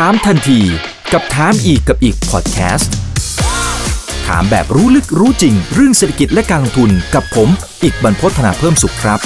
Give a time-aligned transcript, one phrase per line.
[0.00, 0.60] ถามทันที
[1.12, 2.94] กับถามอีกกับอีกพอดแคสต์
[4.26, 7.48] ถามแบบรู้ลึกรู้จริง เรื่องเศรษฐกิจและการลงทุนกับผม
[7.82, 9.18] อีกบรรพฒนาเพิ่มสุขครับ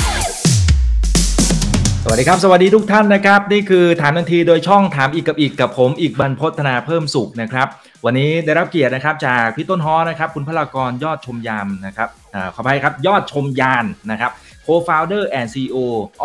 [2.05, 7.67] สวัสดีครับ สวัสดีทุกท่านนะครับ นี่คือถามทันทีโดยช่องถามอีกกับอีกกับผม อีกบรรพฒนาเพิ่มสุขนะครับ
[8.05, 14.31] วันนี้ได้รับเกียรตินะครับจากพี่ต้นฮอนะครับ คุณพลากรยอดชมยามนะครับอขออภัยครับยอดชมยานนะครับ
[14.69, 15.79] co-founder and CEO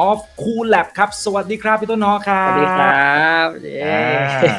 [0.07, 4.57] of Cool Lab ครับ สวัสดีครับ พี่ต้นฮอครับ สวัสดีครับเย้อ่า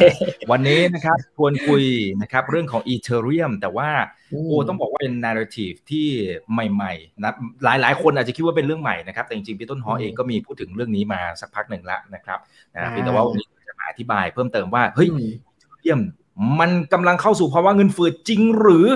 [0.51, 1.85] วันนี้นะครับชวนคุย
[2.23, 3.91] นะครับเรื่องของ Ethereum แต่ว่า
[4.31, 6.07] โอ้ต้องบอกว่าเป็น narrative ที่
[6.53, 7.33] ใหม่ๆนะ
[7.65, 12.39] หลายหลายคนอาจจะคิดว่าเป็นเรื่องใหม่นะครับ แต่จริงๆ พี่ต้นฮอเองก็มีพูดถึงเรื่องนี้มาสักพักหนึ่งแล้วนะครับ
[12.75, 15.95] นะเพียงแต่ว่าวันนี้จะมาอธิบายเพิ่มเติมว่าเฮ้ยอื
[16.39, 18.87] มเยี่ยมมันกำลังเข้าสู่ภาวะเงินเฟ้อจริงหรือ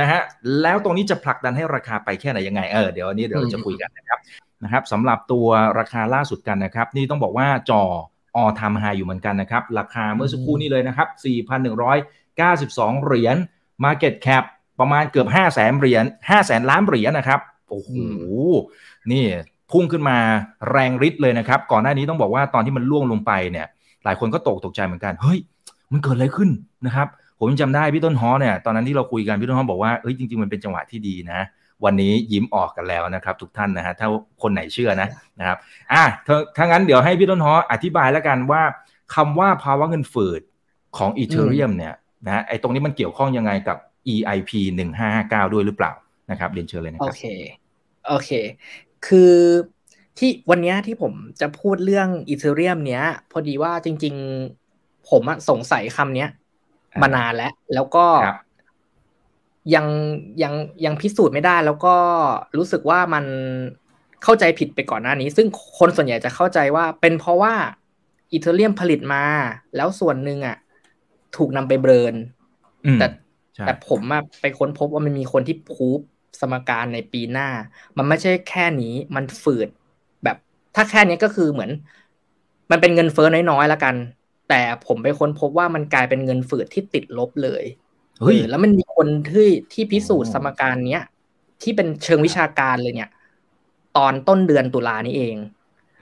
[0.00, 0.20] นะฮะ
[0.62, 4.18] แล้วตรงนี้จะผลักดันให้ราคาไปแค่ไหนยังไงเออเดี๋ยววันนี้เดี๋ยวเราจะคุยกันนะครับ
[4.64, 5.46] นะครับสำหรับตัว
[5.78, 7.82] ราคาล่าสุดกันนะครับ นี่ต้องบอกว่าจอ
[8.36, 11.08] ออทำไฮอยู่เหมือนกันนะครับ ราคาเมื่อสักครู่นี้เลยนะครับ
[11.86, 13.36] 4,192 เหรียญ
[13.84, 14.44] Market Cap
[14.80, 17.90] ประมาณเกือบ 5 0 0แสนเหรียญ5แสนล้านเหรียญนะครับ โอ้โห
[19.12, 19.24] นี่
[19.72, 20.18] พุ่งขึ้นมา
[20.70, 23.66] แรงฤทธิ์เลยนะครับ ก่อนหน้านี้ต้องบอกว่าตอนที่มันล่วงลงไปเนี่ย
[24.04, 25.38] หลายคนก็ตกตกใจเหมือนกัน เฮ้ย
[25.92, 26.50] มันเกิดอะไรขึ้น
[26.86, 31.40] นะครับ ผมยังจำได้พี่ต้นฮอเนี่ยตอนนั้นที่เราคุยกันพี่ต้นฮอบอกว่าเอ้ยจริงๆมันเป็นจังหวะที่ดีนะ
[31.84, 34.08] วันนี้ยิ้มออกกันแล้วนะครับ ทุกท่านนะฮะถ้า
[34.42, 35.58] คนไหนเชื่อนะนะครับ
[35.92, 38.62] อะถ้าถ้างั้นเดี๋ยวให้พี่ต้นฮออธิบายแล้วกันว่า
[39.14, 40.40] คำว่าภาวะเงินฝืด
[40.96, 41.94] ของอีเทเรียมเนี่ย
[42.26, 43.76] นะไอ้ตรงนี้มันเกี่ยวข้องยังไงกับ
[44.14, 44.50] EIP
[45.02, 45.92] 1559 ด้วยหรือเปล่า
[46.30, 47.24] นะครับเรียนเชิญเลยนะครับโอเค
[48.08, 48.30] โอเค
[49.06, 49.34] คือ
[50.18, 54.61] ที่วันเนี้ยที่ผมจะพูดเรื่องอีเทเรียมเนี้ย พอดีว่าจริง ๆ
[55.10, 56.28] ผมอะสงสัยคำเนี้ย
[56.94, 58.36] อ่ามมานานแล้ว แล้วก็ครับ
[59.74, 59.86] ยัง
[60.42, 61.94] ยังยังพิสูจน์ไม่ได้ แล้วก็
[62.58, 63.24] รู้สึกว่ามัน
[64.22, 65.46] เข้าใจผิดไปก่อนหน้านี้ ซึ่ง
[65.78, 67.54] คนส่วนใหญ่จะเข้าใจว่า เป็นเพราะว่า
[68.32, 69.24] อีเทเรียมผลิตมา
[69.76, 70.56] แล้วส่วนหนึ่งอะ
[71.36, 72.14] ถูกนำไปเบิร์น
[72.86, 73.06] อืมแต่
[73.56, 75.98] ใช่แต่ผมอะไปค้นพบว่ามันมีคนที่พูฟ
[76.40, 77.48] สมการในปีหน้า
[77.96, 79.68] มันไม่ใช่แค่นี้มันฝืด
[80.24, 80.36] แบบ
[80.74, 81.70] ถ้าแค่นี้ก็คือเหมือน
[82.70, 83.94] มันเป็นเงินเฟ้อน้อยๆแล้วกัน
[84.48, 87.64] แต่ผมไปค้นพบว่ามันกลายเป็นเงินฝืดที่ติดลบเลย
[88.20, 91.04] เฮ้ยออแล้วมันมีคนที่ที่พิสูจน์อ๋อสมการเนี้ย
[91.62, 93.10] ที่เป็นเชิงวิชาการเลยเนี่ย
[93.96, 95.36] ตอนต้นเดือนตุลานี้เอง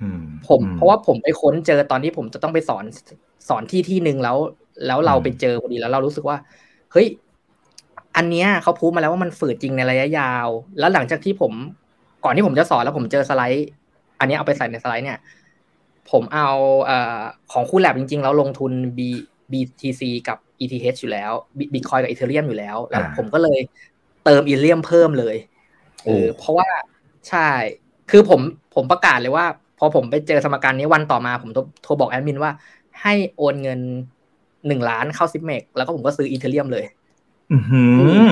[0.03, 2.85] อืมผมอืเพราะว่าผมไปค้นเจอตอนที่ผมจะต้องไปสอน
[3.49, 4.37] สอนที่ที่หนึ่งแล้ว
[4.87, 6.37] แล้วเราอืมไปเจอพอดีแล้วเรารู้สึกว่า
[6.93, 7.07] เฮ้ย
[8.17, 10.49] อันเนี้ยเขาพูดมาแล้วว่ามันฝืดจริงในระยะยาว
[10.79, 11.53] แล้วหลังจากที่ผม
[12.25, 13.69] ก่อนที่ผมจะสอนแล้วผมเจอสไลด์
[14.21, 15.19] อันเนี้ยเอาไปใส่ในสไลด์เนี่ย
[16.13, 16.51] ผมเอา
[16.85, 17.21] เอ่อ
[17.53, 19.01] ของคู่แลบจริงๆ แล้วลงทุน B
[19.53, 21.33] BTC กับ ETH อยู่แล้ว
[21.73, 23.59] Bitcoin กับ Ethereum อยู่แล้ว แล้วอ่าผมก็เลย
[24.25, 25.37] เติม Ethereum เพิ่มเลย
[26.03, 26.69] โอ้เออเพราะว่า
[27.29, 27.49] ใช่
[28.11, 28.41] คือผม
[28.75, 29.47] ผมประกาศเลยว่า
[29.79, 32.53] พอผมไปเจอสมการนี้วันต่อมาผมโทรโทรบอกแอดมินว่า
[33.03, 33.81] ให้โอนเงิน
[34.67, 36.85] หนึ่งล้านเข้า Zipmex แล้วก็ผมก็ซื้อ Ethereum เลย
[37.53, 37.83] อือหื
[38.21, 38.27] อ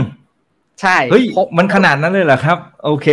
[0.81, 3.07] ใช่ เฮ้ยเพราะมันขนาดนั้นเลยเหรอครับ โอเค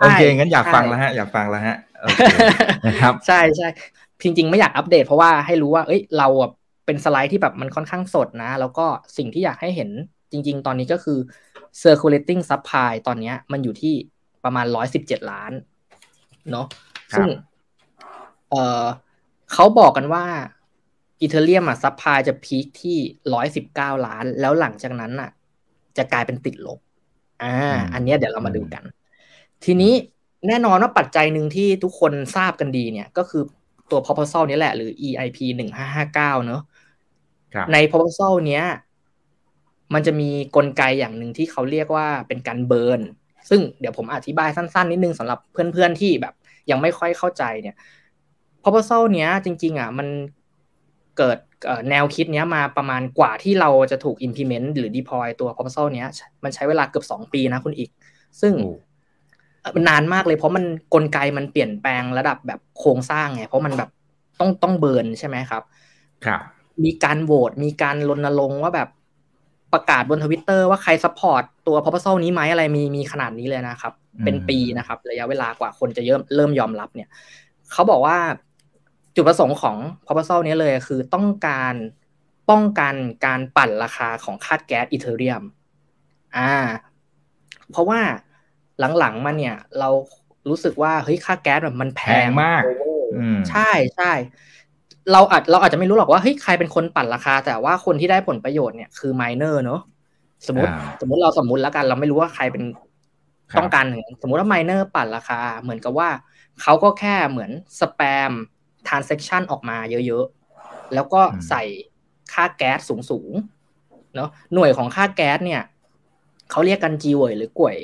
[0.00, 1.87] โอเค งั้นอยากใช่ฟังแล้วฮะ อยากฟังแล้วฮะโอเค
[2.86, 3.68] นะครับใช่ใช่
[4.22, 6.50] จริง ๆ ไม่อยากอัปเดต เพราะว่าให้รู้ว่า เอ้ย เราอะ
[6.86, 8.86] เป็นสไลด์ที่แบบมันค่อนข้างสดนะ แล้วก็
[9.16, 9.90] สิ่งที่อยากให้เห็น
[10.32, 11.18] จริง ๆ ตอนนี้ก็คือ
[11.82, 13.94] circulating supply ตอนเนี้ยมันอยู่ที่
[14.44, 15.52] ประมาณร้อยสิบเจ็ดล้าน
[16.50, 16.66] เนาะ
[17.12, 17.28] ครับซึ่ง
[18.50, 18.84] เออ
[19.52, 20.24] เขาบอกกันว่า
[21.20, 22.98] Ethereum อะ supply จะ peak ที่
[23.34, 25.30] ร้อยสิบเก้าล้าน แล้วหลังจากนั้นอะ
[25.96, 26.78] จะกลายเป็นติดลบ
[27.42, 28.84] อ่า อันเนี้ยเดี๋ยวเรามาดูกัน
[29.64, 29.92] ทีนี้
[30.46, 33.42] แน่นอนว่าปัจจัยหนึ่งที่ทุกคนทราบกันดีเนี่ยก็คือ
[33.90, 36.62] ตัว proposal นี้แหละหรือ EIP หนึ่งห้าห้าเก้าเนอะ
[37.54, 38.64] ครับใน proposal เนี้ย
[39.94, 43.00] มันจะมีกลไกอย่างหนึ่งที่เขาเรียกว่าเป็นการ burn
[43.50, 46.34] ซึ่งเดี๋ยวผมอธิบายสั้น ๆ นิดนึงสำหรับเพื่อนๆที่แบบ
[46.70, 47.76] ยังไม่ค่อยเข้าใจเนี่ย
[48.62, 50.08] proposal เนี้ย จริง ๆ อะ มัน
[51.18, 56.08] เกิดเอ่อแนวคิดเนี้ยมาประมาณกว่าที่เราจะถูก implement หรือ deploy ตัว proposal เนี้ย
[56.44, 57.90] มันใช้เวลาเกือบสองปีนะคุณอิก
[58.40, 58.87] ซึ่งโอ้เอ่อมั
[59.80, 60.64] นนานมากเลย เพราะมัน
[60.94, 63.90] กลไกมันเปลี่ยนแปลงระดับแบบโครงสร้างไงเพราะมันแบบ
[64.40, 65.62] ต้องต้อง burn ใช่ไหมครับ
[66.24, 66.40] ครับ
[66.84, 68.88] มีการโหวตมีการรณรงค์ว่าแบบ
[69.72, 77.08] ประกาศบนทวิตเตอร์ว่าใคร support ตัว proposal นี้ไหมอะไรมีมีขนาดนี้เลยนะครับอืมเป็นปีนะครับ ระยะเวลากว่าคนจะเริ่มเริ่มยอมรับเนี่ย
[77.72, 78.18] เขาบอกว่า
[79.14, 79.76] จุดประสงค์ของ
[80.06, 81.74] proposal นี้เลยคือต้องการ
[82.50, 82.94] ป้องกัน
[83.26, 85.42] การปั่นราคาของค่าแก๊ส Ethereum
[86.36, 86.52] อ่า
[87.70, 88.00] เพราะว่า
[88.98, 89.88] หลังๆมาเนี่ย เรา
[90.48, 94.12] รู้สึกว่าเฮ้ยค่าแก๊สแบบมันแพแพงมากโอเวอร์อืมใช่ใช่
[95.12, 99.80] เราอาจเราอาจจะไม่รู้หรอกว่าเฮ้ยใครเป็นคนปั่นราคา แต่ว่าคนที่ได้ผลประโยชน์เนี่ยคือ miner เนอะ
[100.46, 102.64] สมมติอ่าสมมติเราสมมติแล้วกัน เราไม่รู้ว่าใครเป็น
[103.52, 106.08] ครับต้องการอย่างนั้นสมมติว่า miner ปั่นราคา เหมือนกับว่า
[106.62, 108.32] เขาก็แค่เหมือน spam
[108.88, 111.62] transaction ออกมาเยอะๆ แล้วก็ใส่
[112.32, 113.32] ค่าแก๊สสูงสูง
[114.14, 115.62] เนาะหน่วยของค่าแก๊สเนี่ย
[116.50, 117.76] เขาเรียกกัน Gwei หรือกวย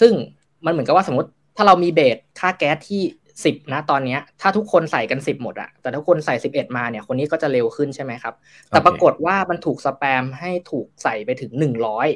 [0.00, 0.12] ซึ่ง
[0.64, 3.02] มันเหมือนกับว่าสมมติถ้าเรามี base ค่าแก๊สที่
[3.44, 8.34] สิบนะตอนนี้ถ้าทุกคนใส่กันสิบหมดอะแต่ถ้าคนใส่สิบเอ็ดมาเนี่ยคนนี้ก็จะเร็วขึ้นใช่ไหมครับ
[8.68, 12.08] แต่ปรากฏว่ามันถูกสแปมให้ถูกใส่ไปถึงหนึ่งร้อย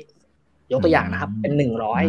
[0.73, 2.03] ยกตัวอย่างนะครับ เป็นหนึ่งร้อย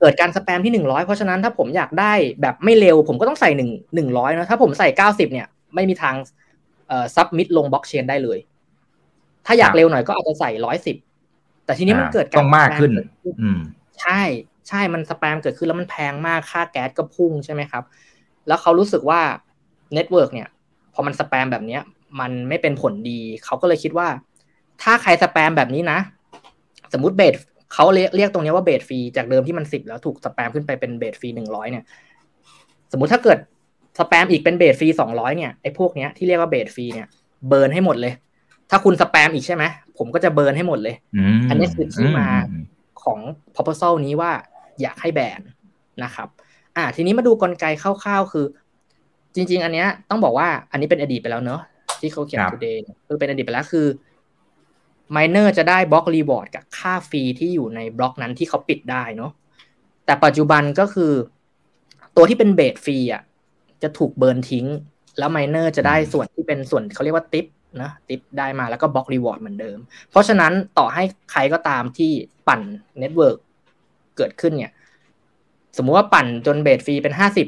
[0.00, 6.14] เกิดการสแปมที่หนึ่งร้อยเพราะฉะนั้นถ้าผมอยากได้แบบไม่เร็ว ผมก็ต้องใส่หนึ่งหนึ่งร้อยนะถ้าผมใส่เก้าสิบเนี่ยไม่มีทาง
[6.88, 8.38] เอ่อ submit ลงบล็อกเชนได้เลย
[9.46, 10.96] ถ้าอยากเร็วหน่อยก็อาจจะใส่ร้อยสิบ
[11.64, 12.90] แต่ทีนี้มันเกิดการต้องมากขึ้น
[13.42, 13.60] อืม
[14.00, 14.20] ใช่
[14.68, 17.84] ใช่มันสแปมเกิดขึ้นแล้วมันแพงมากค่าแก๊สก็พุ่งใช่ไหมครับ
[18.46, 19.20] แล้วเขารู้สึกว่า
[19.94, 20.48] network เนี่ย
[20.94, 21.82] พอมันสแปมแบบเนี้ย
[22.20, 24.08] มันไม่เป็นผลดี เขาก็เลยคิดว่า
[24.82, 25.98] ถ้าใครสแปมแบบนี้นะ
[26.92, 27.34] สมมติ base
[27.72, 31.84] เขาเรียกเรียกตรงนี้ว่า base fee จากเดิมที่มันสิบแล้วถูกสแปมขึ้นไปเป็น base fee หนึ่งร้อยเนี่ย
[32.92, 33.38] สมมติถ้าเกิด
[33.98, 37.06] สแปมอีกเป็น base fee สองร้อยเนี่ยไอ้พวกเนี้ยที่เรียกว่า base fee เนี่ย
[37.48, 38.12] burn ให้หมดเลย
[38.70, 39.64] ถ้าคุณสแปมอีกใช่ไหม
[39.98, 40.96] ผมก็จะ burn ให้หมดเลย
[41.48, 42.28] อันนี้คือที่มา
[43.02, 43.18] ของ
[43.54, 44.32] proposal นี้ว่า
[44.82, 45.40] อยากให้ burn
[46.04, 46.28] นะครับ
[46.76, 48.46] อ่าทีนี้มาดูกลไกคร่าวๆ คือ
[49.34, 51.60] จริง ๆ อันเนี้ยต้องบอกว่าอันนี้เป็นอดีตไปแล้วเนอะ
[52.00, 53.86] ที่เขาเขียน today คือเป็นอดีตไปแล้วคือ
[55.16, 59.32] miner จะได้ block reward กับค่า fee ที่อยู่ในบล็อกนั้นที่เขาปิดได้เนาะ
[60.06, 61.12] แต่ปัจจุบันก็คือ
[62.16, 63.22] ตัวที่เป็น base fee อะ
[63.82, 64.66] จะถูก burn ทิ้ง
[65.18, 67.46] แล้ว miner จะได้ส่วนที่เป็นส่วนเขาเรียกว่าติป
[67.82, 69.78] นะติปได้มาแล้วก็ block reward เหมือนเดิม
[70.10, 71.02] เพราะฉะนั้นต่อให้
[71.32, 72.10] ใครก็ตามที่
[72.48, 72.60] ปั่น
[72.98, 73.38] network
[74.16, 74.72] เกิดขึ้นเนี่ย
[75.76, 77.46] สมมุติว่าปั่นจน base fee เป็นห้าสิบ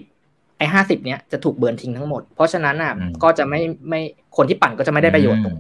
[0.59, 2.93] ไอ้ห้าสิบเนี้ยจะถูก burn ทิ้งทั้งหมด เพราะฉะนั้นอะ
[3.23, 4.01] ก็จะไม่ไม่
[4.37, 5.57] คนที่ปั่นก็จะไม่ได้ประโยชน์ตรง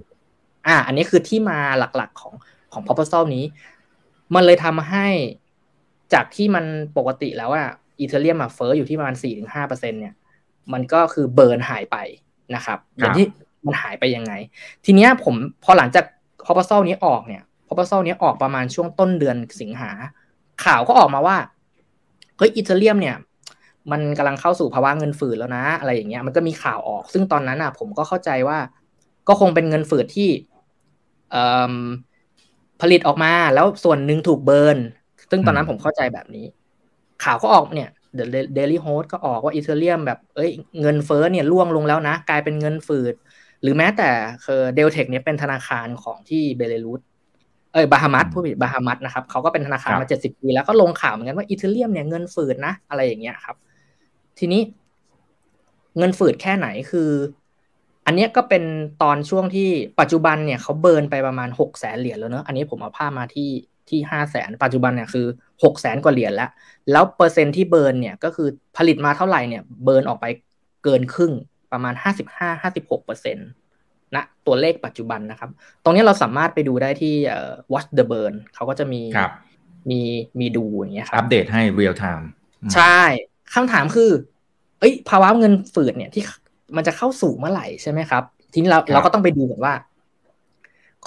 [0.66, 2.34] อ่า อันนี้คือที่มาหลักๆของ
[2.72, 3.44] ของ proposal นี้
[4.34, 5.06] มันเลยทำให้
[6.14, 6.64] จากที่มัน
[6.96, 7.68] ปกติแล้วอะ
[8.00, 10.14] Ethereum อะเฟ้ออยู่ที่ประมาณสี่ถึงห้าเปอร์เซ็นเนี่ย
[10.72, 11.96] มันก็คือ burn หายไป
[12.54, 13.26] นะครับอย่างที่
[13.66, 14.32] มันหายไปยังไง
[14.84, 15.34] ทีเนี้ยผม
[15.64, 16.04] พอหลังจาก
[16.44, 19.90] proposal นี้ออกเนี่ย proposal นี้ออกประมาณช่วงต้นเดือนสิงหา
[20.64, 21.36] ข่าวก็ออกมาว่า
[22.36, 23.16] เฮ้ย Ethereum เนี่ย
[23.90, 28.58] มันกำลังเข้าสู่ภาวะเงินฝืดแล้วนะ อะไรอย่างเงี้ยมันก็มีข่าวออก ซึ่งตอนนั้นอะ ผมก็เข้าใจว่า
[29.28, 30.30] ก็คงเป็นเงินฝืดที่
[32.80, 34.78] ผลิตออกมาแล้วส่วนหนึ่งถูก burn
[35.30, 36.46] ซึ่งตอนนั้นผมเข้าใจแบบนี้
[37.24, 37.88] ข่าวก็ออกเนี่ย
[38.54, 40.50] Daily Hodl ก็ออกว่า Ethereum แบบเอ้ย
[40.80, 43.14] เงินเฟ้อเนี่ยร่วงลงแล้วนะ กลายเป็นเงินฝืด
[43.62, 44.10] หรือแม้แต่
[44.44, 47.00] คือ Deltec เนี่ยเป็นธนาคารของที่เบลารุส
[47.78, 53.56] เอ้ยบาฮามัสพูดผิดบาฮามัสนะครับเขาก็เป็นธนาคารมาเจ็ดสิบปีแล้วก็ลงข่าวเหมือนกันว่า Ethereum เนี่ยเงินฝืดนะ อะไรอย่างเงี้ยครับ
[54.38, 54.60] ทีนี้
[55.98, 57.10] เงินฝืดแค่ไหนคือ
[58.06, 58.64] อันนี้ก็เป็น
[59.02, 59.68] ตอนช่วงที่
[60.00, 63.50] ปัจจุบันเนี่ยเขา burn ไปประมาณหกแสนเหรียญแล้วเนอะอันนี้ผมเอาภาพมาที่
[63.88, 65.26] ที่ห้าแสนปัจจุบันเนี่ยคือ
[65.64, 66.50] หกแสนกว่าเหรียญแล้ว
[66.92, 70.26] แล้วเปอร์เซ็นที่ burn เนี่ยก็คือผลิตมาเท่าไหร่เนี่ย burn ออกไป
[70.84, 71.32] เกินครึ่ง
[71.72, 73.48] ประมาณห้าสิบห้าห้าสิบหกเปอร์เซ็นต์
[74.14, 74.16] ณ
[74.46, 75.50] ตัวเลขปัจจุบันนะครับ
[75.82, 77.14] ตรงนี้เราสามารถไปดูได้ที่
[77.72, 79.02] watch the burn เขาก็จะมี
[79.90, 80.00] มี
[80.40, 82.24] มีดูอย่างเงี้ยครับอัปเดตให้ real time
[82.74, 83.00] ใช่
[83.54, 84.10] คำถามคือ
[84.80, 86.24] เอ้ย ภาวะเงินฝืดเนี่ยที่
[86.76, 88.22] มันจะเข้าสู่เมื่อไหร่ใช่ไหมครับ
[88.52, 89.74] ทีนี้เราเราก็ต้องไปดูก่อนว่า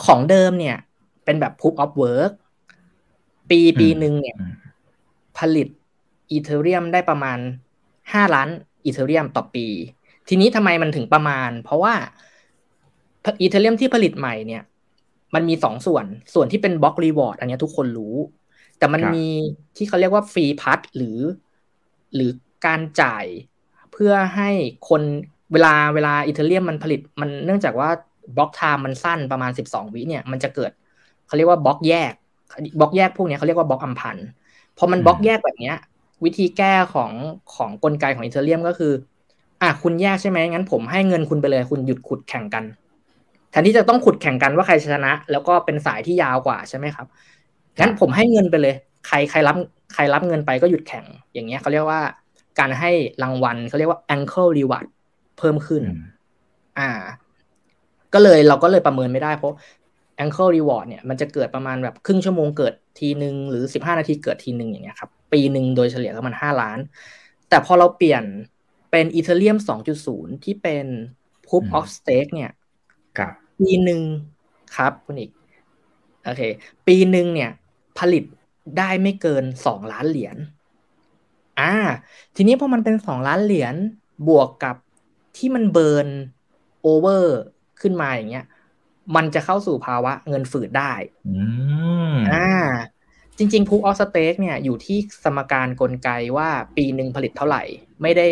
[0.05, 0.77] ของเดิมเนี่ย
[1.25, 2.31] เป็นแบบ proof of work
[3.49, 4.35] ปีปีหนึ่งเนี่ย
[5.37, 5.67] ผลิต
[6.31, 7.37] อีเทเรียมได้ประมาณ
[8.13, 8.49] ห้าล้าน
[8.85, 9.67] Ethereum ต่อปี
[10.29, 11.93] ทีนี้ทำไมมันถึงประมาณ เพราะว่า
[13.25, 14.63] Ethereum ที่ผลิตใหม่เนี่ย
[15.33, 18.15] มันมีสองส่วน ส่วนที่เป็น block reward อันนี้ทุกคนรู้
[18.77, 19.27] แต่มันมี
[19.77, 21.19] ที่เขาเรียกว่าฟรีพัทหรือ
[22.15, 22.31] หรือ
[22.65, 23.25] การจ่าย
[23.91, 24.49] เพื่อให้
[24.89, 25.01] คน
[25.53, 27.89] เวลาเวลา Ethereum มันผลิตมันเนื่องจากว่า
[28.35, 30.71] block time มันสั้นประมาณสิบสองวิเนี่ย มันจะเกิด
[31.27, 32.13] เขาเรียกว่าบล็อกแยก
[32.79, 34.17] บล็อกแยกพวกนี้เขาเรียกว่า block uncle
[34.77, 35.77] พอมันบล็อกแยกแบบเนี้ย
[36.23, 37.11] วิธีแก้ของ
[37.55, 38.93] ของกลไกของอีเทเรียมก็คือ
[39.61, 42.63] อะคุณแยกใช่ไหมงั้นผมให้เงินคุณไปเลย คุณหยุดขุดแข่งกัน
[43.51, 47.07] แทนที่จะต้องขุดแข่งกันว่าใครชนะ แล้วก็เป็นสายที่ยาวกว่าใช่ไหมครับ
[47.79, 48.75] งั้นผมให้เงินไปเลย
[49.07, 49.55] ใครใครรับ
[49.93, 52.01] ใครรับเงินไปก็หยุดแข่ง อย่างเงี้ยเขาเรียกว่า
[52.59, 52.91] การให้
[53.23, 54.87] รางวัลเขาเรียกว่า ankle reward
[55.37, 55.83] เพิ่มขึ้น
[56.79, 56.89] อ่า
[58.13, 59.55] ก็เลยเราก็เลยประเมินไม่ได้เพราะ
[60.23, 66.79] ankle reward เนี่ยมันจะเกิดประมาณแบบครึ่งชั่วโมงเกิดทีหนึ่งหรือสิบห้านาทีเกิดทีหนึ่งอย่างเงี้ยครับ ปีหนึ่งโดยเฉลี่ยก็มันห้าล้าน
[67.49, 68.23] แต่พอเราเปลี่ยน
[68.91, 70.85] เป็นอีเทเรียมสองจุดศูนย์ที่เป็น
[71.47, 72.51] proof of stake เนี่ย
[73.17, 74.01] ครับปีหนึ่ง
[74.75, 75.31] ครับคุณอีก
[76.23, 76.41] โอเค
[76.87, 77.51] ปีหนึ่งเนี่ย
[77.99, 78.23] ผลิต
[78.77, 80.37] ได้ไม่เกินสองล้านเหรียญ
[81.59, 81.73] อ่า
[82.35, 83.75] ทีนี้พอมันเป็นสองล้านเหรียญ
[84.27, 84.75] บวกกับ
[85.37, 86.07] ที่มัน burn
[86.81, 87.39] over
[87.81, 88.45] ขึ้นมาอย่างเงี้ย
[89.15, 90.93] มันจะเข้าสู่ภาวะเงินฝืดได้
[92.31, 92.47] อ่า
[93.37, 97.63] จริงๆ proof of stake เนี่ยอยู่ที่สมการกลไกว่าปีหนึ่งผลิตเท่าไหร่
[98.01, 98.27] ไม่ได้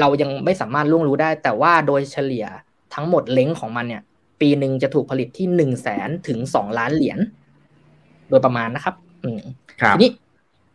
[0.00, 2.46] เรายังไม่สามารถล่วงรู้ได้ แต่ว่าโดยเฉลี่ย
[2.94, 4.02] ทั้งหมด range ของมันเนี่ย
[4.40, 7.18] ปีหนึ่งจะถูกผลิตที่หนึ่งแสนถึงสองล้านเหรียญ
[8.28, 8.94] โดยประมาณนะครับ
[9.24, 9.42] อืม
[9.80, 10.10] ครับทีนี้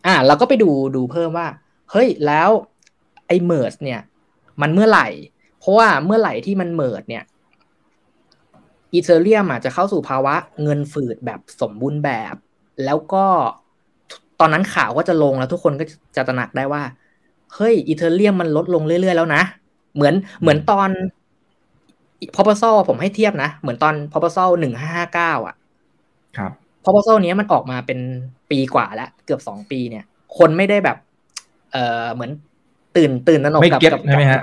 [0.06, 1.48] อ่า เราก็ไปดูดูเพิ่มว่า
[1.92, 2.50] เฮ้ยแล้ว
[3.28, 4.00] ไอ้ merge เนี่ย
[4.62, 5.08] มันเมื่อไหร่
[5.60, 7.24] เพราะว่าเมื่อไหร่ที่มัน merge เนี่ย
[8.94, 12.36] Ethereum อะจะเข้าสู่ภาวะเงินฝืดแบบสมบูรณ์แบบ
[12.86, 13.26] แล้วก็
[14.40, 16.84] ตอนนั้นข่าวก็จะลงแล้วทุกคนก็จะตระหนักได้ว่า
[17.56, 19.42] เฮ้ย Ethereum มันลดลงเรื่อยๆแล้วนะ
[19.96, 20.90] เหมือนเหมือนตอน
[22.36, 25.56] proposal ผมให้เทียบนะ เหมือนตอน proposal หนึ่งห้าห้าเก้าอะ
[26.38, 26.52] ครับ
[26.86, 28.00] พอ p o โซนี้ยมันออกมาเป็น
[28.52, 30.04] ปีกว่าแล้ว เกือบสองปีเนี่ย
[30.38, 30.98] คนไม่ได้แบบ
[31.72, 32.32] เออเหมือน
[32.96, 34.42] ตื่นตื่นตระหนกไม่กับเก็ตกับใช่ไหมฮะ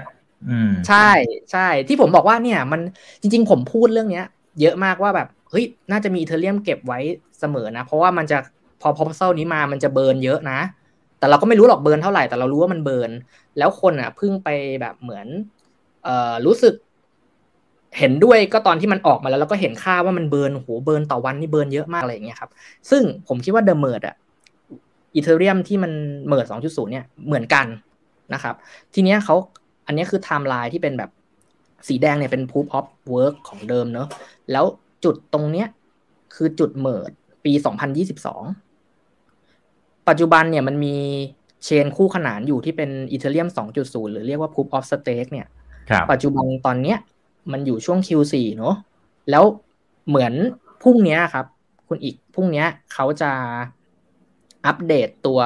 [0.50, 1.11] อืมใช่
[1.52, 2.81] ใช่ที่ผมบอกว่าเนี่ย มัน
[3.21, 4.26] จริง ๆ ผมพูดเรื่องเนี้ย
[4.61, 7.00] เยอะมากว่าแบบเฮ้ยน่าจะมีอีเทเรียมเก็บไว้
[7.41, 8.38] เสมอนะ เพราะว่ามันจะ
[8.81, 10.59] พอพอ p o โซนี้มามันจะเบิร์นเยอะนะ
[11.19, 13.11] แต่เราก็ไม่รู้หรอกเบิร์นเท่าไหร่แต่เรารู้ว่ามันเบิร์น
[13.59, 14.49] แล้วคนอะเพิ่งไป
[14.81, 15.26] แบบเหมือน
[16.05, 16.75] เอ่อรู้สึก
[17.99, 22.50] เห็นด้วยก็ตอนที่มันออกมาแล้ว แล้วก็เห็นค่าว่ามัน burn โห burn ต่อวันนี่ burn เยอะมากอะไรอย่างเงี้ยครับ
[22.90, 25.92] ซึ่งผมคิดว่า the merge อะ Ethereum ที่มัน
[26.28, 27.66] merge สองจุดศูนย์เนี่ยเหมือนกัน
[28.34, 28.54] นะครับ
[28.94, 29.34] ทีเนี้ยเขา
[29.87, 31.11] อันเนี้ยคือไทม์ไลน์ที่เป็นแบบ
[31.88, 34.08] สีแดงเนี่ยเป็น proof of work ของเดิมเนอะ
[34.52, 34.64] แล้ว
[35.04, 35.68] จุดตรงเนี้ย
[36.34, 37.11] คือจุด merge
[37.44, 38.42] ปีสองพันยี่สิบสอง
[40.08, 40.96] ปัจจุบันเนี่ยมันมี
[41.64, 43.49] chain คู่ขนานอยู่ที่เป็น Ethereum
[43.80, 45.46] 2.0 หรือเรียกว่า proof of stake เนี่ย
[45.90, 46.99] ครับปัจจุบันตอนเนี้ย
[47.52, 48.75] มันอยู่ช่วง Q4 เนอะ
[49.30, 49.44] แล้ว
[50.08, 50.32] เหมือน
[50.82, 51.46] พรุ่งเนี้ยครับ
[51.88, 53.32] คุณอีกพรุ่งเนี้ยเขาจะ
[54.66, 55.40] อัปเดตตัว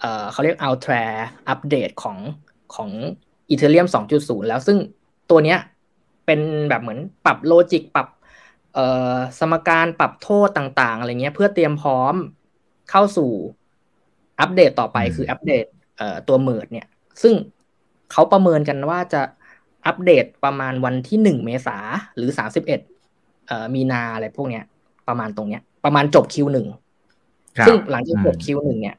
[0.00, 1.04] เอ่อเขาเรียก u l t r a
[1.48, 2.18] อัปเดตของ
[2.74, 2.90] ของ
[3.50, 3.86] Ethereum
[4.18, 4.78] 2.0 แล้วซึ่ง
[5.30, 5.58] ตัวเนี้ย
[6.26, 8.08] เป็นแบบเหมือนปรับโลจิกปรับ
[8.74, 12.14] เอ่อสมการปรับโทษต่างๆอะไรเงี้ยเพื่อเตรียมพร้อม
[12.90, 13.30] เข้าสู่
[14.40, 15.64] อัปเดตต่อไปอืมคืออัปเดต
[15.96, 16.86] เอ่อตัว merge เนี่ย
[17.22, 17.34] ซึ่ง
[18.12, 19.22] เขาประเมินกันว่าจะ
[19.86, 21.78] อัปเดตประมาณวันที่หนึ่งเมษา
[22.16, 22.80] หรือสามสิบเอ็ด
[23.46, 24.64] เอ่อมีนาอะไรพวกเนี้ย
[25.08, 26.58] ประมาณตรงเนี้ย ประมาณจบ Q1
[27.58, 28.96] ครับซึ่งหลังจากจบอืม Q1 เนี่ย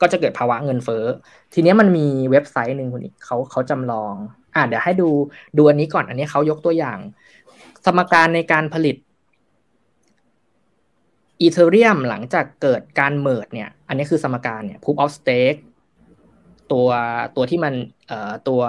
[0.00, 1.04] ก็จะเกิดภาวะเงินเฟ้อ
[1.52, 4.14] ทีเนี้ยมันมีเว็บไซต์หนึ่งคุณอีกเขาเขาจำลอง
[4.54, 5.08] อ่าเดี๋ยวให้ดู
[5.56, 6.98] ดูอันนี้ก่อน อันนี้เขายกตัวอย่าง
[7.84, 8.96] สมการในการผลิต
[11.40, 15.60] อีเทเรียมหลังจากเกิดการเมิร์ดเนี่ย อันนี้คือสมการเนี่ย proof of stake
[16.72, 16.88] ตัว
[17.36, 17.74] ตัวที่มัน
[18.08, 18.60] เอ่อตัว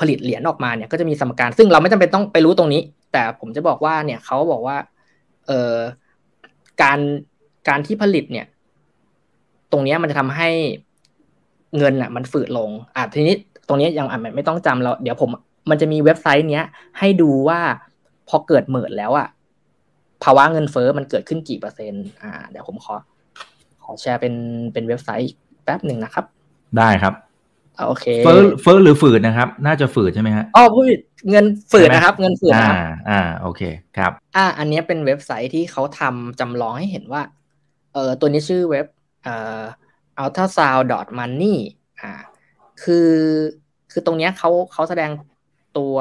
[0.00, 2.82] ผลิตเหรียญออกมาเนี่ยก็จะมีสมการ ซึ่งเราไม่จำเป็นต้องไปรู้ตรงนี้
[3.12, 4.76] แต่ผมจะบอกว่าเนี่ยเขาบอกว่า
[5.46, 5.76] เอ่อ
[6.82, 6.98] การ
[7.68, 8.46] การที่ผลิตเนี่ย
[9.72, 10.50] ตรงนี้มันจะทำให้
[11.78, 13.36] เงินอะ มันฝืดลงอะทีนี้
[13.68, 15.30] ตรงนี้ยังอะไม่ต้องจำเรา เดี๋ยวผม
[15.70, 16.64] มันจะมีเว็บไซต์เนี้ย
[16.98, 17.60] ให้ดูว่า
[18.28, 19.28] พอเกิดเหมิดแล้วอะ
[20.22, 22.94] ภาวะเงินเฟ้อมันเกิดขึ้นกี่เปอร์เซ็นต์อ่า เดี๋ยวผมขอ
[23.84, 24.34] ขอแชร์เป็น
[24.72, 25.32] เป็นเว็บไซต์
[25.64, 26.24] แป๊บหนึ่งนะครับ
[26.78, 27.14] ได้ครับ
[27.86, 31.00] โอเค เฟ้อเฟ้อหรือฝืดนะครับ น่าจะฝืดใช่ไหมฮะอ๋อพูดผิด
[31.30, 32.78] เงินฝืดนะครับ เงินฝืดอ่านะครับ
[33.10, 33.62] อ่า โอเค
[33.96, 37.22] ครับ อ่า อันเนี้ยเป็นเว็บไซต์ที่เขาทำจำลองให้เห็นว่า
[37.92, 38.86] เออตัวนี้ชื่อเว็บ
[39.24, 39.62] เอ่อ
[40.22, 41.56] ultrasound.money
[42.00, 42.12] อ่า
[42.82, 43.10] คือ
[43.92, 45.10] คือตรงเนี้ยเขาเขาแสดง
[45.78, 45.96] ตัว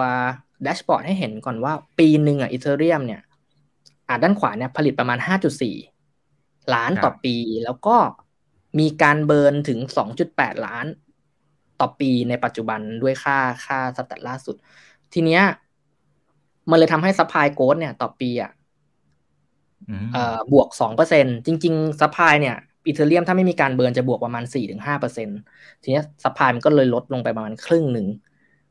[0.63, 3.21] dashboard ให้เห็นก่อนว่า ปีหนึ่งอะ Ethereum เนี่ย
[4.07, 5.17] อ่าด้านขวาเนี่ยผลิตประมาณ
[5.95, 7.35] 5.4 ล้านครับต่อปี
[7.65, 7.95] แล้วก็
[8.79, 9.79] มีการ burn ถึง
[10.21, 10.85] 2.8 ล้าน
[11.81, 14.55] ต่อปีในปัจจุบันด้วยค่าค่า stat ล่าสุด
[15.13, 15.41] ทีเนี้ย
[16.69, 18.51] มันเลยทำให้ supply growth เนี่ย ต่อปีอะ
[19.89, 22.55] อืมเอ่อบวกสองเปอร์เซ็นจริงๆ supply เนี่ย
[22.88, 25.29] Ethereum ถ้าไม่มีการ burn จะบวกประมาณสี่ถึงห้าเปอร์เซ็น
[25.83, 28.07] ทีเนี้ย supply มันก็เลยลดลงไปประมาณครึ่งหนึ่ง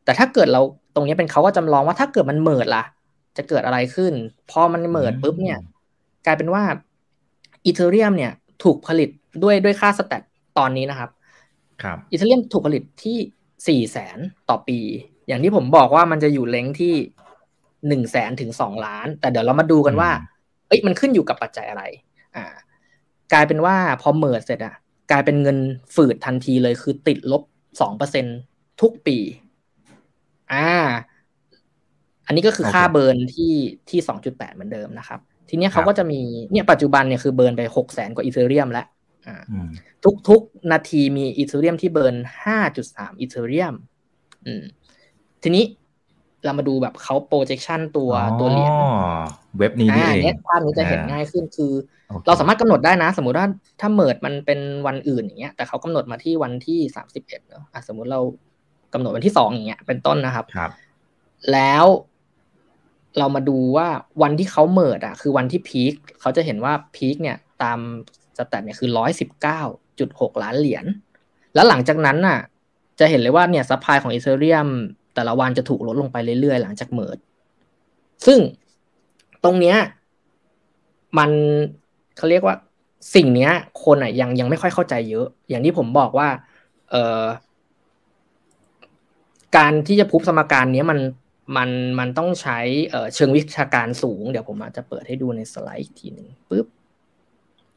[0.04, 0.60] แต่ถ้าเกิดเรา
[0.94, 2.84] ตรงนี้เป็นเขาก็จำลองว่าถ้าเกิดมันเมิดล่ะ
[3.36, 4.12] จะเกิดอะไรขึ้น
[4.50, 5.58] พอมันเมิดปุ๊บเนี่ย
[6.26, 6.62] กลายเป็นว่า
[7.64, 9.08] Ethereum เนี่ย ถูกผลิต
[9.42, 10.22] ด้วยด้วยค่า stat
[10.58, 11.19] ตอนนี้นะครับครับ
[12.10, 13.18] Ethereum ถูกผลิตที่
[13.68, 14.18] สี่แสน
[14.48, 14.78] ต่อปี
[15.28, 16.94] อย่างที่ผมบอกว่ามันจะอยู่ range ที่
[17.88, 20.28] หนึ่งแสนถึงสองล้าน แต่เดี๋ยวเรามาดูกันว่าอืม
[20.68, 21.82] เอ้ยมันขึ้นอยู่กับปัจจัยอะไร
[22.36, 22.44] อ่า
[23.32, 24.74] กลายเป็นว่าพอ merge เสร็จอะ
[25.10, 25.58] กลายเป็นเงิน
[25.94, 27.42] ฝืดทันทีเลยคือติดลบ
[27.80, 28.24] สองเปอร์เซ็น
[28.80, 29.18] ทุกปี
[30.52, 30.68] อ่า
[32.26, 33.52] อันนี้ก็คือค่าโอเค burn ที่
[33.90, 36.20] ที่สองจุดแปดเหมือนเดิมนะครับ ทีเนี้ยเขาครับก็จะมี
[36.52, 38.98] เนี่ยปัจจุบันเนี่ยคือ burn ไปหกแสนกว่า Ethereum แล้วอ่าอืม
[40.28, 42.16] ทุกๆ นาทีมี Ethereum ที่ burn
[42.66, 43.74] 5.3 Ethereum
[44.46, 44.62] อืม
[45.42, 45.64] ทีนี้
[46.44, 48.90] เรามาดูแบบเขา projection ตัวตัวเหรียญอ๋อ
[49.58, 51.72] เว็บนี้นี่อ่าเองเนี่ยภาพนี้จะเห็นอ่าง่ายขึ้นคือ
[52.08, 53.46] โอคเราสามารถกำหนดได้นะ สมมุติว่า
[53.80, 58.20] ถ้าเมิดมันเป็นวันอื่นอย่างเงี้ยแต่เขากำหนดมาที่วันที่31เนอะอะสมมุติเรา
[58.94, 60.70] กำหนดวันที่สองอย่างเงี้ยเป็นต้นนะครับครับ
[61.52, 61.84] แล้ว
[63.18, 63.88] เรามาดูว่า
[64.22, 67.78] วันที่เขาเมิดอะ คือวันที่พีคเขาจะเห็นว่าพีคเนี่ย ตาม
[68.19, 69.60] ส แตทเนี่ยคือร้อยสิบเก้า
[69.98, 70.84] จุดหกล้านเหรียญ
[71.54, 72.38] แล้วหลังจากนั้นน่ะ
[72.98, 74.68] จะเห็นเลยว่าเนี่ยซัพพลายของอีเธเรียม
[75.14, 77.18] แต่ละวันจะถูกลดลงไปเรื่อยๆ หลังจากเมิด
[78.26, 78.38] ซึ่ง
[79.44, 79.76] ตรงเนี้ย
[81.18, 81.30] มัน
[82.16, 82.56] เขาเรียกว่า
[83.14, 83.52] สิ่งเนี้ย
[83.84, 86.28] คนอะยังยังไม่ค่อยเข้าใจเยอะ อย่างที่ผมบอกว่า
[86.90, 87.24] เอ่อ
[89.56, 90.98] การที่จะพูบสมการเนี้ยมัน
[91.56, 92.58] มันมันต้องใช้
[92.90, 96.66] เอ่อเชิงวิชาการสูง เดี๋ยวผมอาจจะเปิดให้ดูในสไลด์อีกทีหนึ่งปึ๊บ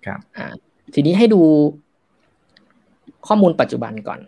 [0.05, 0.45] ครับอ่า
[0.93, 1.41] ทีนี้ให้ดู
[3.27, 4.19] ข้อมูลปัจจุบันก่อน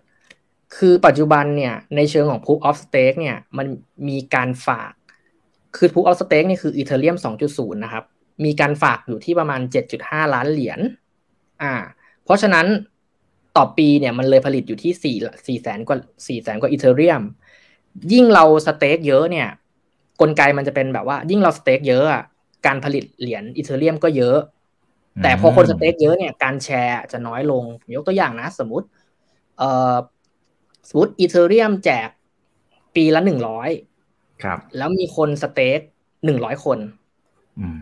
[0.77, 3.67] คือปัจจุบันเนี่ยในเชิงของ proof of stake เนี่ยมัน
[4.09, 4.91] มีการฝาก
[5.77, 7.17] คือ proof of stake นี่คือ Ethereum
[7.47, 8.03] 2.0 นะครับ
[8.45, 9.61] มีการฝากอยู่ที่ประมาณ
[9.97, 10.79] 7.5 ล้านเหรียญ
[11.61, 11.73] อ่า
[12.23, 12.65] เพราะฉะนั้น
[13.57, 17.23] ต่อปีเนี่ยมันเลยผลิตอยู่ที่4 4แสนกว่า4แสนกว่า Ethereum
[18.13, 19.47] ยิ่งเราสเต็กเยอะเนี่ย
[20.21, 22.23] กลไกมันจะเป็นแบบว่า ยิ่งเราสเต็กเยอะอะ
[22.65, 24.37] การผลิตเหรียญอีเทเรียมก็เยอะ
[25.23, 27.63] แต่พอคน stake เยอะเนี่ยการแชร์จะน้อยลง
[27.95, 28.87] ยกตัวอย่างนะ สมมติ
[29.57, 29.95] เอ่อ
[30.89, 32.09] สมมติ Ethereum แจก
[32.95, 33.69] ปีละหนึ่งร้อย
[34.43, 35.79] ครับ แล้วมีคน stake
[36.25, 36.79] หนึ่งร้อยคน
[37.59, 37.79] อืม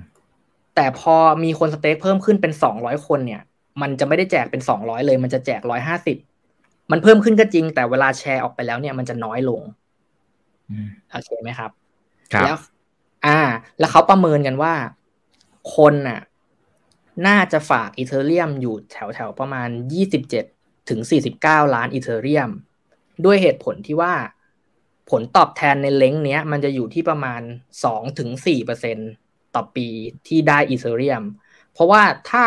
[0.75, 3.41] แต่พอมีคน stake เพิ่มขึ้นเป็นสองร้อยคนเนี่ย
[3.81, 6.17] มันจะไม่ได้แจกเป็นสองร้อยเลย มันจะแจกร้อยห้าสิบ
[6.91, 9.61] มันเพิ่มขึ้นก็จริง แต่เวลาแชร์ออกไปแล้วเนี่ยมันจะน้อยลง
[10.71, 11.71] อืมโอเคไหมครับ
[12.33, 12.55] ครับแล้ว
[13.25, 13.39] อ่า
[13.79, 14.73] แล้วเขาประเมินกันว่า
[15.75, 16.19] คนน่ะ
[17.27, 20.45] น่าจะฝากอีเทเรียมอยู่แถวแถวๆประมาณยี่สิบเจ็ด
[20.89, 22.49] ถึงสี่สิบเก้าล้านอีเทเรียม
[23.25, 24.13] ด้วยเหตุผลที่ว่า
[25.09, 27.41] ผลตอบแทนในเล้งเนี้ย มันจะอยู่ที่ประมาณ
[27.83, 28.97] สองถึงสี่เปอร์เซ็น
[29.55, 29.87] ต่อปี
[30.27, 31.23] ที่ได้อีเทเรียม
[31.73, 32.43] เพราะว่าถ้า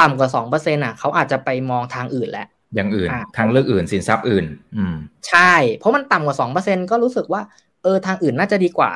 [0.00, 4.46] ต่ำกว่าสองเปอร์เซ็นอะเขาอาจจะไปมองทางอื่นแหละ อย่างอื่นอะทางเลือกอื่น สินทรัพย์อื่น
[4.76, 4.96] อืม
[5.28, 7.42] ใช่ เพราะมันต่ำกว่าสองเปอร์เซ็นก็รู้สึกว่า
[7.82, 8.92] เออ ทางอื่นน่าจะดีกว่า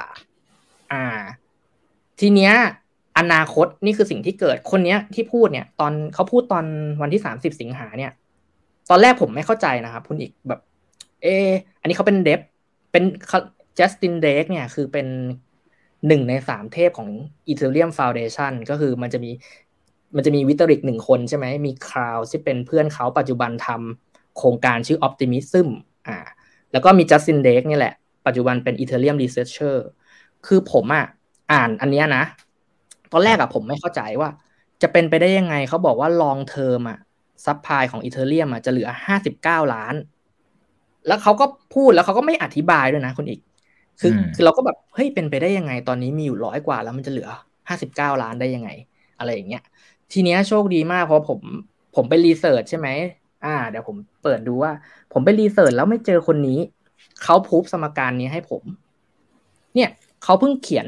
[0.93, 1.07] อ่า
[2.21, 2.55] ทีเนี้ย
[3.19, 6.65] อนาคตนี่คือสิ่งที่เกิดคนเนี้ยที่พูดเนี่ย ตอนเขาพูดตอน
[7.03, 8.13] วันที่สามสิบสิงหาเนี่ย
[8.91, 10.61] ตอนแรกผมไม่เข้าใจนะครับคุณอีกแบบ
[11.23, 11.51] เออ
[11.81, 12.41] อันนี้เขาเป็นเดฟ
[12.93, 13.05] เป็น
[13.79, 15.07] จัสตินเดกเนี่ยคือเป็น
[16.07, 17.11] หนึ่งในสามเทพของ
[17.51, 19.31] Ethereum Foundation ก็คือมันจะมี
[20.17, 25.69] มันจะมีวิตริกหนึ่งคนใช่ไหม มีคราวที่เป็นเพื่อนเขาปัจจุบันทำโครงการชื่อ Optimism
[26.09, 26.19] อ่า
[26.73, 27.95] แล้วก็มี Justin d a k e นี่แหละ
[28.27, 29.77] ปัจจุบันเป็น Ethereum Researcher
[30.47, 31.07] คือผมอะ
[31.53, 32.25] อ่านอันเนี้ยนะ
[33.13, 34.31] ตอนแรกอะผมไม่เข้าใจว่า
[34.83, 36.99] จะเป็นไปได้ยังไงเขาบอกว่า long term อะ
[37.47, 39.95] supply ของ Ethereum อะจะเหลือ59ล้าน
[41.07, 41.45] แล้วเขาก็
[41.75, 43.41] พูดแล้วเขาก็ไม่อธิบายด้วยนะคุณอีก
[44.01, 47.29] คืออืมคือเราก็แบบเฮ้ยเป็นไปได้ยังไง ตอนนี้มีอยู่ร้อยกว่า แล้วมันจะเหลือ
[47.69, 48.71] 59ล้านได้ยังไง
[49.19, 49.63] อะไรอย่างเงี้ย
[50.13, 51.41] ทีเนี้ยโชคดีมากเพราะผม
[51.97, 52.89] ผมไปรีเสิร์ชใช่ไหม
[53.45, 54.73] อ่า เดี๋ยวผมเปิดดูว่า
[55.13, 56.59] ผมไปรีเสิร์ชแล้วไม่เจอคนนี้
[57.23, 58.63] เขาพูบสมการนี้ให้ผม
[59.75, 59.91] เนี่ย
[60.25, 60.87] เขาเพิ่งเขียน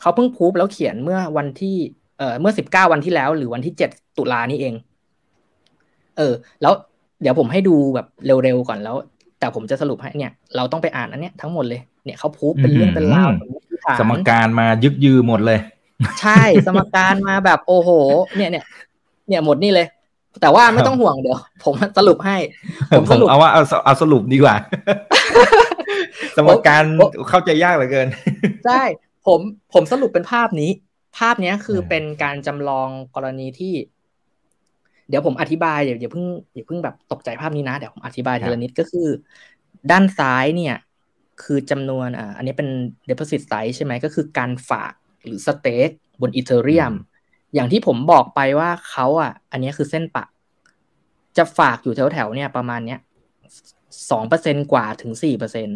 [0.00, 1.76] เขาเพิ่งพูบแล้วเขียนเมื่อวันที่
[2.18, 4.74] เอ่อเมื่อสิบเก้าวันที่แล้ว หรือวันที่เจ็ดตุลานี้เอง
[6.18, 6.32] เออ
[6.62, 6.72] แล้ว
[7.22, 8.06] เดี๋ยวผมให้ดูแบบ
[8.44, 8.96] เร็วๆก่อนแล้ว
[9.38, 15.58] แต่ผมจะสรุปให้เนี่ย เราต้องไปอ่านอันเนี้ยทั้งหมดเลยเนี่ยเขาพูบเป็นเรื่องเป็นราวอืมสมมติฐานสมการมายึกยือหมดเลย
[16.20, 17.90] ใช่สมการมาแบบโอ้โห
[18.36, 18.64] เนี่ยเนี่ย
[19.28, 19.86] เนี่ยหมดนี่เลย
[20.40, 22.36] แต่ว่าไม่ต้องห่วงเดี๋ยว ผมสรุปให้
[22.96, 24.54] ผมผสมรุปเอาว่าเอาเอาสรุปดีกว่า
[26.36, 28.08] สมการผมเข้าใจยากเหลือเกิน
[28.66, 28.82] ใช่
[29.26, 29.40] ผม
[29.72, 30.70] ผมสรุปเป็นภาพนี้
[31.18, 33.74] ภาพเนี้ยคือเออเป็นการจำลองกรณีที่
[35.08, 39.08] เดี๋ยวผมอธิบายเดี๋ยวอย่าเพิ่งอย่าเพิ่งแบบตกใจภาพนี้นะ เดี๋ยวผมอธิบายทีละนิดก็คือ
[39.90, 40.76] ด้านซ้ายเนี่ย
[41.42, 42.68] คือจำนวนอ่าอันนี้เป็น
[43.08, 44.92] deposit size ใช่ไหมก็คือการฝาก
[45.24, 46.94] หรือ stake บน Ethereum
[47.54, 50.28] อย่างที่ผมบอกไปว่าเขาอะ อันนี้คือเส้นปัก
[51.36, 53.00] จะฝากอยู่แถวๆเนี่ยประมาณเนี้ย
[54.10, 55.68] สองเปอร์เซ็นกว่าถึงสี่เปอร์เซ็น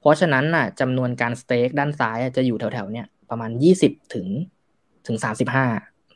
[0.00, 4.26] เพราะฉะนั้นน่ะจำนวนการสเต็กด้านซ้ายอะจะอยู่แถวๆเนี่ยประมาณยี่สิบถึง
[5.06, 5.66] ถึงสามสิบห้า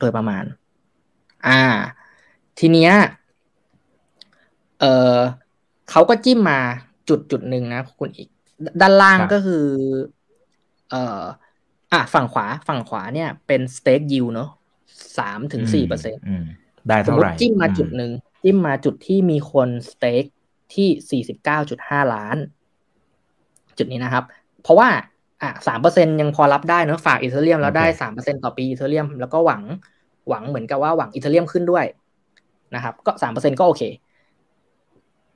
[0.01, 0.45] โดยประมาณ
[1.47, 1.63] อ่า
[2.59, 2.93] ทีเนี้ย
[4.81, 4.85] เอ
[5.17, 5.19] อ
[5.91, 6.61] เขาก็จิ้มมา
[7.09, 8.29] จุดจุดหนึ่งนะคุณอีก
[8.81, 9.67] ด้านล่างครับก็คือ
[10.91, 11.23] เอ่อ
[11.93, 14.51] อะฝั่งขวาฝั่งขวาเนี่ยเป็นสเต็กยิวเนาะ
[15.19, 16.45] สามถึงสี่เปอร์เซ็นอืม
[16.89, 20.25] ได้สมเท่ามไหติร่จิ้มมาจุดอืหนึ่งจิ้มมาจุดที่มีคนสเต็ก
[20.75, 22.37] ที่สี่สิบเก้าจุดห้าล้าน
[23.79, 24.25] จุดนี้นะครับ
[24.63, 24.89] เพราะว่า
[25.43, 29.63] อะสามเปอร์เซ็นยังพอรับได้เนอะฝากอีเทเรียมแล้วได้สามเปอร์เซ็นต่อปีอีเทเรียมแล้วก็หวัง
[30.29, 31.85] หวังเหมือนกับว่าหวัง Ethereum ขึ้นด้วย
[32.75, 33.83] นะครับ ก็สามเปอร์เซ็นก็โอเค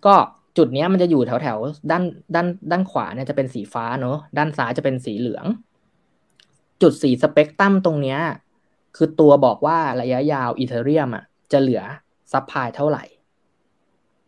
[0.07, 0.15] ก็
[0.57, 2.03] จุดเนี้ยมันจะอยู่แถวแถวๆด้าน
[2.35, 5.47] ด้านด้านขวาเนี่ยจะเป็นสีฟ้าเนอะด้านซ้ายจะเป็นสีเหลือง
[6.83, 8.19] จุดสีสเปกตรัมตรงเนี้ย
[8.97, 11.83] คือตัวบอกว่าระยะยาว Ethereum อะจะเหลือ
[12.33, 13.05] supply เท่าไหร่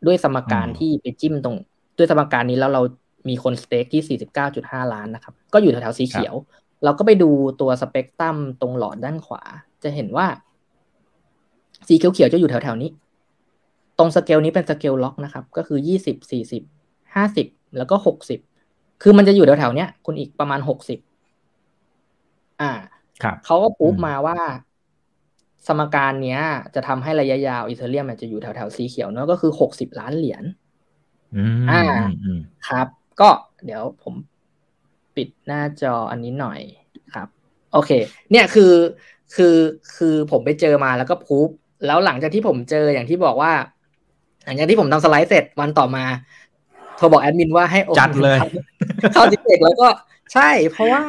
[0.06, 1.56] ด้วยสมการอืมที่ไปจิ้มตรง
[1.96, 2.82] ด้วยสมการนี้แล้วเรา
[3.28, 6.34] มีคน stake ที่ 49.5 ล้านนะครับ ก็อยู่แถวๆสีเขียว
[6.84, 7.30] เราก็ไปดู
[7.60, 9.42] ตัวสเปกตรัมตรงหลอดด้านขวา
[9.82, 10.26] จะเห็นว่า
[11.88, 12.90] สีเขียวๆจะอยู่แถวๆนี้
[13.98, 16.62] ตรงสเกลนี้เป็นสเกล log นะครับ ก็คือ 20 40
[17.14, 22.72] 50 แล้วก็ 60 คือมันจะอยู่แถวๆเนี้ยคุณอิกประมาณ 60 อ่า
[23.22, 24.38] ครับเขาก็พูดอืมมาว่า
[25.66, 26.40] สมการเนี้ย
[26.74, 30.44] จะทำให้ระยะยาว Ethereum มันจะอยู่แถวแถวๆสีเขียวเนอะก็คือหกสิบล้านเหรียญ
[31.36, 32.86] อืมอ่าอืมอืมครับ
[33.20, 33.28] ก็
[33.64, 34.14] เดี๋ยวผม
[35.16, 36.60] ปิดหน้าจออันนี้หน่อย
[37.14, 37.28] ครับ
[37.72, 37.90] โอเค
[38.30, 38.72] เนี่ยคือ
[39.34, 39.56] คือ
[39.96, 41.48] คือผมไปเจอมาแล้วก็พูบ
[41.86, 43.52] แล้วหลังจากที่ผมเจออย่างที่บอกว่า
[44.44, 46.04] หลังจากที่ผมทำสไลด์เสร็จวันต่อมา
[46.96, 48.38] โทรบอกแอดมินว่าให้โอนจัดเลย
[49.12, 49.88] เข้าดิเกแล้วก็
[50.32, 51.02] ใช่ เพราะว่า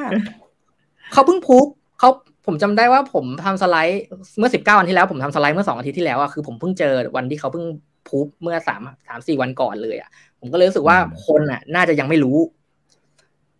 [1.13, 1.65] เขาเพิ่งพูบ
[1.99, 2.09] เขา
[2.45, 4.03] ผมจำได้ว่าผมทำสไลด์
[4.39, 7.65] เมื่อสิบเก้าวันที่แล้ว ผมทำสไลด์เมื่อสองอาทิตย์ที่แล้วอะคือผมเพิ่งเจอวันที่เขาเพิ่ง
[8.11, 12.37] พูบเมื่อสามสามสี่วันก่อนเลยอะผมก็เลยรู้สึกว่าอืมคนอะ น่าจะยังไม่รู้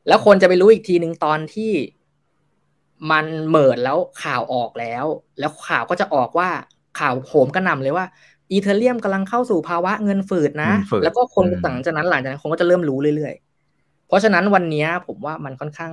[0.08, 1.72] แล้วคนจะไปรู้อีกทีหนึ่งตอนที่
[3.12, 5.06] มันเหมิดแล้วข่าวออกแล้ว
[5.40, 6.50] แล้วข่าวก็จะออกว่า
[7.00, 8.06] ข่าวโหมกระหน่ำเลยว่า
[8.52, 15.92] อีเทเรียมกำลังเข้าสู่ภาวะเงินฝืดนะเงินฝืดแล้วก็คนอืมหลังจากนั้นหลังจากนั้นคนก็จะเริ่มรู้เรื่อยๆ เพราะฉะนั้นวันเนี้ยผมว่ามันค่อนข้าง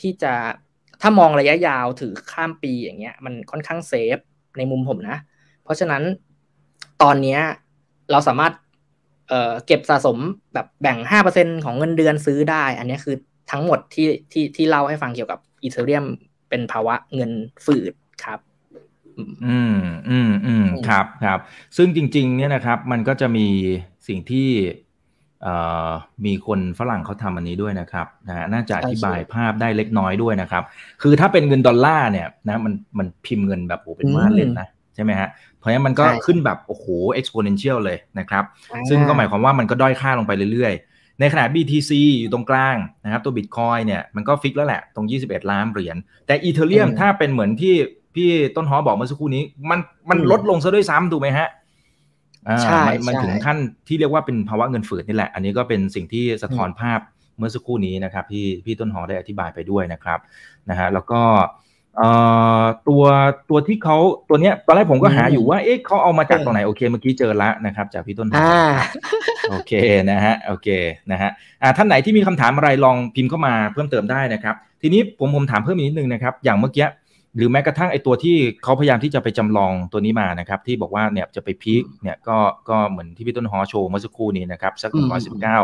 [0.00, 0.32] ที่จะ
[1.02, 4.18] ถ้ามองระยะยาวถือข้ามปีอย่างเงี้ย มันค่อนข้างเซฟ
[4.58, 5.16] ในมุมผมนะ
[5.64, 6.02] เพราะฉะนั้น
[7.02, 7.40] ตอนเนี้ย
[8.10, 8.52] เราสามารถ
[9.28, 10.18] เอ่อเก็บสะสม
[10.54, 13.16] แบบแบ่งห้าเปอร์เซ็นของเงินเดือนซื้อได้ อันนี้คือ
[13.50, 16.06] ทั้งหมดที่ที่ที่เล่าให้ฟังเกี่ยวกับอีเทเรียม
[16.48, 17.32] เป็นภาวะเงิน
[17.64, 17.94] ฝืด
[18.24, 18.40] ครับ
[19.16, 21.38] อืมอืมอืมอืมอืมครับครับ
[21.76, 23.46] ซึ่งจริง ๆ เนี่ยนะครับ มันก็จะมี
[24.08, 24.48] สิ่งที่
[25.42, 25.54] เอ่
[25.88, 25.90] อ
[26.26, 30.64] มีคนฝรั่งเขาทำอันนี้ด้วยนะครับนะฮะน่าจะอธิบายภาพได้เล็กน้อยด้วยนะครับ
[31.02, 35.28] คือถ้าเป็นเงินดอลลาร์เนี่ยนะมันมันพิมพ์เงินแบบโอ้เป็นว่าเล่นนะใช่ไหมฮะ
[35.60, 36.86] เพราะฉะนั้นมันก็ใช่ขึ้นแบบโอ้โห
[37.20, 45.96] exponential เลยนะครับอ่าซึ่งก็หมายความว่ามันก็ด้อยค่าลงไปเรื่อยๆ ในขณะ BTC อยู่ตรงกลางนะครับตัว Bitcoin เนี่ยมันก็ฟิกแล้วแหละตรง 21 ล้านเหรียญ
[46.26, 47.74] แต่ Ethereum อืมถ้าเป็นเหมือนที่
[48.14, 51.48] พี่ต้นหอบอกเมื่อสักครู่นี้ มันมันอืมลดลงซะด้วยซ้ำถูกไหมฮะ
[52.48, 57.00] อ่าใช่มันมันใช่ถึงขั้นที่เรียกว่าเป็นภาวะเงินฝืดนี่แหละ อันนี้ก็เป็นสิ่งที่สะท้อนภาพ
[57.38, 60.18] เมื่อสักครู่นี้นะครับที่พี่ต้นหอได้อธิบายไปด้วยนะครับ
[60.70, 61.46] นะฮะแล้วก็เอ่อ
[62.88, 63.04] ตัว
[63.50, 63.96] ตัวที่เขา
[64.28, 68.62] ตัวเนี้ยตอนแรกผมก็หาอยู่ว่า เอ๊ะเขาเอามาจากตรงไหนโอเคเมื่อกี้เจอละนะครับ จากพี่ต้นหออ่า
[69.50, 69.72] โอเค
[70.10, 70.68] นะฮะโอเค
[71.10, 71.30] นะฮะ
[71.62, 76.86] อ่าท่านไหนที่มีคำถามอะไรลองพิมพ์เข้ามาเพิ่มเติมได้นะครับ ทีนี้ผมผมถามเพิ่มอีกนิดนึงนะครับ อย่างเมื่อกี้
[77.36, 82.36] หรือแม้กระทั่งไอ้ตัวที่เขาพยายามที่จะไปจำลองตัวนี้มานะครับ ที่บอกว่าเนี่ยจะไปพีคเนี่ยก็
[82.68, 85.58] ก็เหมือนที่พี่ต้นฮอโชว์เมื่อสักครู่นี้นะครับสักหนึ่งร้อยสิบเก้า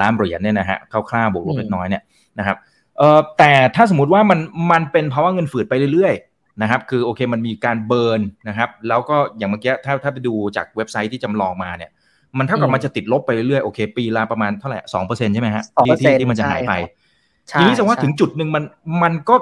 [0.00, 0.78] ล้านเหรียญเนี่ยนะฮะ
[1.10, 2.02] คร่าวๆบวกลบเล็กน้อยเนี่ย
[2.38, 2.56] นะครับ
[3.00, 4.40] เอ่อแต่ถ้าสมมติว่ามัน
[4.72, 11.90] มันเป็นภาวะเงินฝืดไปเรื่อยๆนะครับ คือโอเคมันมีการเบิร์นนะครับ แล้วก็อย่างเมื่อกี้ถ้าถ้าไปดูจากเว็บไซต์ที่จำลองมาเนี่ย
[12.38, 16.72] มันเท่ากับอืมมันจะติดลบไปเรื่อยๆโอเค ปีละประมาณเท่าไหร่สองเปอร์เซ็นใช่ไหมฮะ2%ที่ที่ที่มันจะหายไป
[17.48, 18.64] ใช่ทีนี้แสดงว่าใช่ถึงจุดหนึ่งมัน
[19.02, 19.36] มันก็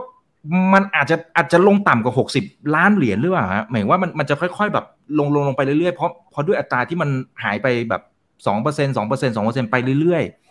[0.75, 2.44] มันอาจจะอาจจะลงต่ำกว่าหกสิบ
[2.75, 4.87] ล้านเหรียญหรือเปล่าฮะหมายถึงว่ามันมันจะค่อยๆแบบ
[5.18, 7.11] ลงลงลงไปเรื่อยๆเพราะเพราะด้วยอัตราที่มัน
[7.44, 8.03] หายไปแบบ
[8.47, 10.47] สองเปอร์เซ็นสองเปอร์เซ็นสองเปอร์เซ็นไปเรื่อยๆ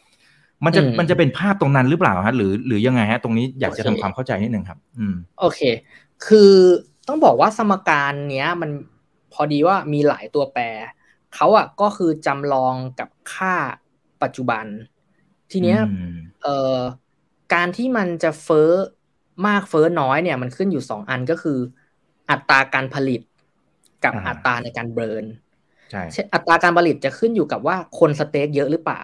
[0.66, 5.60] มันจะอืมมันจะเป็นภาพตรงนั้นหรือเปล่าฮะหรือหรือยังไงฮะตรงนี้อยากจะโอทำเคความเข้าใจนิดนึงครับ อืม โอเค
[6.26, 6.54] คือ
[7.08, 8.72] ต้องบอกว่าสมการเนี้ย มัน
[9.34, 10.64] พอดีว่ามีหลายตัวแปร
[11.36, 13.54] เขาอะก็คือจำลองกับค่า
[14.24, 14.66] ปัจจุบัน
[15.52, 16.80] ทีเนี้ยอืมเอ่อ
[17.54, 18.72] การที่มันจะเฟ้อ
[19.48, 21.60] มากเฟ้อน้อยเนี่ย มันขึ้นอยู่สองอันก็คือ
[22.30, 23.22] อัตราการผลิต
[24.06, 25.26] กับอ่าอัตราในการ burn
[25.92, 29.04] ใช่เช่นอัตราการผลิตจะขึ้นอยู่กับว่าคน stake เยอะหรือเปล่า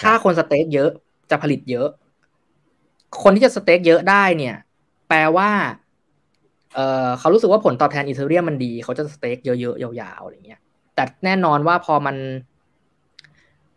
[0.00, 0.90] ถ้าคน stake เยอะ
[1.30, 1.88] จะผลิตเยอะ
[3.22, 4.56] คนที่จะ stake เยอะได้เนี่ย
[5.08, 5.50] แปลว่า
[6.74, 10.60] เออเขารู้สึกว่าผลตอบแทน Ethereum มันดี เขาจะ stake เยอะๆยาวๆอะไรเงี้ย
[10.94, 12.16] แต่แน่นอนว่าพอมัน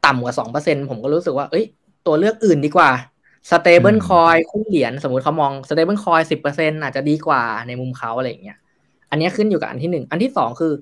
[0.05, 1.65] ต่ำกว่าสองเปอร์เซ็นผมก็รู้สึกว่า เอ้ย
[2.05, 2.91] ตัวเลือกอื่นดีกว่า
[3.51, 8.57] stable อืม coin คู่เหรียญสมมติเขามอง stablecoin สิบเปอร์เซ็นอาจจะดีกว่าในมุมเขาอะไรอย่างเงี้ย
[9.09, 10.73] อันนี้ขึ้นอยู่กับอันที่หนึ่ง อันที่สองคือ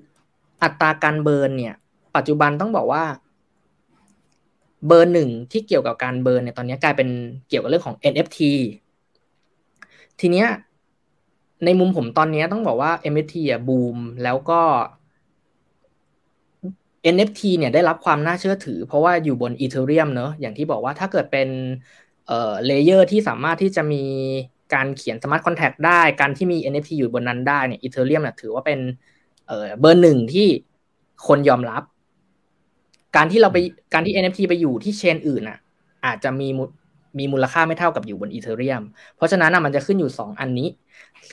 [0.62, 1.74] อัตราการ burn เนี่ย
[2.16, 3.04] ปัจจุบันต้องบอกว่า
[4.86, 7.08] เบอร์หนึ่งที่เกี่ยวกับการ burn เนี่ยตอนนี้กลายเป็น
[7.48, 8.38] เกี่ยวกับเรื่องของ NFT
[10.20, 10.48] ทีเนี้ย
[11.64, 14.60] ในมุมผมตอนนี้ต้องบอกว่า NFT อะบูมแล้วก็
[17.14, 21.48] NFT เนี่ยได้รับความน่าเชื่อถือ เพราะว่าอยู่บน Ethereum เนอะอย่างที่บอกว่าถ้าเกิดเป็น
[22.26, 24.04] เอ่อ layer ที่สามารถที่จะมี
[24.74, 28.80] การเขียน smart contract ได้ การที่มี NFT อยู่บนนั้นได้เนี่ย Ethereum เนี่ยถือว่าเป็น
[29.46, 30.48] เอ่อเบอร์หนึ่งที่
[31.26, 31.82] คนยอมรับ
[33.16, 33.58] การที่เราไป
[33.92, 35.58] การที่ NFT ไปอยู่ที่ chain อื่นอะ
[36.06, 36.64] อาจจะมีมู
[37.18, 38.82] มีมูลค่าไม่เท่ากับอยู่บน Ethereum
[39.16, 40.68] เพราะฉะนั้นอะมันจะขึ้นอยู่สองอันนี้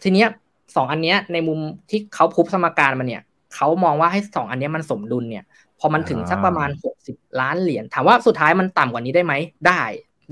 [0.03, 0.27] ทีเนี้ย
[0.75, 3.21] สองอันเนี้ยในมุมที่เขาพุบสมการมาเนี่ย
[3.55, 5.43] เขามองว่าให้สองอันเนี้ยมันสมดุลเนี่ย
[5.79, 9.33] พอมันถึงสักประมาณหกสิบล้านเหรียญถามว่าสุดท้ายมันต่ำกว่านี้ได้ไหม
[9.67, 9.81] ได้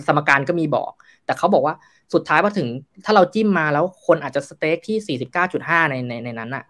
[0.07, 0.91] สมการก็มีบอก
[1.25, 1.75] แต่เขาบอกว่า
[2.13, 2.67] สุดท้ายพอถึง
[3.05, 6.63] ถ้าเราจิ้มมาแล้วคนอาจจะสเต็กที่สี่สิบเก้าจุดห้าในในในนั้นอะ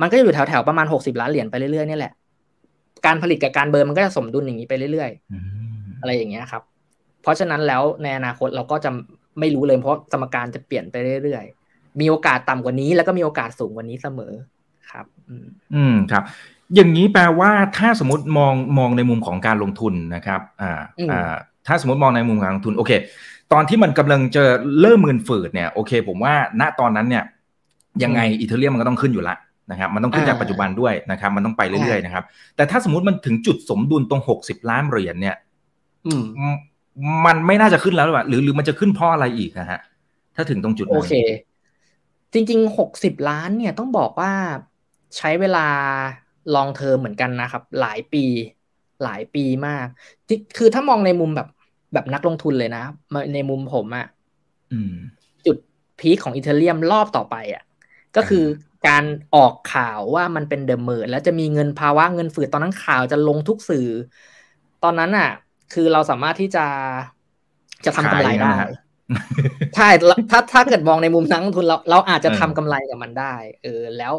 [0.00, 2.12] มันก็จะอยู่แถวแถวๆประมาณหกสิบล้านเหรียญไปเรื่อยๆนี่แหละ
[3.06, 6.62] การผลิตกับการเบิร์นมันก็จะสมดุลอย่างนี้ไปเรื่อยๆอืมอะไรอย่างเงี้ยครับ
[7.22, 8.90] เพราะฉะนั้นแล้วในอนาคตเราก็จะ
[9.40, 11.44] ไม่รู้เลยเพราะสมการจะเปลี่ยนไปเรื่อย
[12.00, 14.32] มีโอกาสต่ำกว่านี้แล้วก็มีโอกาสสูงกว่านี้เสมอ
[14.90, 15.06] ครับ
[15.74, 16.22] อืมครับ
[16.74, 21.34] อย่างนี้แปลว่าถ้าสมมติมองมองในมุมของการลงทุนนะครับ อ่าอ่า
[21.66, 22.92] ถ้าสมมติมองในมุมการลงทุนโอเค
[23.52, 24.44] ตอนที่มันกำลังจะ
[24.80, 27.24] เริ่มเงินฝืดเนี่ยโอเค ผมว่าณตอนนั้นเนี่ย
[28.02, 29.36] ยังไงอีเทเรียมมันก็ต้องขึ้นอยู่ละ
[29.70, 32.24] นะครับ มันต้องขึ้นจากปัจจุบันด้วยนะครับ มันต้องไปเรื่อยๆนะครับ
[32.56, 35.36] แต่ถ้าสมมติมันถึงจุดสมดุลตรงหกสิบล้านเหรียญเนี่ย
[36.06, 36.24] อืม
[37.26, 39.80] มันไม่น่าจะขึ้นแล้วหรือเปล่าหรือหรือมันจะขึ้นเพราะอะไรอีกนะฮะ
[40.36, 41.12] ถ้าถึงตรงจุดนั้นโอเค
[42.32, 44.32] จริงๆหกสิบล้านเนี่ยต้องบอกว่า
[45.16, 45.66] ใช้เวลา
[46.54, 48.24] long term เหมือนกันนะครับ หลายปี
[49.04, 49.86] หลายปีมาก
[50.58, 51.48] คือถ้ามองในมุมแบบ
[51.94, 52.84] แบบนักลงทุนเลยนะ
[53.34, 54.06] ในมุมผมอะ่ะ
[55.46, 55.56] จุด
[56.00, 57.62] peak ของ Ethereum รอบต่อไปอะ่ะ
[58.16, 58.44] ก็คือ
[58.86, 63.88] การออกข่าวว่ามันเป็นเดมเมอร์แล้วจะมีเงินภาวะเงินฝืดตอนนั้นข่าวจะลงทุกสื่อ
[64.84, 65.30] ตอนนั้นอะ
[65.72, 66.66] คือเราสามารถที่จะ
[67.84, 68.52] จะทำกำไรได้
[69.76, 69.88] ใช่
[70.30, 74.14] ถ้าถ้าเกิดมองในมุมนักลงทุนเราเราอาจจะทำกำไรกับมันได้ เออแล้ว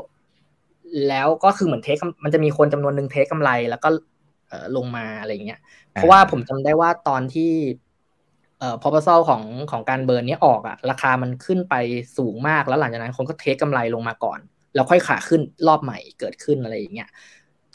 [1.07, 3.89] แล้วก็คือเหมือนเทคมันจะมีคนจำนวนหนึ่งเทคกาไรแล้วก็
[4.49, 5.59] เออลงมาอะไรเงี้ย
[5.93, 7.51] เพราะว่าผมจำได้ว่าตอนที่
[8.61, 11.75] เอ่อ proposal ของของการเบิร์นนี้ออกอะราคามันขึ้นไป
[12.17, 14.39] สูงมากแล้วหลังจากนั้นคนก็เทคกำไรลงมาก่อน
[14.75, 17.09] แล้วค่อยขาขึ้นรอบใหม่เกิดขึ้นอะไรอย่างเงี้ย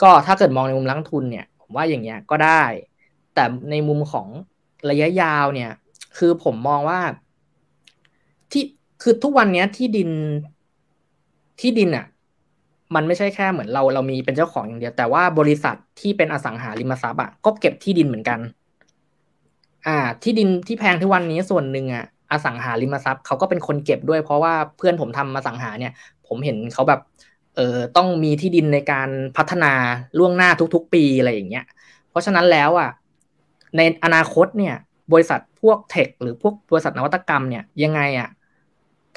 [0.01, 2.63] ก็ถ้าเกิดมองในมุมนักทุนเนี่ย ผมว่าอย่างเงี้ยก็ได้
[3.35, 4.27] แต่ในมุมของ
[4.89, 5.71] ระยะยาวเนี่ย
[6.17, 6.99] คือผมมองว่า
[8.51, 8.63] ที่
[9.01, 10.09] คือทุกวันนี้ที่ดิน
[11.59, 12.05] ที่ดินอะ
[12.95, 18.39] มันไม่ใช่แค่เหมือนเราเรามีเป็นเจ้าของอย่างเดียว แต่ว่าบริษัทที่เป็นอสังหาริมทรัพย์อะก็เก็บที่ดินเหมือนกัน
[19.87, 25.93] อ่า ที่ดินที่แพงทุกวันนี้ส่วนหนึ่งอะอสังหาริมทรัพย์เขาก็เป็นคนเก็บด้วย เพราะว่าเพื่อนผมทำมาสังหาเนี่ย
[26.27, 26.99] ผมเห็นเขาแบบ
[27.55, 29.73] เออต้องมีที่ดินในการพัฒนา
[30.17, 31.65] ล่วงหน้าทุกๆ ปีอะไรอย่างเงี้ย
[32.09, 32.89] เพราะฉะนั้นแล้วอะ
[33.77, 34.75] ในอนาคตเนี่ย
[35.13, 38.29] บริษัทพวกเทคหรือพวกบริษัทนวัตกรรมเนี่ยยังไงอะ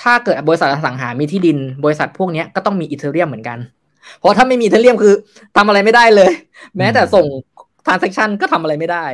[0.02, 3.58] ถ้าเกิดบริษัทอสังหามีที่ดิน บริษัทพวกนี้ก็ต้องมีอีเทเรียมเหมือนกัน
[4.18, 5.14] เพราะถ้าไม่มีอีเทเรียมคือ
[5.56, 6.30] ทำอะไรไม่ได้เลย
[6.76, 7.26] แม้แต่ส่ง
[7.86, 9.04] ทรานเซ็คชันก็ทำอะไรไม่ได้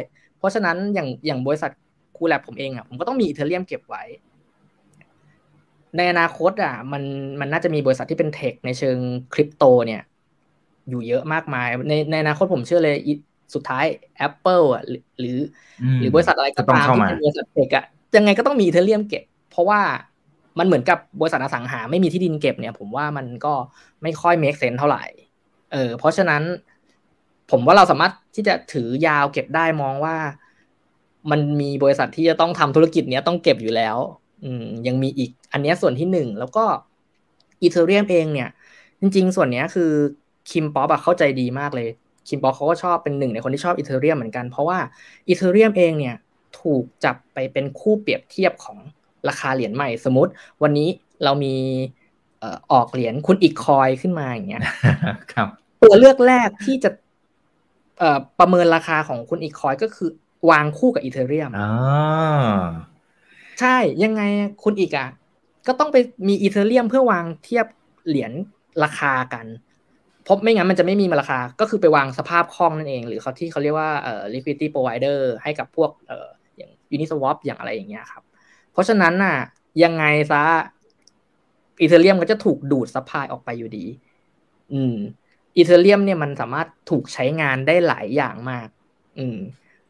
[0.47, 1.71] ราะฉะนั้นอย่างอย่างบริษัท
[2.17, 4.03] คูแลบผมเองอะผมก็ต้องมีอีเทเรียมเก็บไว้
[5.97, 7.03] ในอนาคตอะมัน
[7.41, 8.99] มันน่าจะมีบริษัทที่เป็นเทคในเชิง
[9.35, 10.03] คริปโตเนี่ย
[10.89, 12.97] อยู่เยอะมากมาย ในในอนาคตผมเชื่อเลย
[13.55, 13.85] สุดท้าย
[14.27, 14.99] Apple อะหรื
[15.35, 15.39] อ
[16.01, 17.85] หรือบริษัทอะไรก็ตามที่เป็นบริษัทเทคอะ
[18.17, 19.81] ยังไงก็ต้องมีอีเทเรียมเก็บ เพราะว่า
[20.59, 23.55] มันเหมือนกับบริษัทอสังหาไม่มีที่ดินเก็บเนี่ย ผมว่ามันก็
[24.03, 25.05] ไม่ค่อย make sense เท่าไหร่
[25.73, 26.43] เออเพราะฉะนั้น
[27.51, 30.17] ผมว่าเราสามารถที่จะถือยาวเก็บได้มองว่า
[31.31, 33.97] มันมีบริษัทที่จะต้องทำธุรกิจเนี้ยต้องเก็บอยู่แล้ว
[34.45, 36.65] อืมยังมีอีกอันนี้ส่วนที่หนึ่งแล้วก็
[37.63, 38.49] Ethereum เองเนี่ย
[39.01, 39.91] จริง ๆ ส่วนนี้คือ
[40.51, 41.89] คิมพร็อพเข้าใจดีมากเลย
[42.29, 44.79] คิมพร็อพเขาก็ชอบเป็นหนึ่งในคนที่ชอบ Ethereum เหมือนกันเพราะว่า
[45.29, 46.17] Ethereum เองเนี่ย
[46.61, 48.79] ถูกจับไปเป็นคู่เปรียบเทียบของ
[49.29, 50.33] ราคาเหรียญใหม่สมมติ
[50.63, 50.89] วันนี้
[51.25, 51.55] เรามี
[52.73, 54.63] ออกเหรียญคุณอิก coin ขึ้นมาอย่างเงี้ย
[55.33, 55.49] ครับ
[55.83, 56.91] ตัวเลือกแรกที่จะ
[58.39, 60.11] ประเมินราคาของคุณอิก coin ก็คือ
[60.51, 61.53] วางคู่กับ Ethereum
[63.61, 64.23] ใช่ยังไง
[64.65, 65.09] คุณอิกอะ
[65.67, 65.97] ก็ต้องไป
[66.29, 67.67] มี Ethereum เพื่อวางเทียบ
[68.07, 68.33] เหรียญ
[68.85, 69.47] ราคากัน
[70.25, 78.23] เพราะไม่งั้นมันจะไม่มีราคา ก็คือไปวางสภาพคล่องนั่นเอง หรือเขาที่เขาเรียกว่าเอ่อ liquidity provider ให้กับพวกเอ่ออย่าง Uniswap อย่างอะไรอย่างเงี้ยครับ
[78.73, 79.37] เพราะฉะนั้นน่ะ
[79.85, 80.45] ยังไงซะ
[81.81, 83.85] Ethereum ก็จะถูกดูด supply ออกไปอยู่ดี
[84.73, 84.95] อืม
[85.57, 88.69] อีเทเรียมเนี่ยมันสามารถถูกใช้งานได้หลายอย่างมาก
[89.19, 89.39] อืม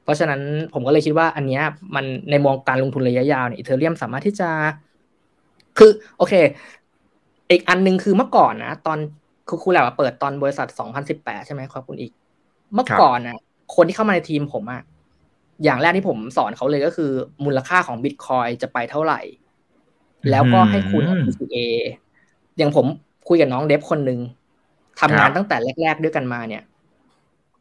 [0.03, 0.41] เพราะฉะนั้น
[0.73, 1.63] ผมก็เลยคิดว่าอันเนี้ย
[1.95, 4.51] มันในมองการลงทุนระยะยาวเนี่ยอีเทเรียมสามารถที่จะ
[5.79, 6.35] คือ โอเค
[7.51, 8.99] อีกอันนึงคือเมื่อก่อนนะตอน
[9.49, 10.69] คือครูแลบเปิดตอนบริษัท
[11.09, 12.13] 2018 ใช่ไหมครับคุณอีก
[12.75, 13.39] เมื่อก่อนนะ
[13.75, 14.83] คนที่เข้ามาในทีมผมอะ
[15.65, 17.11] อย่างแรกที่ผมสอนเขาเลยก็คือ
[17.45, 19.21] มูลค่าของบิตคอยจะไปเท่าไหร่
[20.31, 21.57] แล้วก็ให้คุณ DCA
[22.57, 22.87] อย่างผม
[23.29, 24.21] คุยกับน้องเดฟคนหนึ่ง
[25.01, 26.63] ทำงานตั้งแต่แรก ๆด้วยกันมาเนี่ย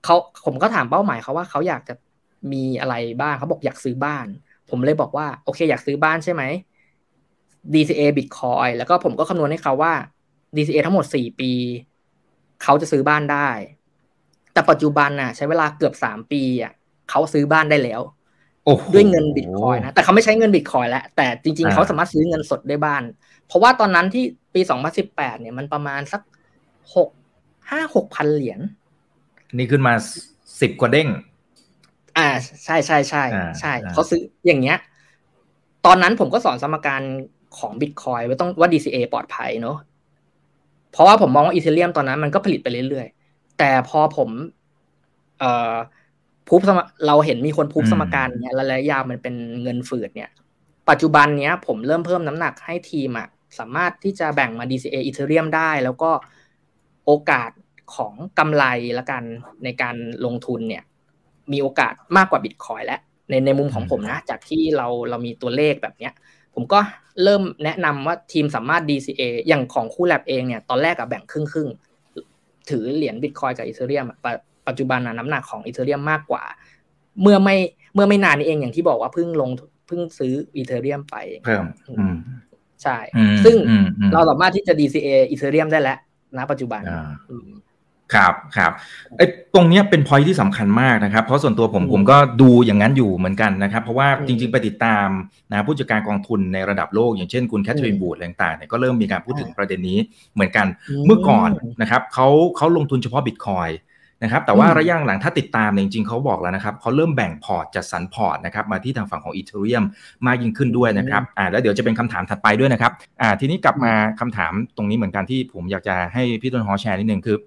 [0.03, 1.93] เขาผมก็ถามเป้าหมายเขาว่าเขาอยากจะ
[2.53, 4.25] มีอะไรบ้างเขาบอกอยากซื้อบ้าน
[4.69, 6.43] ผมเลยบอกว่าโอเค อยากซื้อบ้านใช่ไหม
[7.73, 9.93] DCA Bitcoin แล้วก็ผมก็คำนวณให้เขาว่า
[10.55, 11.51] DCA ทั้งหมดสี่ปี
[12.63, 13.49] เขาจะซื้อบ้านได้
[14.53, 16.73] แต่ปัจจุบันน่ะ ใช้เวลาเกือบสามปีอะ
[17.09, 18.01] เขาซื้อบ้านได้แล้ว
[18.93, 23.03] ด้วยเงินบิตคอยนะ แต่เขาไม่ใช้เงินบิตคอยแล้ว แต่จริงๆ เขาสามารถซื้อเงินสดได้บ้าน
[23.47, 26.21] เพราะว่าตอนนั้นที่ปีสองพันสิบแปดเนี่ยมันประมาณสัก
[26.95, 27.09] หก
[27.71, 28.59] ห้าหกพันเหรียญ
[29.57, 29.93] นี่ขึ้นมา
[30.61, 31.07] สิบกว่าเด้ง
[32.17, 32.27] อ่า
[32.63, 33.23] ใช่ใช่ใช่
[33.59, 34.77] ใช่เขาซื้ออย่างเงี้ย
[35.85, 37.01] ตอนนั้นผมก็สอนสมการ
[37.57, 39.77] ของบิตคอยว่าต้องว่า DCA ปลอดภัยเนาะ
[40.91, 44.29] เพราะว่าผมมองว่าอีเทเรียมตอนนั้นมันก็ผลิตไปเรื่อยๆ แต่พอผม
[45.39, 45.73] เอ่อ
[46.47, 50.31] พูบสมเราเห็นมีคนพูบสมการเนี่ยระยะยาวมันเป็นเงินฝืดเนี่ย
[50.89, 53.27] ปัจจุบันเนี้ย ผมเริ่มเพิ่มน้ำหนักให้ทีมอะ
[53.59, 56.11] สามารถที่จะแบ่งมา DCA Ethereum ได้ แล้วก็
[57.05, 57.51] โอกาส
[57.95, 58.63] ของกำไร
[58.99, 59.23] ละกัน
[59.63, 60.83] ในการลงทุนเนี่ย
[61.51, 66.13] มีโอกาสมากกว่าบิตคอยแล้วในในมุมของผมนะ จากที่เราเรามีตัวเลขแบบเนี้ย
[66.53, 66.79] ผมก็
[67.23, 71.69] เริ่มแนะนำว่าทีมสามารถ DCA อย่างของคู่แลบเองเนี่ย ตอนแรกอะแบ่งครึ่งครึ่ง
[72.69, 74.05] ถือเหรียญบิตคอยกับอีเธอเรียม
[74.67, 76.43] ปัจจุบันน้ำหนักของอีเธอเรียมมากกว่า
[77.21, 77.55] เมื่อไม่
[77.93, 79.49] เมื่อไม่นานนี้เองอย่างที่บอกว่าเพิ่งลง
[79.87, 81.65] เพิ่งซื้ออีเธอเรียมไปเพิ่ม
[82.83, 82.97] ใช่
[83.45, 83.55] ซึ่ง
[84.13, 85.97] เราสามารถที่จะ DCA อีเธอเรียมได้แล้ว
[86.37, 86.81] ณปัจจุบัน
[88.13, 88.71] ครับครับ
[89.17, 95.07] ไอ้ตรงนี้เป็นพอยที่สำคัญมากนะครับ เพราะส่วนตัวผมผมก็ดูอย่างนั้นอยู่เหมือนกันนะครับ เพราะว่าจริง ๆ ไปติดตาม
[95.51, 99.99] นะผู้จัดการกองทุนในระดับโลก อย่างเช่นคุณแคทเธอรีนบูดต่างๆเนี่ยก็เริ่มมีการพูดถึงประเด็นนี้
[100.33, 100.67] เหมือนกัน
[101.05, 101.49] เมื่อก่อน
[101.81, 103.69] นะครับเขาเขาลงทุนเฉพาะบิตคอย
[104.23, 109.83] นะครับแต่ว่าระยะหลังถ้าติดตามจริงๆเขาบอกแล้วนะครับเขาเริ่มแบ่งพอร์ตจัดสรรพอร์ตนะครับมาที่ทางฝั่งของ Ethereum
[110.27, 117.37] มากยิ่งขึ้นด้วยนะครับอ่าแล้วเดี๋ยวจะเป็นคำถามถัดไปด้วยนะครับอ่าทีนี้กลับมาคำถามตรงนี้เหมือนกันที่ผมอยากจะให้พี่ต้นฮอแชร์นิดนึงคือ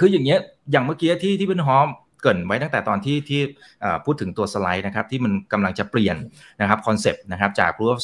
[0.00, 0.38] คืออย่างเงี้ย
[0.72, 1.88] อย่างเมื่อกี้ที่ที่พี่ฮอม
[2.22, 3.40] เกริ่นไว้ตั้งแต่ตอนที่ที่
[4.04, 6.16] พูดถึงตัวสไลด์นะครับที่มันกำลังจะเปลี่ยน
[6.60, 8.00] นะครับ concept นะครับจาก proof of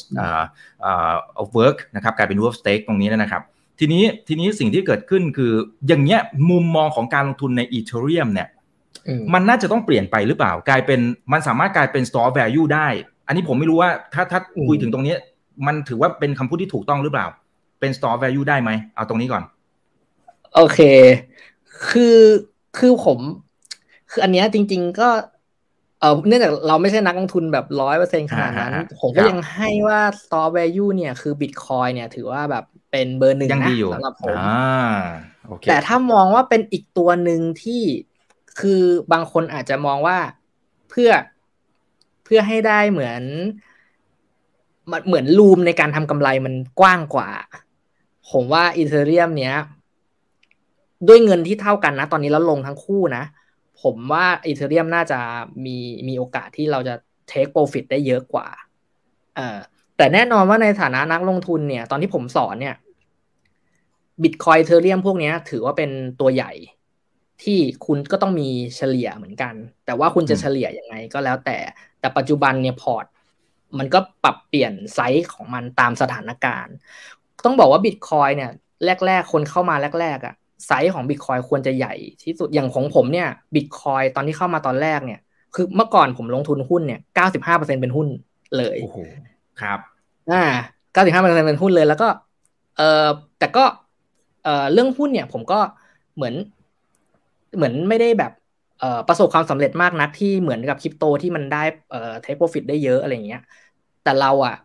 [1.41, 3.43] of work นะครับกลายเป็น proof of stake ตรงนี้นะครับ
[3.79, 5.53] ทีนี้ทีนี้สิ่งที่เกิดขึ้นคือ
[5.88, 8.49] อย่างเงี้ยมุมมองของการลงทุนใน Ethereum เนี่ย
[9.35, 11.01] มันน่าจะต้องเปลี่ยนไปหรือเปล่า กลายเป็น
[11.33, 12.88] มันสามารถกลายเป็น store value ได้
[13.27, 15.14] อันนี้ผมไม่รู้ว่าถ้าถ้าคุยถึงตรงนี้
[15.67, 17.27] มันถือว่าเป็นคำพูดที่ถูกต้องหรือเปล่า
[17.81, 19.43] เป็น store value ได้ไหมเอาตรงนี้ก่อน
[20.55, 20.81] โอเค
[21.88, 22.19] คือ
[22.79, 23.19] คือผม
[24.11, 25.09] คืออันเนี้ยจริง ๆ ก็
[26.01, 34.37] เออเนื่องจากเราไม่ใช่นักลงทุนแบบร้อยเปอร์เซ็นขนาดนั้น ผมก็ยังให้ว่า store value เนี่ยคือ Bitcoin เนี่ย ถือว่าแบบ เป็นเบอร์หนึ่งนะสำหรับผม
[35.68, 37.83] แต่ถ้ามองว่าเป็นอีกตัวหนึ่งที่
[38.61, 40.18] คือบางคนอาจจะมองว่า
[40.88, 41.11] เพื่อ
[42.24, 43.22] เพื่อให้ได้เหมือน
[45.07, 47.31] เหมือนรูมในการทำกำไรมันกว้างกว่า
[48.31, 49.57] ผมว่าอีเทเรียมเนี้ย
[51.09, 53.24] ด้วยเงินที่เท่ากันนะ ตอนนี้แล้วลงทั้งคู่นะ
[53.83, 55.20] ผมว่าอีเทเรียมน่าจะ
[55.64, 55.77] มี
[56.09, 56.94] มีโอกาสที่เราจะ
[57.29, 58.48] เทคโปรฟิตได้เยอะกว่า
[59.37, 59.59] เออ
[59.99, 62.77] แต่แน่นอนว่าในฐานะนักลงทุนเนี่ย ตอนที่ผมสอนเนี่ย
[64.23, 66.53] บิตคอยเทเรียมพวกนี้ถือว่าเป็นตัวใหญ่
[67.43, 69.55] ที่คุณก็ต้องมีเฉลี่ยเหมือนกัน
[69.87, 71.59] แต่ว่าคุณจะเฉลี่ยยังไงก็แล้วแต่
[72.01, 73.07] แต่ปัจจุบันเนี่ยพอร์ต
[73.79, 76.75] มันก็ปรับเปลี่ยนไซส์ของมันตามสถานการณ์
[77.45, 78.51] ต้องบอกว่าบิตคอยเนี่ย
[79.07, 80.35] แรก ๆ คนเข้ามาแรก ๆอะ่ะ
[80.67, 85.21] ไซส์ของบิตคอยควรจะใหญ่ที่สุดอย่างของผมเนี่ยบิตคอยตอนที่เข้ามาตอนแรกเนี่ย
[85.55, 88.09] คือเมื่อก่อนผมลงทุนหุ้นเนี่ยเก้าสิบห้าเปอร์เซ็นเป็นหุ้น
[88.59, 88.79] เลย
[89.62, 89.79] ครับ
[90.31, 90.44] อ่า
[90.92, 92.09] เก้าสิบห้าเปอร์เซ็นเป็นหุ้นเลยแล้วก็
[92.77, 93.64] เออแต่ก็
[94.44, 95.61] เออเรื่องหุ้นเนี่ย ผมก็
[96.16, 96.35] เหมือน
[97.57, 98.33] เหมือนไม่ได้แบบ
[98.81, 103.42] เอ่อประสบความสำเร็จมากนักที่เหมือนกับคริปโตที่มันได้เอ่อ take profit ได้เยอะอะไรเงี้ย
[104.05, 104.57] แต่เราอะ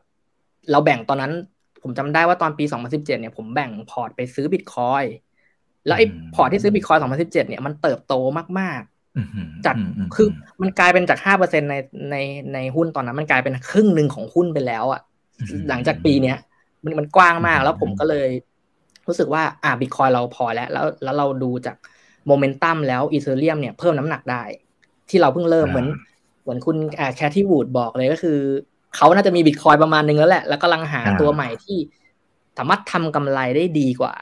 [0.71, 1.34] เราแบ่งตอนนั้น
[1.84, 5.03] ผมจำได้ว่าตอนปี 2017 เนี่ยผมแบ่งพอร์ตไปซื้อบิตคอย
[5.86, 8.13] แล้วไอ้พอร์ตที่ซื้อบิตคอยสองพันสิบเจ็ดเนี่ยมันเติบโต
[8.60, 8.92] มากๆ
[9.65, 9.76] จาก
[10.15, 10.28] คือ
[10.62, 11.76] มันกลายเป็นจากห้าเปอร์เซ็นใน
[12.12, 12.15] ใน
[12.54, 15.02] ในหุ้นตอนนั้น มันกลายเป็นครึ่งหนึ่งของหุ้นไปแล้วอะ
[15.69, 16.38] หลังจากปีเนี้ย
[16.84, 18.30] มันมันกว้างมากแล้วผมก็เลย
[19.08, 21.76] รู้สึกว่าอ่าบิตคอยเราพอแล้ว แล้วแล้วเราดูจาก
[22.28, 24.43] โมเมนตัมแล้ว Ethereum เนี่ยเพิ่มน้ำหนักได้
[25.10, 25.88] ที่เราเพิ่งเริ่มเหมือน
[26.43, 26.78] เหมือนคุณ
[27.15, 28.38] แคทที่วูดบอกเลยก็คือ
[28.95, 31.78] เขาน่าจะมีบิตคอยประมาณนึงแล้วแหละ แล้วก็ลังหาตัวใหม่ที่
[32.58, 34.13] สามารถทำกำไรได้ดีกว่า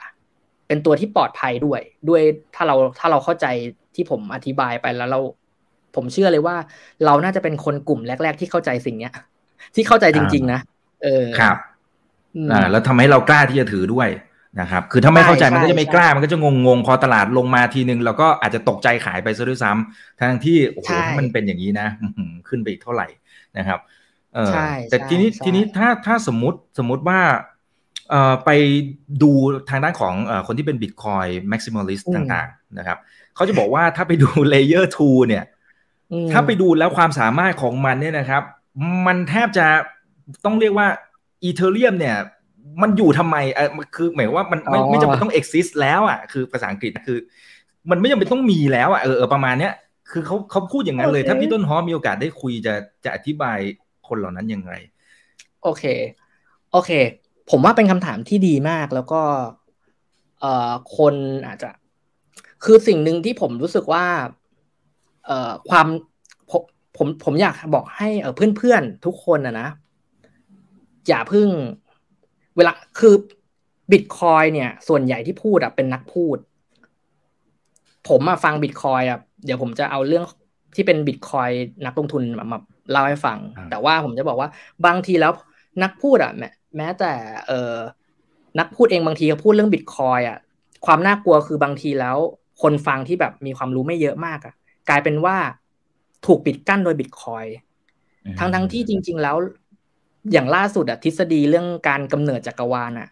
[0.67, 2.21] เป็นตัวที่ปลอดภัยด้วย ด้วย
[2.55, 3.45] ถ้าเราถ้าเราเข้าใจ
[3.95, 5.19] ที่ผมอธิบายไปแล้วเรา
[5.95, 6.55] ผมเชื่อเลยว่า
[7.05, 9.13] เราน่าจะเป็นคนกลุ่มแรก ๆ ที่เข้าใจสิ่งเนี้ย
[9.75, 10.59] ที่เข้าใจจริง ๆ นะ
[11.03, 11.57] เออครับ
[12.51, 14.09] อ่าแล้วทำให้เรากล้าที่จะถือด้วย
[14.61, 21.87] นะครับ คือถ้าไม่เข้าใจมันก็จะไม่กล้า มันก็จะงงงพอตลาดลงมาทีนึงเราก็อาจจะตกใจขายไปซะด้วยซ้ำทั้งที่โอ้โหถ้ามันเป็นอย่างนี้นะ
[22.47, 23.07] ขึ้นไปอีกเท่าไหร่
[23.57, 23.79] นะครับ
[24.35, 24.53] เออ
[24.89, 27.19] แต่ทีนี้ทีนี้ถ้าถ้าสมมติสมมติว่า
[28.45, 28.49] ไป
[29.21, 29.31] ดู
[29.69, 30.13] ทางด้านของ
[30.47, 32.97] คนที่เป็น Bitcoin maximalist ต่างๆ นะครับ
[33.41, 35.43] เขาจะบอกว่าถ้าไปดู Layer 2เนี่ย
[36.31, 38.43] ถ้าไปดูแล้วความสามารถของมันเนี่ยนะครับ
[39.05, 39.67] มันแทบจะ
[40.45, 40.87] ต้องเรียกว่า
[41.47, 42.17] Ethereum เนี่ย
[42.81, 47.17] มันอยู่ทำไมเออคือหมายว่ามันไม่ไม่จำเป็นต้อง exist แล้วอะคือภาษาอังกฤษคือ
[47.91, 49.73] มันไม่จำเป็นต้องมีแล้วอะเออประมาณเนี้ย
[50.11, 53.59] คือเขาเขาพูดอย่างนั้นเลย ถ้าพี่ต้นฮอมีโอกาสได้คุยจะจะอธิบาย
[54.07, 54.71] คนเหล่านั้นยังไง
[55.63, 55.83] โอเค
[56.71, 56.91] โอเค
[57.51, 59.21] ผมว่าเป็นคำถามที่ดีมากแล้วก็
[60.41, 61.13] เอ่อคน
[61.47, 61.69] อาจจะ
[62.63, 64.05] คือสิ่งหนึ่งที่ผมรู้สึกว่า
[65.25, 65.87] เอ่อความ
[66.51, 66.61] ผม
[66.97, 69.67] ผมผมอยากบอกให้เออเพื่อนๆทุกคนนะนะ
[71.07, 71.49] อย่าพึ่ง
[72.55, 73.13] เวลาคือ
[73.91, 76.37] บิตคอยเนี่ย ส่วนใหญ่ที่พูดอะเป็นนักพูด
[78.09, 80.25] ผมมาฟังบิตคอยอะเดี๋ยวผมจะเอาเรื่อง
[80.75, 81.49] ที่เป็นบิตคอย
[81.85, 82.59] นักลงทุนมา
[82.91, 83.39] เล่าให้ฟัง
[83.69, 84.49] แต่ว่าผมจะบอกว่า
[84.85, 85.31] บางทีแล้ว
[85.83, 86.31] นักพูดอะ
[86.77, 87.13] แม้แต่
[87.47, 87.75] เออ
[88.59, 90.37] นักพูดเองบางทีเขาพูดเรื่องบิตคอยอะ
[90.85, 92.17] ความน่ากลัวคือบางทีแล้ว
[92.61, 94.53] คนฟังที่แบบมีความรู้ไม่เยอะมากอะ
[94.89, 95.37] กลายเป็นว่า
[96.25, 97.45] ถูกปิดกั้นโดยบิตคอย
[98.39, 99.35] ทั้งทั้งที่จริง ๆ แล้ว
[100.31, 103.09] อย่างล่าสุดอะทฤษฎีเรื่องการกำเนิดจักรวาลอะ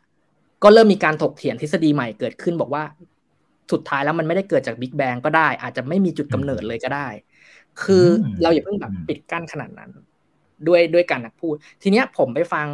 [0.64, 2.84] ก็เริ่มมีการถกเถียงทฤษฎีใหม่เกิดขึ้นบอกว่า
[3.72, 7.08] สุดท้ายแล้วมันไม่ได้เกิดจากบิ๊กแบงก็ได้ อาจจะไม่มีจุดกำเนิดเลยก็ได้
[7.84, 8.06] คือ
[8.42, 9.92] เราอย่าเพิ่งแบบปิดกั้นขนาดนั้น
[10.68, 12.68] ด้วยด้วยการนักพูด ทีเนี้ยผมไปฟัง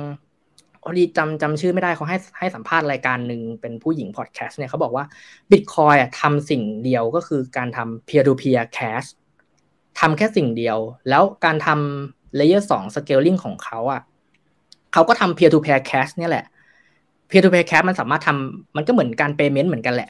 [0.87, 5.05] พอดีจำจำชื่อไม่ได้เขาให้ให้สัมภาษณ์รายการหนึ่งเป็นผู้หญิงพอดแคสต์เนี่ยเขาบอกว่า
[5.51, 9.07] บิตคอยอะทำสิ่งเดียวก็คือการทำ peer to peer cash
[9.99, 10.77] ทำแค่สิ่งเดียว
[11.09, 14.01] แล้วการทำ layer สอง scaling ของเขาอะ
[14.93, 16.45] เขาก็ทำ peer to peer cash เนี่ยแหละ
[17.29, 20.09] peer to peer cash มันสามารถทำมันก็เหมือนการ payment เหมือนกันแหละ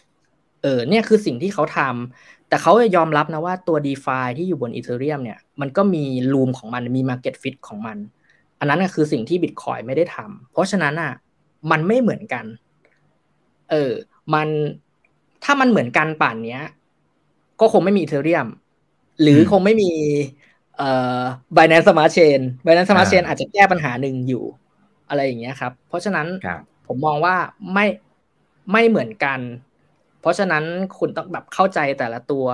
[0.62, 6.04] เออเนี่ยคือสิ่งที่เขาทำแต่เขายอมรับนะว่าตัว d e f าที่อยู่บน Ethereum เนี่ยมันก็มี
[6.34, 7.98] room ของมันมี market fit ของมัน
[8.66, 11.14] อันนั้นคือสิ่งที่ Bitcoin ไม่ได้ทำเพราะฉะนั้นอะ
[11.72, 12.46] มันไม่เหมือนกัน
[13.72, 13.92] เออ
[14.34, 14.48] มัน
[15.44, 16.62] ถ้ามันเหมือนกันป่านเนี้ย
[17.60, 18.48] ก็คงไม่มี Ethereum
[19.22, 19.92] หรือคงไม่มี
[20.78, 20.90] เอ่
[21.20, 21.22] อ
[21.56, 24.44] Binance Smart Chain Binance Smart Chain อาจจะแก้ปัญหาหนึ่งอยู่
[25.10, 26.28] อะไรอย่างเงี้ยครับ เพราะฉะนั้น
[26.88, 27.36] ผมมองว่า
[27.74, 27.86] ไม่
[28.72, 29.40] ไม่เหมือนกัน
[30.22, 30.64] เพราะฉะนั้น
[30.98, 32.48] คุณต้องแบบเข้าใจแต่ละตัว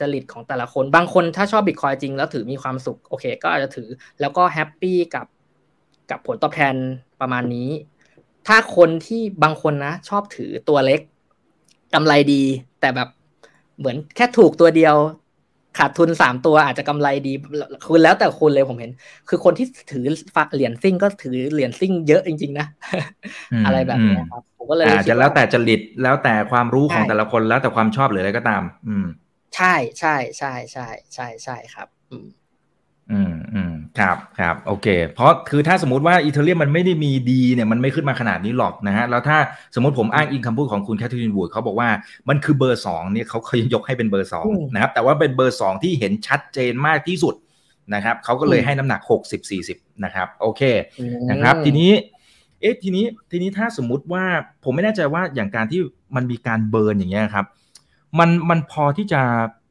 [0.00, 3.88] จริตของแต่ละคน บางคนถ้าชอบบิตคอยจริงแล้วถือมีความสุข โอเค ก็อาจจะถือ
[4.20, 5.26] แล้วก็ happy กับ
[6.10, 6.74] กับผลตอบแทน
[7.20, 7.68] ประมาณนี้
[8.46, 11.00] ถ้าคนที่บางคนนะ ชอบถือตัวเล็ก
[11.94, 12.42] กำไรดี
[12.80, 13.08] แต่แบบ
[13.78, 14.96] เหมือนแค่ถูกตัวเดียว
[15.78, 17.32] ขาดทุนสามตัวอาจจะกำไรดี
[17.88, 18.90] คุณแล้วแต่คุณเลยผมเห็น
[19.28, 20.04] คือคนที่ถือ
[20.54, 22.66] เหรียญซิ่งก็ถือเหรียญซิ่งเยอะจริง ๆ นะ
[23.66, 29.06] อะไรแบบนี้ครับผมก็เลยอาจจะแล้วแต่จริตแล้วแต่ความรู้ของแต่ละคนแล้วแต่ความชอบหรืออะไรก็ตาม อืม
[29.56, 32.26] ใช่ใช่ใช่ใช่ใช่ใช่ครับ อืม
[33.12, 39.38] อืมอืมครับครับโอเค เพราะคือถ้าสมมติว่า Ethereum มันไม่ได้มีดีเนี่ยมันไม่ขึ้นมาขนาดนี้หรอกนะฮะแล้วถ้า
[39.74, 41.88] สมมติผมอ้างอิงคำพูดของคุณ Catherine Wood เขาบอกว่า
[42.28, 47.34] มันคือเบอร์สองเนี่ยเขาเคยยกให้เป็นเบอร์สองนะครับแต่ว่าเป็นเบอร์สองที่เห็นชัดเจนมากที่สุด
[47.94, 50.62] นะครับเขาก็เลยให้น้ำหนักหกสิบสี่สิบนะครับโอเค
[51.30, 51.92] นะครับทีนี้
[52.60, 54.24] เอ๊ะทีนี้ทีนี้ถ้าสมมุติว่า
[54.64, 55.80] ผมไม่แน่ใจว่าอย่างการที่
[56.16, 57.46] มันมีการ burn อย่างเงี้ยครับ
[58.18, 59.22] มันมันพอที่จะ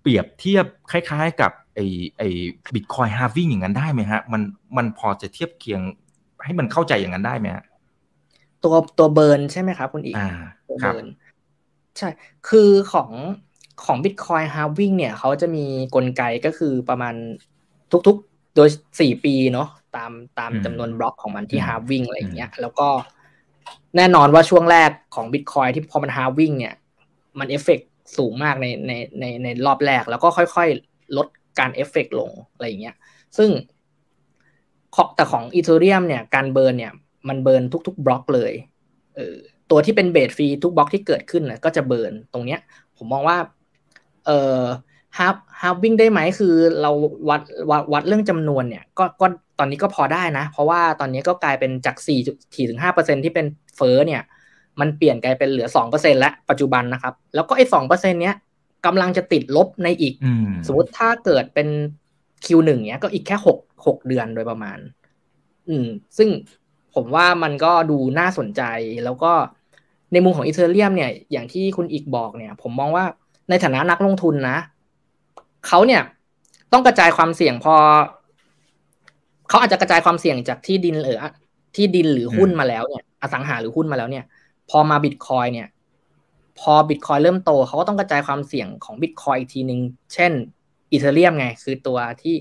[0.01, 1.82] เปรียบเทียบคล้าย ๆกับ ไอ
[2.17, 2.23] ไอ
[2.75, 4.41] Bitcoin halving อย่างนั้นได้ไหมฮะ มัน
[4.78, 5.82] มันพอจะเทียบเคียง
[6.43, 7.63] ให้มันเข้าใจอย่างนั้นได้ไหมฮะ
[8.63, 10.15] ตัวตัว burn ใช่ไหมครับคุณอีก
[10.69, 11.05] ตัว burn
[11.97, 12.09] ใช่
[12.49, 13.09] คือของ
[13.86, 15.65] ของ Bitcoin halving เนี่ยเขาจะมี
[15.95, 17.13] กลไกก็คือประมาณ
[18.07, 18.69] ทุกๆ โดย
[18.99, 22.88] สี่ปีเนาะตามตามจำนวนบล็อกของมันที่ halving อะไรอย่างเงี้ย แล้วก็
[23.95, 26.75] แน่นอนว่าช่วงแรกของ Bitcoin ที่พอมัน halving เนี่ย
[27.39, 27.80] มันเอฟเฟก
[28.17, 31.28] สูงมากในในในในรอบแรก แล้วก็ค่อยๆ ลด
[31.59, 32.95] การเอฟเฟกลงอะไรอย่างเงี้ย
[33.37, 33.49] ซึ่ง
[35.15, 36.93] แต่ของ Ethereum เนี่ยการ burn เนี่ย
[37.27, 38.53] มัน burn ทุกๆบล็อกเลย
[39.15, 39.35] เออ
[39.71, 42.59] ตัวที่เป็น base fee ทุกบล็อกที่เกิดขึ้นนะก็จะ burn ตรงเนี้ย
[42.97, 43.37] ผมมองว่า
[44.25, 44.63] เอ่อ
[45.17, 46.91] ฮาร์ halving ได้ไหมคือเรา
[47.29, 49.27] วัดวัดวัดเรื่องจำนวนเนี่ยก็ก็
[49.59, 52.19] ตอนนี้ก็พอได้นะ เพราะว่าตอนนี้ก็กลายเป็นจากสี่
[52.55, 53.45] สี่ถึงห้าเปอร์เซ็นที่เป็น
[53.77, 54.21] เฟอ้อเนี่ย
[54.79, 58.35] มันเปลี่ยนกลายเป็นเหลือสองเปอร์เซ็นแล้วปัจจุบันนะครับ แล้วก็ไอ้สองเปอร์เซ็นเนี้ย
[58.88, 60.13] กำลังจะติดลบในอีก
[60.67, 61.67] สมมติถ้าเกิดเป็น
[62.45, 64.77] Q1 เนี้ยก็อีกแค่หกหกเดือนโดยประมาณ
[65.69, 66.29] อืม ซึ่ง
[66.95, 68.61] ผมว่ามันก็ดูน่าสนใจ
[69.05, 69.31] แล้วก็
[70.13, 73.05] ในมุมของอีเทเรียมเนี่ยอย่างที่คุณอีกบอกเนี่ย ผมมองว่า
[73.49, 74.57] ในฐานะนักลงทุนนะ
[75.67, 76.01] เขาเนี่ย
[76.73, 77.75] ต้องกระจายความเสี่ยงพอ
[79.49, 81.19] เขาอาจจะกระจายความเสี่ยงจากที่ดินหรือ
[81.75, 84.25] ที่ดินหรือหุ้นมาแล้วเนี่ย อสังหาหรือหุ้นมาแล้วเนี่ย
[84.69, 85.67] พอมาบิตคอยเนี่ย
[86.59, 89.79] พอบิตคอยเริ่มโตเขาก็ต้องกระจายความเสี่ยงของบิตคอยอีกทีหนึ่ง
[90.13, 90.31] เช่น
[90.91, 92.35] อีเทเรียมไง คือตัวที่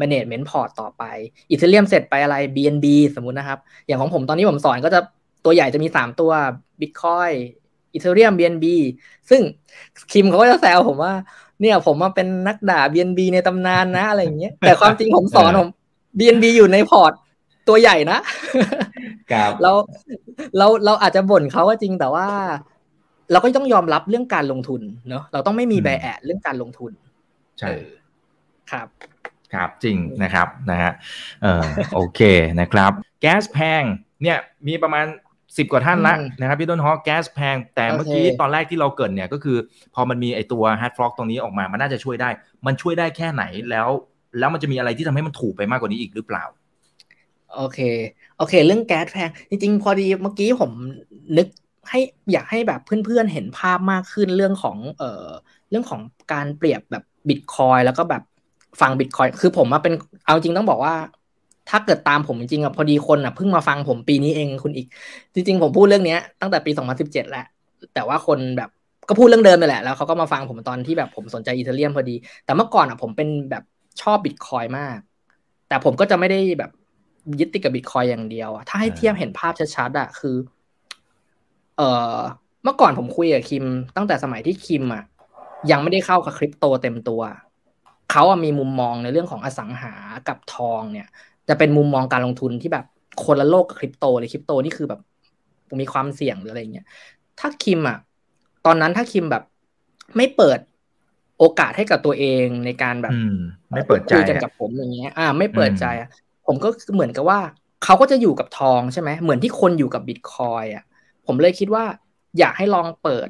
[0.00, 1.02] management port ต่อไป
[1.50, 5.00] อีเทเรียมเสร็จไปอะไร BNB สมมุตินะครับ อย่างของผมตอนนี้ผมสอนก็จะ
[5.44, 6.32] ตัวใหญ่จะมี 3 ตัว
[6.80, 7.34] Bitcoin
[7.92, 8.66] อีเทเรียม BNB
[9.30, 9.40] ซึ่ง
[10.12, 11.12] คิมเขาก็จะแซวผมว่า
[11.60, 15.68] เนี่ยผมมาเป็นนักด่า BNB ในตำนานนะอะไรอย่างเงี้ยแต่ความจริงผมสอนผม
[16.18, 17.12] BNB อยู่ในพอร์ต
[17.68, 18.18] ตัวใหญ่นะ
[19.62, 19.72] เรา
[20.58, 22.28] เราเราอาจจะบ่นเขาก็จริงแต่ว่า
[23.32, 26.92] เราก็ต้องยอมรับเรื่องการลงทุนเนาะเราต้องไม่มีแบแอดเรื่องการลงทุน
[27.58, 27.70] ใช่
[28.70, 28.88] ครับ
[29.54, 30.92] ครับจริงนะครับนะฮะ
[31.42, 32.20] เออโอเค
[32.60, 33.82] นะครับ แก๊สแพง
[34.22, 35.06] เนี่ยมีประมาณ
[35.58, 39.56] สิบกว่าท่านละนะครับพี่ต้นฮอแก๊สแพง แต่เมื่อกี้ตอนแรกที่เราเกิดเนี่ยก็คือ
[39.94, 42.30] พอมันมีไอตัว hard fork ตรงนี้ออกมา มันน่าจะช่วยได้
[42.66, 43.88] มันช่วยได้แค่ไหนแล้ว
[44.38, 46.44] แล้วมันจะมีอะไรที่ทำให้มันถูกไปมากกว่านี้อีกหรือเปล่า
[47.56, 47.80] โอเค
[48.38, 50.70] โอเค เรื่องแก๊สแพง จริงๆ พอดีเมื่อกี้ผม
[51.36, 51.46] นึก
[51.88, 52.00] ให้
[52.32, 55.26] อยากให้แบบเพื่อนๆเห็นภาพมากขึ้นเรื่องของเอ่อ
[55.70, 56.00] เรื่องของ
[56.32, 58.22] การเปรียบแบบบิตคอยแล้วก็แบบ
[58.80, 59.94] ฟังบิตคอยคือผมมาเป็น
[60.26, 60.94] เอาจริงต้องบอกว่า
[61.70, 64.86] ถ้าเกิดตามผมจริงอะพอดีคนอะเพิ่งมาฟังผมปีนี้เองคุณอีก
[65.34, 67.46] จริง ๆ ผมพูดเรื่องเนี้ยตั้งแต่ปี 2017 แล้ว
[67.94, 68.70] แต่ว่าคนแบบ
[69.08, 73.64] ก็พูดเรื่องเดิมไปแหละแล้วเขาก็มาฟังผมตอนที่แบบผมสนใจอีเทเรียมพอดี แต่เมื่อก่อนอะผมเป็นแบบ
[74.02, 74.98] ชอบบิตคอยมาก
[75.68, 76.70] แต่ผมก็จะไม่ได้แบบ
[77.40, 80.36] ยึดติดกับบิตคอยอย่างเดียว ถ้าให้เทียบเห็นภาพชัดๆอะคือ
[81.82, 82.18] เออ
[82.64, 83.64] เมื่อก่อนผมคุยกับคิม
[83.96, 85.04] ตั้งแต่สมัยที่คิมอะ
[85.70, 87.22] ยังไม่ได้เข้ากับคริปโตเต็มตัว
[88.10, 89.94] เขาอะมีมุมมองในเรื่องของอสังหา
[90.28, 91.08] กับทองเนี่ย
[91.48, 92.86] จะเป็นมุมมองการลงทุนที่แบบ
[93.24, 95.00] คนละโลกกับคริปโตเลยคริปโตนี่คือแบบ
[95.80, 96.86] มีความเสี่ยงหรืออะไรเงี้ย
[97.40, 97.98] ถ้าคิมอะ
[98.66, 99.42] ตอนนั้นถ้าคิมแบบ
[100.16, 100.58] ไม่เปิด
[101.38, 103.14] โอกาสให้กับตัวเองในการแบบ
[103.74, 106.08] ไม่เปิดใจกันกับผมอย่างเงี้ย อ่า ไม่เปิดใจอะ
[106.46, 107.40] ผมก็เหมือนกับว่า
[107.84, 110.84] เขาก็จะอยู่กับทองใช่ไหมเหมือนที่คนอยู่กับบิตคอยอะ
[111.26, 111.84] ผมเลยคิดว่า
[112.38, 113.28] อยากให้ลองเปิด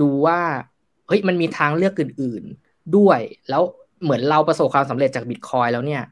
[0.00, 0.40] ดูว่า
[1.08, 3.20] เฮ้ยมันมีทางเลือกอื่น ๆ ด้วย
[3.50, 3.62] แล้ว
[4.02, 6.02] เหมือนเราประสบความสำเร็จจากบิตคอยแล้วเนี่ย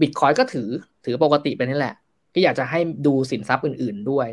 [0.00, 0.68] บิตคอยก็ถือ
[1.04, 1.94] ถือปกติไปนี่แหละ
[2.34, 4.28] ก็อยากจะให้ดูสินทรัพย์อื่น ๆด้วย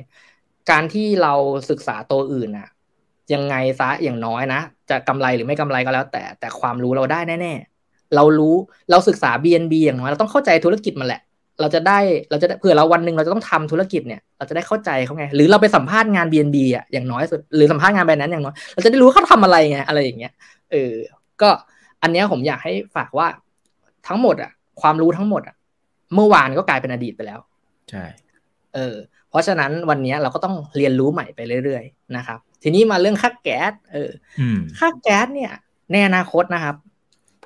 [0.70, 1.34] การที่เรา
[1.70, 2.70] ศึกษาตัวอื่นอะ
[3.34, 7.54] ยังไงซะอย่างน้อยนะ จะกำไรหรือไม่กำไรก็แล้ว แต่แต่ความรู้เราได้แน่
[7.84, 8.56] ๆ เรารู้
[8.92, 11.22] เราศึกษา BNB อย่างน้อยเราต้องเข้าใจธุรกิจมันแหละ
[11.64, 12.00] เราจะได้
[12.32, 20.34] เราจะเผื่อเราวันหนึ่งเราจะต้องทำธุรกิจเนี่ยเราจะได้เข้าใจเขาไง หรือเราไปสัมภาษณ์งาน BNB อะอย่างน้อยสุดหรือสัมภาษณ์งานแบบนั้นอย่างน้อยเราจะได้รู้เขาทำอะไรไงอะไรอย่างเงี้ย
[20.72, 20.94] เออ
[21.42, 21.50] ก็
[22.02, 23.28] อันนี้ผมอยากให้ฝากว่า
[24.08, 24.52] ทั้งหมดอะ
[24.82, 25.56] ความรู้ทั้งหมดอะ
[26.16, 27.40] เมื่อวานก็กลายเป็นอดีตไปแล้ว
[27.90, 28.04] ใช่
[28.76, 28.96] เออ
[29.30, 34.12] เพราะฉะนั้นวันนี้เราก็ต้องเรียนรู้ใหม่ไปเรื่อยๆนะครับ ทีนี้มาเรื่องค่าแก๊สเออ
[34.80, 35.52] ค่าแก๊สเนี่ย
[35.92, 36.76] ในอนาคตนะครับ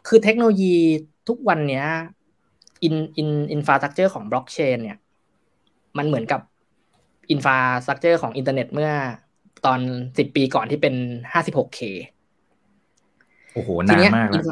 [0.07, 0.75] คือเทคโนโลยี
[1.27, 1.85] ทุกวันเนี้ย
[2.83, 4.97] อินอิน infrastructure ของบล็อกเชนเนี่ย
[5.97, 6.41] มันเหมือนกับ
[7.31, 8.91] infrastructure ของอินเทอร์เน็ตเมื่อ
[9.65, 9.79] ตอน
[10.17, 10.93] สิบปีก่อนที่เป็น
[11.31, 11.79] ห้าสิบหกเค
[13.53, 14.45] โอ้โห นานมากแล้ว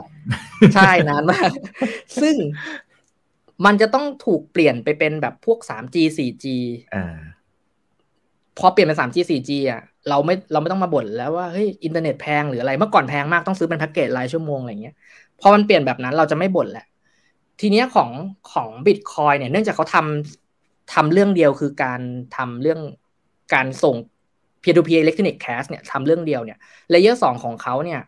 [0.75, 1.49] ใช่ นานมาก
[2.21, 2.35] ซึ่ง
[3.65, 6.45] มันจะต้องถูกเปลี่ยนไปเป็นแบบพวก 3G 4G
[6.95, 7.15] อ่า
[8.59, 14.95] พอเปลี่ยนเป็น 3G 4G อะเราไม่เราไม่ต้องมาบ่นแล้วว่าเฮ้ยอินเทอร์เน็ตแพงหรืออะไรเมื่อก่อนแพงมากต้องซื้อเป็นแพ็กเกจรายชั่วโมงอะไรเงี้ย
[15.41, 16.85] พอมันเปลี่ยนแบบนั้นเราจะไม่บ่นแหละ
[17.59, 18.09] ทีเนี้ยของ
[18.51, 22.01] ของบิตคอยเนี่ย เนื่องจากเขาทำทำเรื่องเดียวคือการ
[22.37, 22.79] ทำเรื่อง
[23.53, 23.95] การส่ง
[24.61, 26.57] peer to peer electronic cash เนี่ยทำเรื่องเดียวเนี่ย
[26.89, 28.01] layer สองของเขาเนี่ย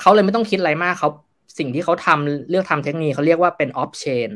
[0.00, 1.10] เขาเลยไม่ต้องคิดอะไรมากเขา
[1.58, 4.30] สิ่งที่เขาทำเลือกทำเทคโนโลยีเขาเรียกว่าเป็น off-chain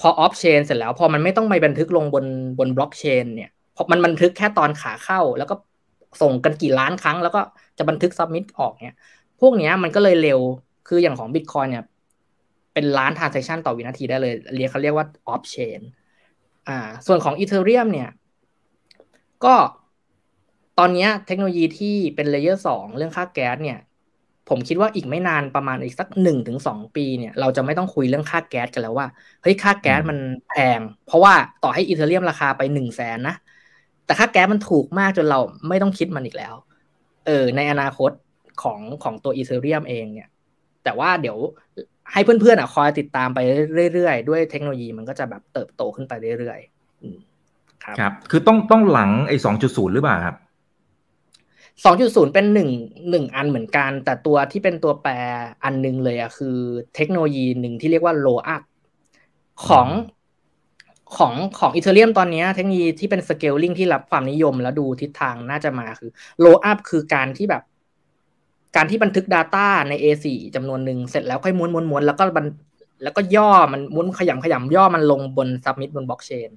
[0.00, 2.26] พอ off-chain เสร็จแล้ว พอมันไม่ต้องไปบันทึกลงบน
[2.58, 5.54] บนบล็อกเชนเนี่ยพอมันบันทึกแค่ตอนขาเข้า แล้วก็
[6.22, 7.40] ส่งกันกี่ล้านครั้ง แล้วก็
[7.78, 8.96] จะบันทึก submit ออกเนี่ย
[9.40, 10.40] พวกนี้มันก็เลยเร็ว
[10.88, 11.84] คืออย่างของบิตคอยเนี่ย
[12.78, 15.80] เป็นล้าน transaction ต่อวินาทีได้เลย เรียกเขาเรียกว่า off-chain
[16.68, 18.10] อ่า ส่วนของ Ethereum เนี่ย
[19.44, 19.54] ก็
[20.78, 23.78] ตอนนี้เทคโนโลยีที่เป็น layer สองเรื่องค่าแก๊สเนี่ย
[24.48, 29.06] ผมคิดว่าอีกไม่นานประมาณอีกสักหนึ่งถึงสองปีเนี่ย เราจะไม่ต้องคุยเรื่องค่าแก๊สกันแล้วว่า
[29.42, 30.18] เฮ้ยค่าแก๊สมัน
[30.48, 33.36] แพง เพราะว่าต่อให้ Ethereum ราคาไปหนึ่งแสนนะ
[34.06, 36.54] แต่ค่าแก๊สมันถูกมากจนเราไม่ต้องคิดมันอีกแล้ว
[37.26, 38.10] เออ ในอนาคต
[38.62, 40.28] ของของตัวอีเทเรียมเองเนี่ย
[40.84, 41.38] แต่ว่าเดี๋ยว
[42.12, 43.38] ให้เพื่อนๆอะคอยติดตามไป
[43.94, 50.36] เรื่อยๆ ด้วยเทคโนโลยีมันก็จะแบบเติบโตขึ้นไปเรื่อยๆครับครับ คือต้องต้องหลังไอ้สองจุดศูนย์หรือเปล่าครับ
[51.84, 52.70] สองจุดศูนย์เป็นหนึ่ง
[53.10, 55.12] หนึ่งอันเหมือนกัน แต่ตัวที่เป็นตัวแปร
[55.64, 56.56] อันนึงเลยอะคือ
[56.94, 58.62] เทคโนโลยีหนึ่งที่เรียกว่า low up
[59.66, 59.88] ของ
[61.16, 66.10] ของของอีเทเรียมตอนนี้เทคโนโลยีที่เป็น scaling ที่รับความนิยมแล้วดูทิศทางน่าจะมาคือ
[66.44, 67.62] low up คือการที่แบบ
[68.76, 72.46] การที่บันทึก Data ใน A4 จำนวนหนึ่งเสร็จแล้วค่อยม้วนม้วนม้วนแล้วก็บัน
[73.02, 76.50] แล้วก็ย่อมันม้วนขยำขยำย่อมันลงบน submit บนบล็อกเชน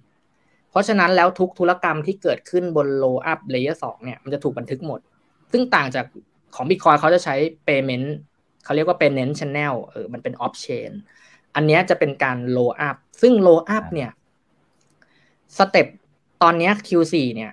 [0.69, 4.99] เพราะฉะนั้นแล้วทุกธุรกรรมที่เกิดขึ้นบน low up layer 2เนี่ยมันจะถูกบันทึกหมด
[5.51, 6.05] ซึ่งต่างจาก
[6.55, 7.35] ของ Bitcoin เขาจะใช้
[7.67, 8.07] payment
[8.63, 10.91] เขาเรียกว่า payment channel เออมันเป็น off chain
[11.55, 14.11] อันนี้จะเป็นการ low up ซึ่ง low up เนี่ย
[15.57, 15.87] step
[16.43, 17.51] ตอนนี้ Q4 เนี่ย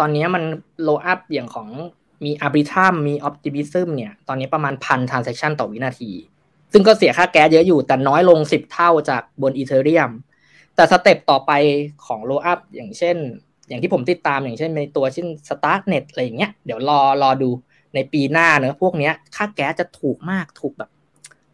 [0.00, 0.44] ตอนนี้มัน
[0.86, 1.68] rollup อย่างของ
[2.24, 6.10] มี Arbitrum มี Optimism เนี่ย ตอนนี้ประมาณพัน transaction ต่อวินาที
[6.72, 10.12] ซึ่งก็เสียค่าแก๊สเยอะอยู่ แต่น้อยลง 10 เท่าจากบน Ethereum
[10.74, 11.52] แต่ step ต่อไป
[12.06, 13.16] ของ rollup อย่างเช่น
[13.68, 17.50] อย่างที่ผมติดตามอย่างเช่นในตัวเช่น StarkNet อะไรอย่างเงี้ย เดี๋ยวรอรอดู
[17.94, 20.90] ในปีหน้าเนอะพวกเนี้ย ค่าแก๊สจะถูกมากถูกแบบ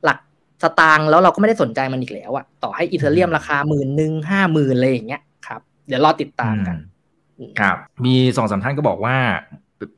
[0.04, 0.18] หลัก
[0.62, 6.76] สตางค์แล้วเราก็ไม่ได้สนใจมันอีกแล้วอะต่อให้ Ethereum ราคาหมื่นหนึ่งห้าหมื่นเลยอย่างเงี้ยครับ เดี๋ยวรอติดตามกัน
[7.60, 9.16] ครับ มีสองสามท่านก็บอกว่า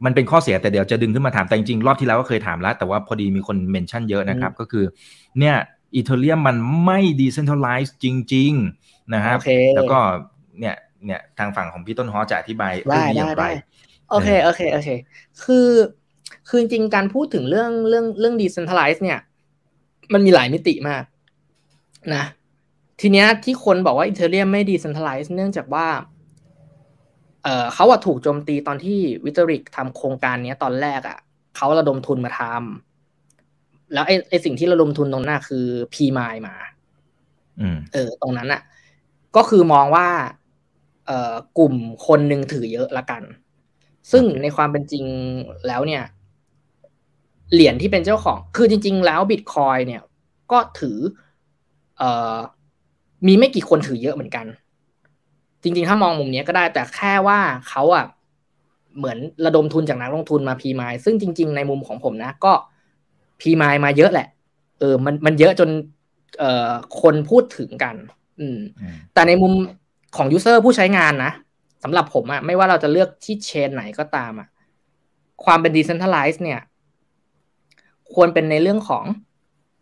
[0.05, 4.85] มันเป็นข้อเสียแต่เดี๋ยวจะดึงขึ้นมาถามแต่จริงๆ รอบที่แล้วก็เคยถามแล้ว แต่ว่าพอดีมีคนเมนชั่นเยอะนะครับ ก็คือ
[5.39, 5.57] เนี่ย
[5.95, 8.53] อีเทเรียมมันไม่ดิเซนทัลไลซ์จริง
[8.83, 9.39] ๆ นะครับ
[9.77, 9.99] แล้วก็
[10.61, 10.77] เนี่ย
[11.07, 13.45] เนี่ยทางฝั่งของพี่ต้นฮอจะอธิบายเรื่องนี้อย่างไร
[14.11, 14.89] โอเคโอเคโอเค
[15.45, 15.69] คือ
[16.49, 19.19] คือจริงการพูดถึงเรื่องเรื่องเรื่อง decentralize เนี่ย
[20.13, 21.03] มันมีหลายมิติมาก
[22.15, 22.25] นะ
[23.01, 25.87] ทีเนี้ยที่คนบอกว่าอีเทเรียมไม่ดีเซนทรัลไลซ์เนื่องจากว่า
[27.45, 31.19] เออเขาอะถูกโจมตีตอนที่วิตริกทำโครงการเนี้ยตอนแรกอะ
[31.57, 36.55] เขาระดมทุนมาทำแล้วไอ้ไอ้สิ่งที่ระดมทุนตรงหน้าคือพีมายมา
[37.61, 38.63] อืมเออ ตรงนั้นอะ
[39.37, 40.09] ก็คือมองว่า
[41.07, 41.75] เอ่อกลุ่ม
[42.07, 43.23] คนหนึ่งถือเยอะละกัน
[44.13, 45.05] ซึ่งในความเป็นจริง
[45.67, 46.05] แล้วเนี่ย
[47.53, 50.03] เหรียญที่เป็นเจ้าของ คือจริง ๆ แล้วบิตคอยเนี่ย
[50.53, 50.99] ก็ถือ
[51.99, 52.37] เอ่อ
[53.27, 54.47] มีไม่กี่คนถือเยอะเหมือนกัน
[55.63, 57.39] จริงๆ ถ้ามองมุมนี้ก็ได้แต่แค่ว่า
[57.69, 58.05] เขาอะ
[58.97, 62.53] เหมือนระดมทุนจากนักลงทุนมาพีมายซึ่งจริง ๆ ในมุมของผมนะ ก็
[63.41, 64.29] พีมายมาเยอะแหละ
[64.79, 65.71] เออ มันมันเยอะจน
[66.39, 66.71] เอ่อ
[67.03, 67.97] คนพูดถึงกัน
[68.41, 69.53] อืมอืมแต่ในมุม
[70.17, 71.33] ของยูเซอร์ผู้ใช้งานนะ
[71.83, 74.49] สำหรับผมอะไม่ว่าเราจะเลือกที่เชนไหนก็ตามอะ
[75.45, 76.61] ความเป็น decentralized เนี่ย
[78.15, 79.05] ควรเป็นในเรื่องของ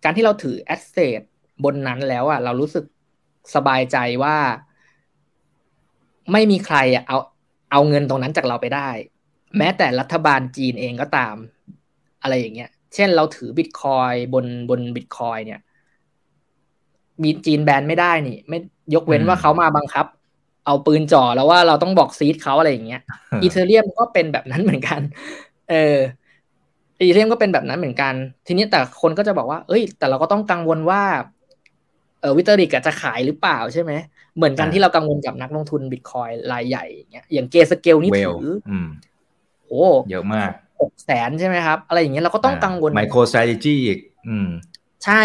[0.05, 1.21] การที่เราถือ asset
[1.65, 2.85] บนนั้นแล้วอะเรารู้สึก
[3.55, 4.37] สบายใจว่า
[6.33, 7.19] ไม่มีใครอะเอา
[7.71, 8.89] เอาเงินตรงนั้นจากเราไปได้
[9.59, 11.37] แม้แต่รัฐบาลจีนเองก็ตาม
[12.23, 15.61] อะไรอย่างเงี้ย เช่นเราถือบิตคอยบนบนบิตคอยเนี่ย
[17.23, 18.59] มีจีนแบนไม่ได้นี่ ไม่
[18.95, 20.07] ยกเว้นอืมว่าเขามาบังคับ
[20.67, 23.03] เอาปืนจ่อแล้วว่าเราต้องบอก seed เขาอะไรอย่างเงี้ย
[23.43, 25.01] Ethereum ก็เป็นแบบนั้นเหมือนกัน
[25.71, 25.99] เออ
[26.99, 28.15] Ethereum ก็เป็นแบบนั้นเหมือนกัน
[28.47, 31.03] ทีนี้แต่คนก็จะบอกว่า เอ้ย แต่เราก็ต้องกังวลว่า
[32.21, 33.93] เออ Vitalik อะจะขายหรือเปล่าใช่ไหม
[34.37, 38.89] เหมือนกันอ่าที่เรากังวลกับนักลงทุนบิตคอยรายใหญ่อย่างเงี้ยอย่าง Grayscale นี่เท่าไหร่อืม
[39.67, 40.51] โอ้เยอะมาก
[40.81, 43.99] หกแสนใช่ไหมครับ อะไรอย่างเงี้ยเราก็ต้องกังวล Micro Strategy อีก
[44.29, 44.49] อืม
[45.05, 45.23] ใช่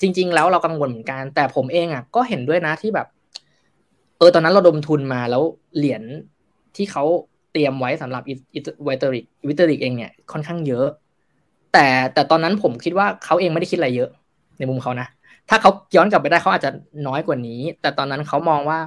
[0.00, 3.06] จริง ๆ แล้วเรากังวลเหมือนกัน แต่ผมเองอะ ก็เห็นด้วยนะที่แบบ
[4.18, 5.42] เออตอนนั้นเราดมทุนมาแล้ว
[5.76, 6.02] เหรียญ
[6.76, 7.04] ที่เขา
[7.52, 10.86] เตรียมไว้สำหรับวิตริกวิตริกเองเนี่ยค่อนข้างเยอะ
[11.72, 14.10] แต่แต่ตอนนั้นผมคิดว่าเขาเองไม่ได้คิดอะไรเยอะ
[14.58, 15.06] ในมุมเขานะ
[15.48, 16.70] ถ้าเขาย้อนกลับไปได้เขาอาจจะ
[17.06, 18.78] น้อยกว่านี้ แต่ตอนนั้นเขามองว่า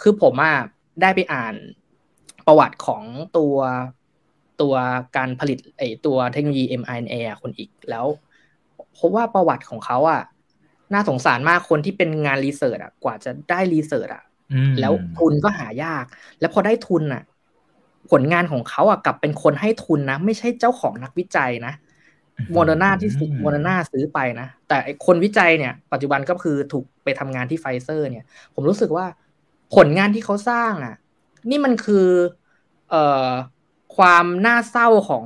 [0.00, 0.54] คือผมอะ
[1.02, 1.54] ได้ไปอ่าน
[2.46, 3.02] ประวัติของ
[3.36, 3.56] ตัว
[4.60, 4.74] ตัว
[5.16, 8.06] การผลิตไอตัวเทคโนโลยี mRNA อะคนอีกแล้ว
[8.94, 10.22] เพราะว่าประวัติของเขาอะ
[10.92, 14.22] น่าสงสารมากคนที่เป็นงาน research อะกว่าจะได้ research อะ
[14.52, 16.04] อืมแล้วทุนก็หายาก
[16.40, 17.22] แล้วพอได้ทุนอะ
[18.10, 21.74] ผลงานของเขาอะกลับเป็นคนให้ทุนนะ ไม่ใช่เจ้าของนักวิจัยนะ
[22.52, 28.24] โมเดอร์นาที่ซื้อโมเดอร์นาซื้อไปนะ แต่ไอ้คนวิจัยเนี่ย ปัจจุบันก็คือถูกไปทำงานที่ไฟเซอร์ เนี่ย
[28.54, 29.06] ผมรู้สึกว่า
[29.76, 30.94] ผลงานที่เขาสร้างอะ
[31.50, 32.06] นี่มันคือ
[32.90, 33.30] เอ่อ
[33.96, 35.24] ความน่าเศร้าของ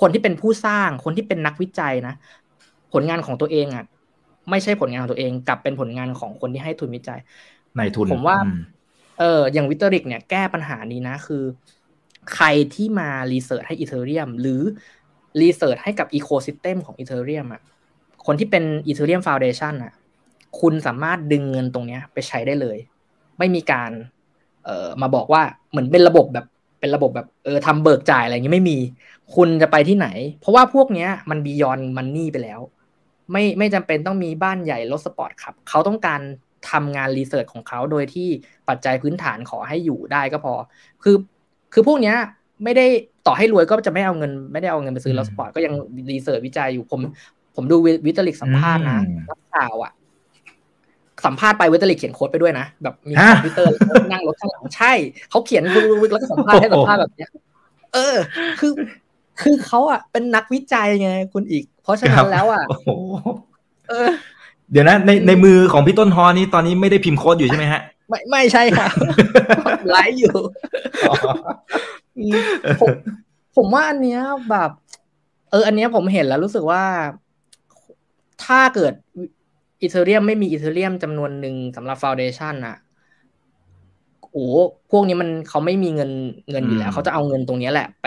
[0.00, 2.14] คนที่เป็นผู้สร้างคนที่เป็นนักวิจัยนะ
[2.92, 3.84] ผลงานของตัวเองอะ
[4.50, 7.20] ไม่ใช่ผลงานของตัวเองกลับเป็นผลงานของคนที่ให้ทุนวิจัย
[7.76, 8.60] ในทุนผมว่าอืม
[9.18, 11.44] เอออย่าง Vitalik เนี่ยแก้ปัญหานี้นะ คือ
[12.34, 14.60] ใครที่มา research ให้ Ethereum หรือ
[15.40, 17.62] research ให้กับ ecosystem ของ Ethereum อะ
[18.26, 19.92] คนที่เป็น Ethereum Foundation อะ
[20.60, 22.78] คุณสามารถดึงเงินตรงเนี้ยไปใช้ได้เลย
[23.38, 23.90] ไม่มีการ
[24.64, 26.46] เอ่อมาบอกว่าเหมือนเป็นระบบแบบ
[26.80, 28.78] เป็นระบบแบบเออทำเบิกจ่ายอะไรอย่างงี้ไม่มี
[29.34, 30.08] คุณจะไปที่ไหน
[30.40, 32.60] เพราะว่าพวกเนี้ยมัน beyond money ไปแล้ว
[33.32, 36.20] ไม่ไม่จำเป็นต้องมีบ้านใหญ่รถสปอร์ตครับ เขาต้องการ
[36.70, 38.28] ทำงาน research ของเขาโดยที่
[38.68, 40.54] ปัจจัยพื้นฐานขอให้อยู่ได้ก็พอ
[41.02, 41.16] คือ
[41.72, 42.16] คือพวกเนี้ย
[42.64, 42.86] ไม่ได้
[43.26, 45.74] ต่อให้รวยก็จะไม่เอาเงิน ไม่ได้เอาเงินไปซื้อรถสปอร์ตก็ยัง
[46.10, 47.00] research วิจัยอยู่ผม
[47.56, 49.92] ผมดูวิ Vitalik สัมภาษณ์นะอืมนักข่าวอะ
[51.26, 54.92] สัมภาษณ์ไปวิตาลิกเขียนโค้ดไปด้วยนะ แบบมีฮะคอมพิวเตอร์แล้วนั่งรถข้างหลังใช่
[55.30, 57.30] เขาเขียนวึกๆแล้วก็สัมภาษณ์ให้สัมภาษณ์แบบเนี้ย
[57.94, 58.16] เออ
[58.60, 58.72] คือ
[59.42, 62.88] คือเขาอะเป็นนักวิจัยไงคุณอีก เพราะฉะนั้นแล้วอะโอ้โห
[63.88, 64.08] เออ
[64.72, 68.88] เดี๋ยวนะ ในในมือของพี่ต้นฮอนี่ตอนนี้ไม่ได้พิมพ์โค้ดอยู่ใช่ไหมฮะ ไม่ไม่ใช่ค่ะ
[69.90, 70.36] ไลฟ์อยู่
[71.06, 72.07] อืม
[72.80, 72.90] ผม
[73.56, 74.70] ผมว่าอันเนี้ยแบบ
[75.50, 76.82] เออ อันเนี้ยผมเห็นแล้วรู้สึกว่า
[78.44, 78.92] ถ้าเกิด
[79.80, 82.76] อีเทเรียมไม่มีอีเทเรียมจำนวนหนึ่งสำหรับฟาวเดชันอะ
[84.32, 84.46] โอ้
[84.90, 86.10] พวกนี้มันเขาไม่มีเงิน
[86.50, 88.06] เงินอยู่แล้วอืมเขาจะเอาเงินตรงเนี้ยแหละไป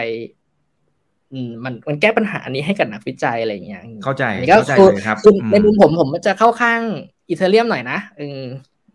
[1.33, 6.81] อืมมันมันแก้ปัญหานี้ให้กับนักวิจัยอะไรอย่างเงี้ยเข้าใจอันนี้ก็เข้าใจคือเลยครับคืออืมในมุมผมผมจะเข้าข้าง
[7.29, 8.41] อีเทเรียมหน่อยนะอืม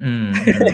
[0.05, 0.27] อืม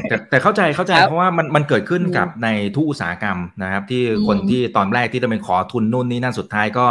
[0.08, 6.86] แต่แต่เข้าใจเข้าใจครับเพราะว่ามันมันเกิดขึ้นอืมกับในทุกอุตสาหกรรมนะครับ ที่อืมคนที่ตอนแรกที่จะไปขอทุนนู่นนี่นั่นสุดท้ายก็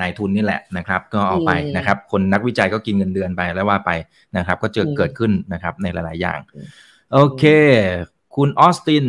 [0.00, 3.90] นายทุนนี่แหละนะครับ ก็เอาไปอืมนะครับ คนนักวิจัยก็กินเงินเดือนไปแล้วว่าไป
[4.36, 6.66] นะครับ ก็เจออืมเกิดขึ้นนะครับในหลาย ๆ อย่างอืม
[7.12, 7.44] โอเค
[8.36, 9.06] คุณออสติน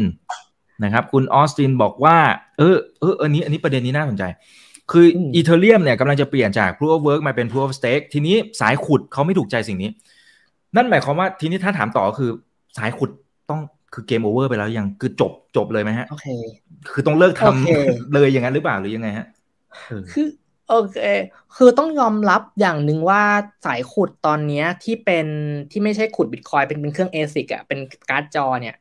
[0.84, 2.18] นะครับ คุณออสตินบอกว่า
[2.58, 4.24] เออเอออันนี้ อันนี้ประเด็นนี้น่าสนใจ
[4.92, 9.90] คืออม Ethereum เนี่ยกำลังจะเปลี่ยนจาก proof of work มาเป็น proof of stake ทีนี้สายขุดเขาไม่ถูกใจสิ่งนี้
[10.76, 12.32] นั่นหมายความว่าทีนี้ถ้าถามต่อก็คือ
[12.78, 13.10] สายขุด
[13.50, 13.62] ต้อง
[13.94, 16.28] คือ game over ไปแล้วยังคือจบจบเลยไหมฮะโอเค
[16.92, 19.28] คือต้องเลิกทโอเคำเลยอย่างนั้นหรือเปล่าหรือยังไงฮะ
[19.88, 20.28] เออคือ
[20.70, 20.98] โอเค
[21.56, 23.22] คือต้องยอมรับอย่างหนึ่งว่า
[23.66, 25.28] สายขุดตอนนี้ที่เป็น
[25.72, 28.76] ที่ไม่ใช่ขุดบิตคอยเป็นเป็นเครื่อง ASIC อะเป็นการ์ดจอเนี่ย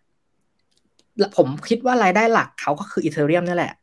[1.36, 3.74] ผมคิดว่ารายได้หลักเขาก็คือ Ethereum นี่แหละ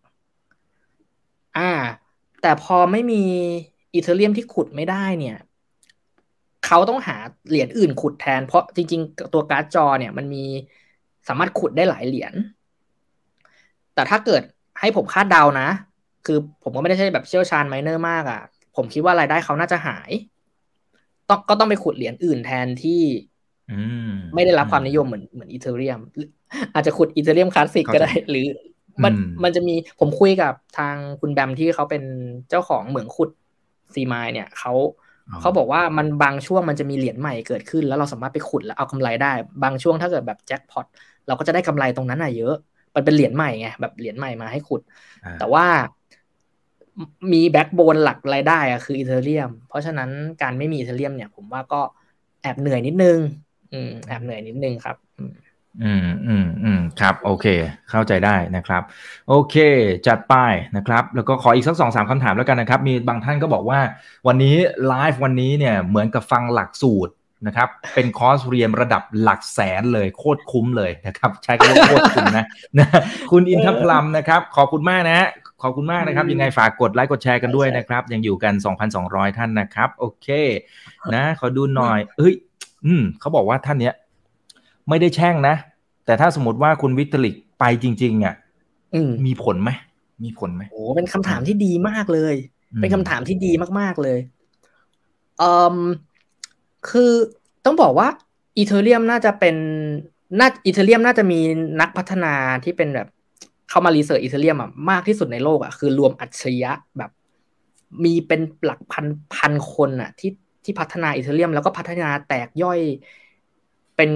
[1.58, 1.72] อ่า
[2.42, 3.24] แต่พอไม่มี
[3.94, 5.38] Ethereum ที่ขุดไม่ได้เนี่ย
[6.66, 7.18] เขาต้องหา
[7.50, 10.44] เหรียญอื่นขุดแทน เพราะจริง ๆ ตัวการ์ดจอเนี่ยมันมี
[11.28, 12.34] สามารถขุดได้หลายเหรียญ
[13.94, 14.44] แต่ถ้าเกิด
[14.80, 15.70] ให้ผมคาดเดานะ
[16.26, 18.42] คือผมก็ไม่ได้ใช่แบบเชี่ยวชาญไมเนอร์มากอะ่ะ
[18.76, 20.12] ผมคิดว่ารายได้เขาน่าจะหาย
[21.30, 23.02] ต้องก็ต้องไปขุดเหรียญอื่นแทนที่
[24.36, 26.00] ไม่ได้รับความนิยมเหมือนเหมือนอีเทเรียม
[26.74, 28.46] อาจจะขุดอีเทเรียมคลาสสิกก็ได้ หรือ
[29.04, 32.04] มันมันจะมีผมคุยกับทางคุณแบมที่เขาเป็น
[32.50, 33.30] เจ้าของเหมืองขุด
[33.94, 34.74] ซีมายเนี่ยเขา
[35.40, 40.86] เขาบอกว่ามันบางช่วงมันจะมีเหรียญใหม่เกิดขึ้น แล้วเราสามารถไปขุดแล้วเอากำไรได้ บางช่วงถ้าเกิดแบบแจ็คพอต
[41.28, 42.54] เราก็จะได้กำไรตรงนั้นอะเยอะ
[42.96, 44.82] มันเป็นเหรียญใหม่ไงแบบเหรียญใหม่มาให้ขุด
[45.40, 45.66] แต่ว่า
[47.34, 50.10] มี backbone หลักรายได้อะคือ Ethereum เพราะฉะนั้น
[50.42, 51.82] การไม่มี Ethereum เนี่ย ผมว่าก็
[52.42, 53.18] แอบเหนื่อยนิดนึง
[53.74, 54.96] อืมแอบเหนื่อยนิดนึงครับ
[55.84, 57.46] อืมอืมอืมครับ โอเค
[57.90, 58.82] เข้าใจได้นะครับ
[59.30, 59.56] โอเค
[60.08, 60.36] จัดไป
[60.76, 63.80] นะครับ แล้วก็ขออีกสักสองสามคำถามแล้วกันนะครับ มีบางท่านก็บอกว่า
[64.28, 64.56] วันนี้
[64.88, 67.14] ไลฟ์วันนี้เนี่ยเหมือนกับฟังหลักสูตร
[67.48, 72.46] นะครับ เป็นคอร์สเรียนระดับหลักแสนเลยโคตรคุ้มเลยนะครับ ใช้คำว่าโคตรคุ้มนะ
[72.80, 72.88] นะ
[73.32, 75.28] คุณอินทพลัมนะครับ ขอบคุณมากนะ
[75.62, 78.54] ขอบคุณมากนะครับ ยังไงฝากกดไลค์กดแชร์กันด้วยนะครับ ยังอยู่กัน
[78.96, 80.28] 2,200 ท่านนะครับ โอเค
[81.14, 82.34] นะ ขอดูหน่อยเฮ้ย
[82.86, 83.94] อืมเขาบอกว่าท่านเนี้ย
[84.92, 85.56] ไม่ได้แช่งนะ
[86.06, 88.36] แต่ถ้าสมมติว่าคุณวิทลิกไปจริง ๆอะ
[89.26, 89.70] มีผลไหม
[90.24, 92.36] มีผลไหมโอ้เป็นคำถามที่ดีมากเลย
[92.82, 94.20] เป็นคำถามที่ดีมากๆเลย
[95.38, 95.78] เอ่อ
[96.90, 97.12] คือ
[97.66, 98.08] ต้องบอกว่า
[98.58, 99.56] Ethereum น่าจะเป็น
[100.40, 101.40] น่า Ethereum น่าจะมี
[101.82, 102.34] นักพัฒนา
[102.64, 103.08] ที่เป็นแบบ
[103.70, 107.12] เข้ามา research Ethereum อะมากที่สุดในโลกอะคือรวมอัจฉริยะแบบ
[108.04, 110.32] มีเป็นหลักพันพันคนอะที่
[110.64, 112.80] ที่พัฒนา Ethereum แล้วก็พัฒนาแตกย่อย
[113.96, 114.12] เป็น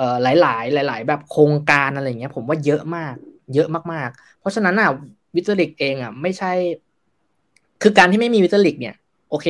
[0.00, 3.14] เอ่อหลายหลายหลายแบบโครงการอะไรเงี้ย ผมว่าเยอะมาก
[3.54, 4.88] เยอะมากๆ เพราะฉะนั้นอะ
[5.34, 6.52] Vitalik เองอะไม่ใช่
[7.82, 8.94] คือการที่ไม่มี Vitalik เนี่ย
[9.30, 9.46] โอเค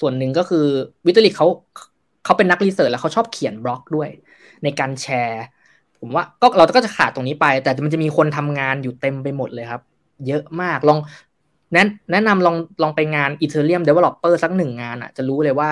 [0.00, 0.66] ส่วนหนึ่งก็คือ
[1.06, 1.48] Vitalik เขา
[2.24, 4.08] เขาเป็นนัก research แล้วเขาชอบเขียนบล็อกด้วย
[4.64, 5.44] ในการแชร์
[5.98, 9.82] ผมว่าก็เราก็จะขาดตรงนี้ไป แต่มันจะมีคนทำงานอยู่เต็มไปหมดเลยครับ
[10.26, 10.98] เยอะมากลอง
[11.72, 15.70] แนะแนะนำลองลองไปงาน Ethereum Developer สักหนึ่งงานอะ จะรู้เลยว่า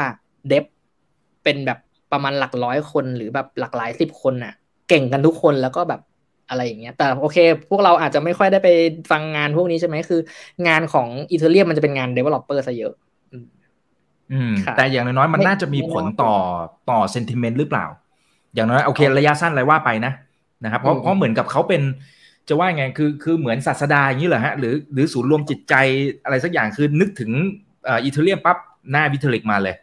[0.48, 0.64] เดฟ
[1.44, 1.78] เป็นแบบ
[2.12, 4.54] ประมาณหลักร้อยคนหรือแบบหลักหลายสิบคนอะ
[4.88, 6.00] เก่งกันทุกคนแล้วก็แบบ
[6.48, 7.38] อะไรอย่างเงี้ย แต่โอเค
[7.70, 8.68] พวกเราอาจจะไม่ค่อยได้ไป
[9.10, 10.20] ฟังงานพวกนี้ใช่ไหมคือ
[10.68, 12.94] งานของ Ethereum มันจะเป็นงาน Developer ซะเยอะ
[14.32, 16.34] อืม แต่อย่างน้อยมันน่าจะมีผลต่อ
[16.90, 17.86] ต่อเซนติเมนต์หรือเปล่า
[18.54, 20.12] อย่างน้อยโอเค ระยะสั้นอะไรว่าไปนะ
[20.64, 21.82] นะครับเพราะเพราะเหมือนกับเขาเป็น
[22.48, 25.74] จะว่าไงคือคือเหมือนศาสดาอย่างนี้เหรอฮะหรือหรือศูนย์รวมจิตใจ
[26.24, 27.30] อะไรสักอย่างคือนึกถึง
[28.04, 28.56] Ethereum ปั๊บ
[28.90, 29.74] หน้าวิทลิกมาเลย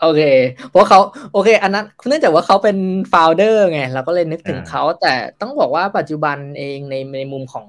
[0.00, 0.22] โอเค
[0.70, 1.00] เพราะเขา
[1.32, 2.76] โอเค อันนั้นเนื่องจากว่าเขาเป็น
[3.10, 7.66] founder ไงเราก็เลยนึกถึงเขา แต่ต้องบอกว่าปัจจุบันเองในในมุมของ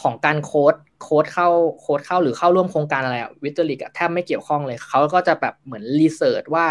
[0.00, 1.48] ของการ code code เข้า
[1.80, 6.66] โค้ดเข้าหรือเข้าร่วมโครงการอะไรอะ Vitalik อะแทบไม่เกี่ยวข้องเลย เขาก็จะแบบเหมือน research ว่า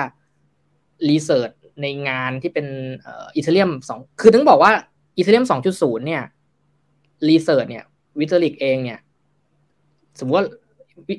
[1.10, 1.52] research
[1.82, 2.68] ในงานที่เป็น
[3.36, 4.72] Ethereum สองคือต้องบอกว่า
[5.18, 6.24] Ethereum สองจุดศูนย์เนี่ย
[7.30, 7.84] research เนี่ย
[8.20, 9.00] Vitalik เองเนี่ย
[10.20, 10.46] สมมติว่า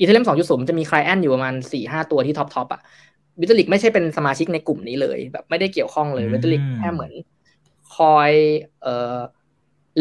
[0.01, 2.81] Ethereum สองจุดศูนย์จะมี client อยู่ประมาณสี่ห้าตัวที่ top top อะ
[3.41, 7.13] Vitalik ไม่ใช่เป็นสมาชิกในกลุ่มนี้เลย แบบไม่ได้เกี่ยวข้องเลย Vitalik แค่เหมือน
[7.97, 8.31] คอย
[8.83, 9.19] เอ่อ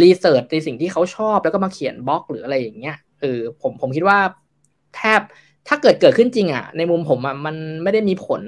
[0.02, 4.18] research ในสิ่งที่เขาชอบแล้วก็มาเขียนบล็อกหรืออะไรอย่างเงี้ยเออผมผมคิดว่า
[4.96, 5.22] แทบ
[5.68, 8.42] ถ้าเกิดเกิดขึ้นจริงอะ ในมุมผมอะมันไม่ได้มีผล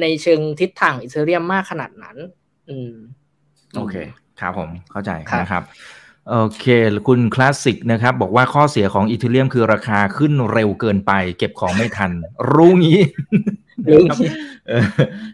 [0.00, 2.16] ในเชิงทิศทางอิเทเรียมมากขนาดนั้น
[2.68, 2.92] อืม
[3.76, 3.94] โอเค
[4.40, 5.62] ครับผมเข้าใจนะครับ
[6.30, 6.66] โอเค
[7.08, 12.10] คุณคลาสสิกนะครับ บอกว่าข้อเสียของอีเทเรียมคือราคาขึ้นเร็วเกินไป เก็บของไม่ทัน
[12.52, 13.00] รู้งี้
[13.88, 14.30] รู้งี้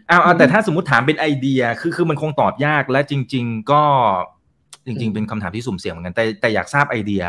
[0.07, 3.83] เอาเอาแต่ถ้าสมมติถามเป็นไอเดียคือคือมันคงตอบยากและจริง ๆ ก็
[4.85, 7.23] จริง ๆ เป็นคำถามที่สุ่มเสี่ยงเหมือนกันแต่แต่อยากทราบไอเดีย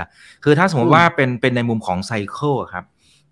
[0.44, 2.84] คือถ้าสมมติว่าเป็นเป็นในมุมของไซเคิลครับ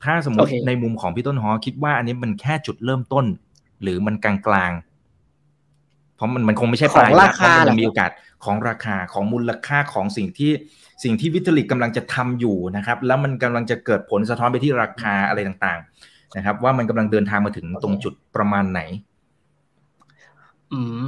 [0.04, 3.24] ถ้าสมมติในมุมของพี่ต้นหอคิดว่าอันนี้มันแค่จุดเริ่มต้น
[3.82, 4.72] หรือมันกลางกลาง
[6.16, 8.10] เพราะมันมันคงไม่ใช่ปลายราคามันมีโอกาส
[8.44, 10.52] ของราคาของมูลค่าของสิ่งที่
[11.04, 18.80] สิ่งที่วิทลิกกำลังจะทำอยู่นะครับแล้วมันกำลังจะเกิดผลสะท้อนไปที่ราคาอะไรต่างๆนะครับ ว่ามันกำลังเดินทางมาถึงตรงจุดประมาณไหน
[20.72, 21.04] อืม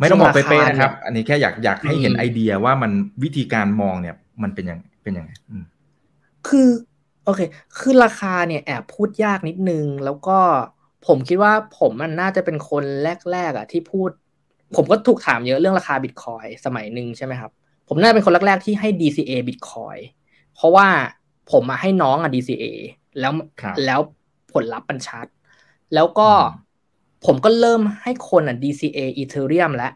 [0.00, 2.92] ไม่ต้องบอกเป๊ะๆนะครับ อันนี้แค่อยากอยากให้เห็นไอเดียว่ามัน
[3.22, 5.30] วิธีการมองเนี่ย มันเป็นยังเป็นยังไง
[6.48, 6.68] คือ
[7.24, 7.40] โอเค
[7.78, 10.38] คือราคาเนี่ยแอบพูดยากนิดนึง แล้วก็
[11.06, 12.84] ผมคิดว่าผมมันน่าจะเป็นคน
[13.32, 14.10] แรกๆอะที่พูด
[14.76, 17.50] ผมก็ถูกถามเยอะเรื่องราคาบิตคอยสมัยหนึ่งใช่ไหมครับ
[17.88, 19.96] ผมน่าจะเป็นคนแรกๆที่ให้ DCA บิตคอย
[20.54, 20.86] เพราะว่า
[21.52, 22.64] ผมมาให้น้องอะ DCA
[23.20, 23.32] แล้ว
[23.86, 24.00] แล้ว
[24.52, 25.26] ผลลัพธ์มันชัด
[25.94, 26.28] แล้วก็
[27.26, 29.92] ผมก็เริ่มให้คนอะ DCA Ethereum แล้ว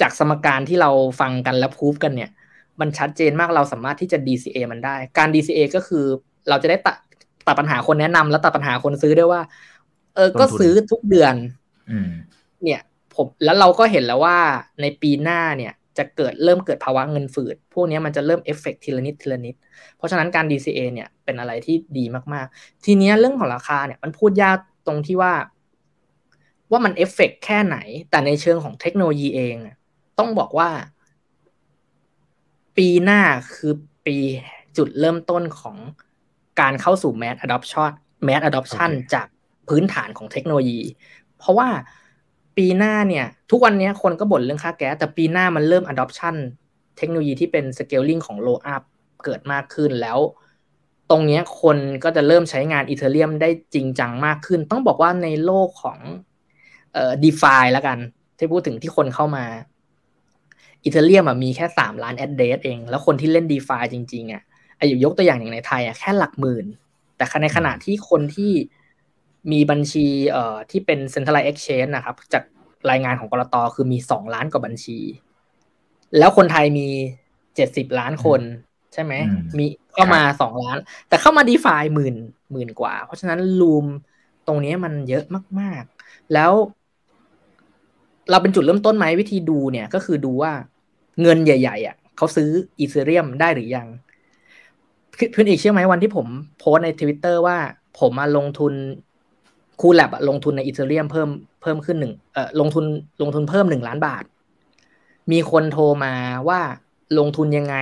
[0.00, 2.30] จากสมการที่เราฟังกันและพูฟกันเนี่ย
[2.80, 6.04] มันชัดเจนมากเราสามารถที่จะ DCA มันได้ การ DCA ก็คือ
[6.48, 6.96] เราจะได้ตัด
[7.46, 9.42] ตัดปัญหาคนแนะนำแล้วตัดปัญหาคนซื้อได้ว่า
[10.14, 11.34] เออก็ซื้อทุกเดือน
[12.64, 12.80] เนี่ย
[13.14, 14.38] ผมแล้วเราก็เห็นแล้วว่า
[14.80, 19.54] ในปีหน้าเนี่ยจะเกิดเริ่มเกิดภาวะเงินฝืด พวกนี้มันจะเริ่มเอฟเฟกทีละนิดทีละนิด
[19.96, 25.34] เพราะฉะนั้นการ DCA เนี่ยเป็นอะไรที่ดีมากๆ ทีนี้เรื่องของราคาเนี่ยมันพูดยากตรงที่ว่า
[26.70, 27.76] ว่ามันเอฟเฟกแค่ไหน
[28.10, 29.56] แต่ในเชิงของเทคโนโลยีเอง
[30.18, 30.70] ต้องบอกว่า
[32.76, 33.20] ปีหน้า
[33.54, 33.72] คือ
[34.06, 34.16] ปี
[34.76, 35.76] จุดเริ่มต้นของ
[36.60, 37.90] การเข้าสู่ mass adoption
[38.26, 39.26] mass adoption จาก
[39.68, 40.80] พื้นฐานของเทคโนโลยี
[41.38, 41.68] เพราะว่า
[42.56, 46.36] ปีหน้าเนี่ย ทุกวันนี้คนก็บ่นเรื่องค่าแก๊สแต่ปีหน้ามันเริ่ม adoption
[46.98, 48.82] เทคโนโลยีที่เป็น scaling ของ low up
[49.24, 50.18] เกิดมากขึ้นแล้ว
[51.10, 55.98] ตรงนี้คนก็จะเริ่มใช้งานอีเทเรียมได้จริงจังมากขึ้น ต้องบอกว่าในโลกของ
[56.92, 57.98] เอ่อดีฟาแล้วกัน
[58.38, 59.44] ที่พูดถึงที่คนเข้ามา
[60.82, 64.42] อีเทเรียมมีแค่สามล้านแอดเดสเอง แล้วคนที่เล่นดีฟาจริง ๆอะ
[64.76, 66.66] ไอ้ยกตัวอย่างอย่างในไทยอะแค่หลักหมื่น
[67.16, 68.52] แต่ในขณะที่คนที่
[69.52, 72.44] มีบัญชีเอ่อที่เป็น centralized exchange นะครับ จาก
[72.90, 74.98] รายงานของกรตคือมีสองล้านกว่าบัญชี
[76.18, 76.88] แล้วคนไทยมี
[77.54, 78.40] เจ็ดสิบล้านคน
[78.92, 79.12] ใช่ไหม
[79.58, 80.76] มีเข้ามาสองล้าน
[81.08, 82.16] แต่เข้ามาดีฟาหมื่น
[82.52, 83.86] หมื่นกว่า เพราะฉะนั้นรูม
[84.46, 85.24] ตรงนี้มันเยอะ
[85.60, 86.52] มาก ๆ แล้ว
[88.30, 90.52] เราเป็นจุดเริ่มต้นไหมวิธีดูเนี่ยก็คือดูว่า
[91.22, 93.88] เงินใหญ่ ๆ อะเขาซื้ออีเธเรียมได้หรือยัง
[95.32, 96.26] เพื่อนอีกเชื่อไหมวันที่ผม
[96.58, 97.56] โพสในทวิตเตอร์ว่า
[98.00, 98.72] ผมมาลงทุน
[99.80, 101.28] คูแลบลงทุนในอีเธเรียมเพิ่ม
[101.62, 102.84] เพิ่มขึ้นหนึ่งเอ่อลงทุน
[103.22, 104.24] ลงทุนเพิ่มหนึ่งล้านบาท
[105.32, 106.14] มีคนโทรมา
[106.48, 106.60] ว่า
[107.18, 107.76] ลงทุนยังไง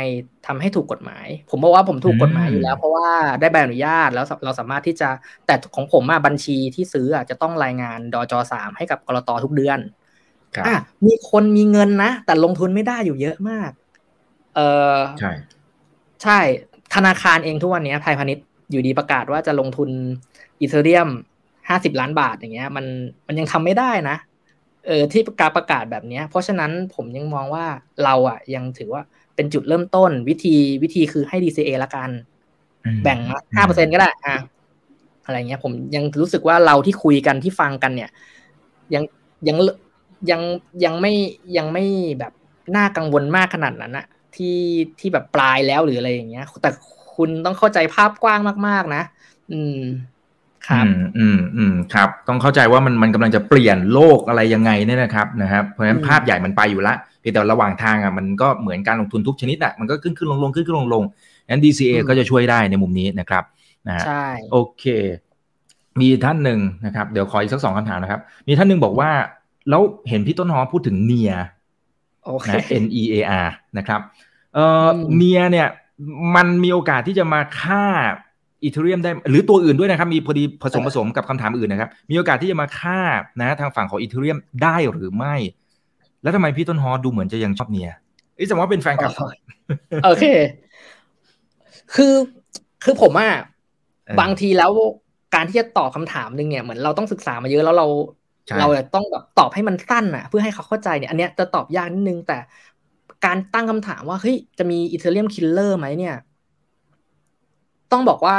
[0.47, 3.09] ทำให้ถูกกฎหมาย ผมบอกว่าผมถูกกฎหมายอยู่แล้ว เพราะว่า
[3.41, 5.09] ได้ใบอนุญาตแล้วเราสามารถที่จะ
[5.47, 9.79] แต่ของผมอะบัญชีที่ซื้ออะจะต้องรายงานดอจสามให้กับกรตทุกเดือน
[10.67, 10.77] อะ
[11.07, 13.71] มีคนมีเงินนะ แต่ลงทุนไม่ได้อยู่เยอะมาก
[14.55, 14.61] เอ
[14.95, 15.33] อใช่
[16.23, 16.39] ใช่
[16.95, 19.89] ธนาคารเองทุกวันนี้ไทยพาณิชย์อยู่ดีประกาศว่าจะลงทุน
[20.61, 21.09] อีเทเรียม
[21.69, 22.87] ห้าสิบล้านบาทอย่างเงี้ย มัน
[23.27, 24.17] มันยังทำไม่ได้นะ
[24.87, 27.67] เออที่การประกาศแบบนี้เพราะฉะนั้นผมยังมองว่า
[28.05, 29.03] เราอะ ยังถือว่า
[29.37, 32.11] เป็นจุดเริ่มต้นวิธีวิธีคือให้ DCA ละกัน
[33.03, 34.37] แบ่งมาห้าเปอร์เซ็นก็ได้อะ
[35.25, 38.11] อะไรเงี้ย ผมยังรู้สึกว่าเราที่คุยกันที่ฟังกันเนี่ย
[38.95, 39.05] ยัง
[39.49, 39.57] ยัง
[40.31, 40.43] ยัง
[40.85, 41.13] ยังไม่
[41.57, 41.85] ยังไม่
[42.19, 42.33] แบบ
[42.77, 44.07] น่ากังวลมากขนาดนั้นอะ
[44.37, 44.59] ที่
[45.01, 46.71] ที่แบบปลายแล้วหรืออะไรอย่างเงี้ย แต่
[47.17, 49.03] คุณต้องเข้าใจภาพกว้างมาก ๆ นะ
[49.53, 49.79] อืม
[50.69, 50.87] ครับ
[51.19, 61.05] อืมอืมครับ ต้องเข้าใจว่ามันมันกำลังจะเปลี่ยนโลกอะไรยังไงเนี่ยนะครับนะครับเพราะฉะนั้นภาพใหญ่มันไปอยู่ละเพียงแต่ระหว่างทางอะมันก็เหมือนการลงทุนทุกชนิดอะมันก็ขึ้นขึ้นลงลงขึ้นขึ้นลงลง
[61.51, 63.45] นั้น DCA ก็จะช่วยได้ในมุมนี้นะครับ
[63.89, 64.85] นะฮะใช่โอเค
[66.01, 69.11] มีท่านหนึ่งนะครับ เดี๋ยวขออีกสักสองคำถามนะครับ มีท่านหนึ่งบอกว่า
[69.71, 71.33] แล้วเห็นพี่ต้นหอมพูดถึงเนีย
[72.49, 73.49] นะ N E A R
[73.79, 74.01] นะครับ
[74.55, 75.69] เอ่อเนียเนี่ย
[76.35, 77.85] มันมีโอกาสที่จะมาฆ่า
[78.65, 83.01] อีเทเรียมได้หรือตัวอื่นด้วยนะครับ มีพอดีผสมผสมกับคำถามอื่นนะครับ มีโอกาสที่จะมาฆ่า
[83.41, 85.35] นะทางฝั่งของอีเทเรียมได้หรือไม่
[86.23, 87.91] แล้วทำไมพี่ต้นฮอดูเหมือนจะยังชอบเนีย
[88.39, 89.13] อีสมมติเป็นแฟนคลับ
[90.05, 90.25] โอเค
[91.95, 92.15] คือ
[92.85, 93.33] คือผมอะ
[94.21, 94.73] บางทีแล้ว
[95.35, 97.87] การที่จะตอบคำถามหนึ่งเนี่ยเหมือนเราต้องศึกษามาเยอะแล้วเรา
[98.61, 102.39] เราต้องแบบตอบให้มันสั้นอะ เพื่อให้เขาเข้าใจเนี่ยอันเนี้ยจะตอบยากนิดนึงแต่
[103.25, 106.15] การตั้งคำถามว่าเฮ้ยจะมี Ethereum killer ไหมเนี่ย
[107.93, 108.39] ต้องบอกว่า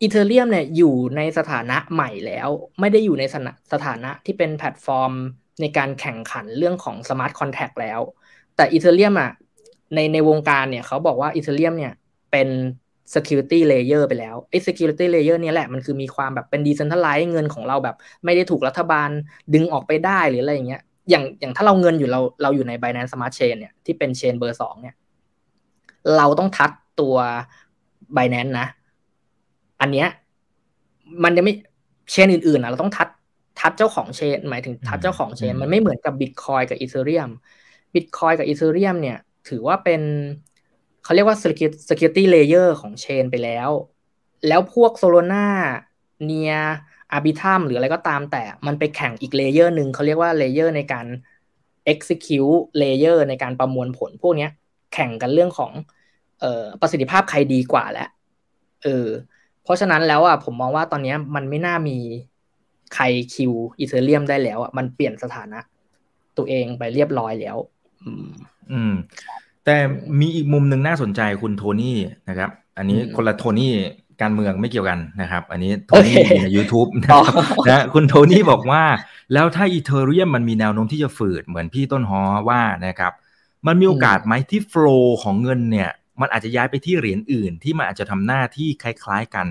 [0.00, 2.48] Ethereum เนี่ยอยู่ในสถานะใหม่แล้ว
[2.80, 3.24] ไม่ได้อยู่ใน
[3.72, 5.12] สถานะที่เป็นแพลตฟอร์ม
[5.60, 8.00] ในการแข่งขันเรื่องของ smart contract แล้ว
[8.56, 9.30] แต่ Ethereum อะ
[9.94, 11.92] ในในวงการเนี่ยเขาบอกว่า Ethereum เนี่ย
[12.30, 12.48] เป็น
[13.14, 19.08] security layer ไปแล้วไอ้ security layer เนี่ยแหละมันคือมีความแบบเป็น decentralized เงินของเราแบบ ไม่ได้ถูกรัฐบาล
[19.54, 24.94] ดึงออกไปได้หรืออะไรอย่างเงี้ยอย่างอย่างถ้าเราเงินอยู่เราเราอยู่ใน Binance Smart Chain เนี่ยที่เป็นเชนเบอร์สองเนี่ย
[26.16, 26.70] เราต้องทัด
[27.00, 27.16] ตัว
[28.16, 28.66] Binance นะ
[29.80, 30.08] อันเนี้ย
[31.24, 31.54] มันจะไม่
[32.10, 33.08] เชนอื่นๆนะเราต้องทัด
[33.60, 37.30] ทัดเจ้าของเชน หมายถึงทัดเจ้าของเชน มันไม่เหมือนกับ Bitcoin กับ Ethereum
[37.94, 40.02] Bitcoin กับ Ethereum เนี่ย ถือว่าเป็น
[41.04, 41.36] เขาเรียกว่า
[41.88, 43.70] security layer ของเชนไปแล้ว
[44.48, 45.46] แล้วพวก Solana
[46.24, 46.54] เนี่ย
[47.12, 51.06] Arbitrum หรืออะไรก็ตามแต่มันไปแข่งอีก layer หนึ่งเขาเรียกว่า layer ในการ
[51.92, 54.48] execute layer ในการประมวลผลพวกนี้
[54.94, 55.72] แข่งกันเรื่องของ
[56.40, 58.08] เอ่อประสิทธิภาพใครดีกว่าแล้ว
[58.84, 59.06] เออ
[59.64, 61.98] เพราะฉะนั้นแล้วอะผมมองว่าตอนนี้มันไม่น่ามี
[62.94, 63.04] ใคร
[63.34, 65.60] kill Ethereum ได้แล้วอะมันเปลี่ยนสถานะ
[66.36, 67.56] ตัวเองไปเรียบร้อยแล้ว
[68.04, 68.26] อืม
[68.72, 68.92] อืม
[69.64, 69.76] แต่
[70.20, 71.96] มีอีกมุมหนึ่งน่าสนใจคุณโทนี่
[72.28, 73.72] นะครับ อันนี้คนละโทนี่
[74.22, 78.82] การเมืองไม่เกี่ยวกันนะครับ อันนี้โทนี่ใน YouTube นะคุณโทนี่บอกว่า
[79.32, 83.12] แล้วถ้าอีเทเรียมมันมีแนวโน้มที่จะฝืดเหมือนพี่ต้นฮอว่านะครับ
[83.66, 85.90] มันมีโอกาสไหมที่โฟล์ของเงินเนี่ย
[86.20, 89.46] มันอาจจะย้ายไปที่เหรียญอื่น ที่มันอาจจะทำหน้าที่คล้าย ๆกัน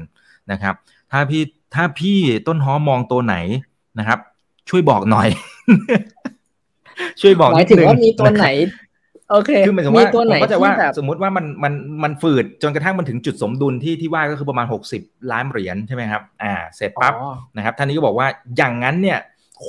[0.52, 0.76] นะครับ
[1.12, 1.44] ถ้าพี่
[1.76, 3.36] ถ้าพี่ต้นฮอมองตัวไหน
[4.00, 4.20] นะครับ
[4.70, 5.28] ช่วยบอกหน่อย
[7.22, 8.48] ช่วยบอกหมายถึงว่ามีตัวไหน
[9.32, 14.66] โอเคคือหมายถึงว่าผมก็จะว่าสมมุติว่ามันมันมันฝืดจนกระทั่งมันถึงจุดสมดุลที่ที่ว่าก็คือประมาณ
[14.98, 17.14] 60 ล้านเหรียญใช่ไหมครับ อ่า เสร็จปั๊บ
[17.56, 19.20] นะครับ ท่านนี้ก็บอกว่าอย่างนั้นเนี่ย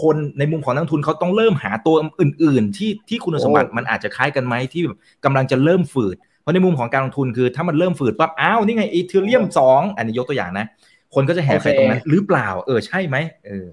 [0.00, 10.66] คนในมุมของนักทุนเขาต้องเริ่มหาตัวอื่น ๆ ที่ที่คุณสมบัติมันอาจจะคล้ายกันไหมที่แบบกำลังจะเริ่มฝืดเพ ราะในมุมของการลงทุนคือถ้ามันเริ่มฝืดปั๊บอ้าวนี่ไงอีเทเรียมสองอันนี้ยกตัวอย่างนะ
[11.14, 13.16] คนก็จะแห่ไปตรงนั้นหรือเปล่า เออใช่ไหม
[13.46, 13.66] เออ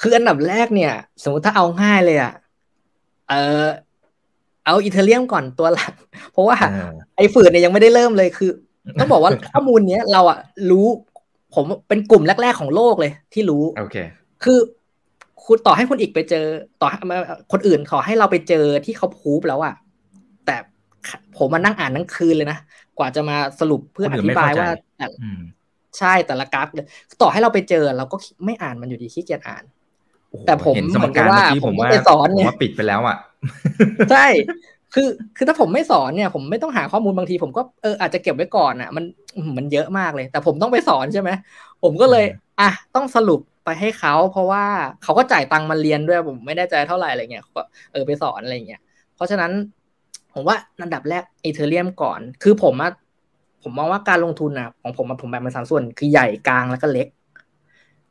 [0.00, 0.92] คืออันดับแรกเนี่ย
[1.22, 2.32] สมมติถ้าเอาง่ายเลยอะ
[3.28, 3.34] เอ
[3.64, 3.66] อ
[4.64, 5.92] เอาอีเทเรียมก่อนตัวหลัก
[6.32, 6.56] เพราะว่า
[7.16, 8.50] ไอ้ฝืนเนี่ยยังไม่ได้เริ่มเลยคือ
[9.00, 10.38] ต้องบอกว่าข้อมูลเนี้ยเราอะ
[10.70, 10.86] รู้
[11.54, 13.96] ผมเป็นกลุ่มแรก ๆ ของโลกเลยที่รู้โอเค
[14.44, 14.58] คือ
[15.44, 16.46] คุณต่อให้คนอีกไปเจอ
[16.80, 16.88] ต่อ
[17.52, 19.85] คนอื่นขอให้เราไปเจอที่เขาพูบแล้วอะแต่
[21.38, 22.58] ผมมานั่งอ่านทั้งคืนเลยนะ
[22.98, 24.68] กว่าจะมาสรุปเพื่ออธิบายว่า
[25.98, 26.86] ใช่แต่ละกราฟเลย
[27.22, 29.64] ต่อให้เราไปเจอเราก็ไม่อ่านมันอยู่ดีขี้เกียจอ่าน
[30.46, 33.16] แต่ผมเหมือนกับว่าผมไปสอนเนี่ยปิดไปแล้วอะ
[34.10, 34.26] ใช่
[34.94, 39.04] คือคือถ้าผมไม่สอนเนี่ย ผมไม่ต้องหาข้อมูลบางที ผมก็เอออาจจะเก็บไว้ก่อนอะ มัน
[39.58, 41.30] มันเยอะมากเลย แต่ผมต้องไปสอนใช่ไหม
[41.82, 42.24] ผมก็เลย
[42.60, 44.64] อะต้องสรุปไปให้เขาเพราะว่า
[45.02, 48.80] เขาก็จ่ายตังค์มาเรียนด้วยผมไม่แน่ใจเท่าไหร่อะไรเงี้ยก็เออไปสอนอะไรเงี้ย
[49.16, 49.52] เพราะฉะนั้น
[50.38, 52.92] ผมว่าอันดับแรกอีเทเรียมก่อน คือผมอะ
[53.62, 57.08] ผมมองว่าการลงทุนอะของผมผมแบ่งเป็นสามส่วน คือใหญ่กลางแล้วก็เล็ก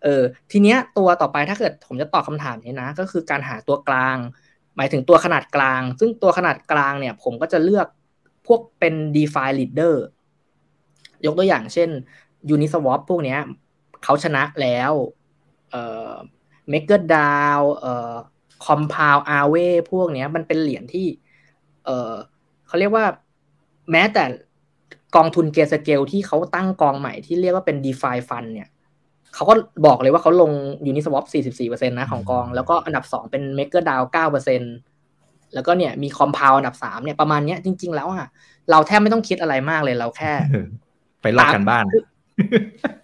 [0.04, 4.18] เออ ทีเนี้ยตัวต่อไปถ้าเกิดผมจะตอบคาถามนี้นะ ก็คือการหาตัวกลาง
[4.76, 7.88] หมายถึงตัวขนาดกลาง ซึ่งตัวขนาดกลางเนี่ย ผมก็จะเลือก
[8.48, 9.96] พวกเป็น DeFi leader
[11.26, 11.90] ยกตัวอย่างเช่น
[12.54, 13.40] Uniswap พวกเนี้ย
[14.04, 14.92] เขาชนะแล้ว
[15.72, 16.14] เอ่อ
[16.72, 18.16] MakerDAO เอ่อ
[18.66, 21.08] Compound Aave พวกเนี้ยมันเป็นเหรียญที่
[21.86, 22.14] เอ่อ
[22.68, 23.06] เขาเรียกว่า
[23.92, 24.24] แม้แต่
[25.16, 28.70] กองทุน Grayscale ที่เขาตั้งกองใหม่ที่เรียกว่าเป็น DeFi Fund เนี่ย
[29.36, 29.54] เขาก็
[29.86, 30.52] บอกเลยว่าเขาลง
[30.88, 31.26] Uniswap
[31.62, 34.02] 44%นะของกอง แล้วก็อันดับ 2 เป็น MakerDAO
[34.34, 34.74] 9%
[35.54, 38.28] แล้วก็เนี่ยมี Compound อันดับ 3 เนี่ยประมาณเนี้ยจริง ๆ แล้วอะ
[38.72, 40.34] เราแทบไม่ต้องคิดอะไรมากเลยเราแค่
[41.22, 41.86] ไปลอกกันบ้าน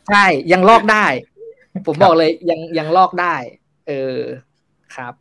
[0.09, 1.05] ใช่ยังลอกได้
[1.87, 3.35] ผมบอกเลยยังยังลอกได้
[3.87, 4.17] เออ
[4.95, 5.20] ครับอ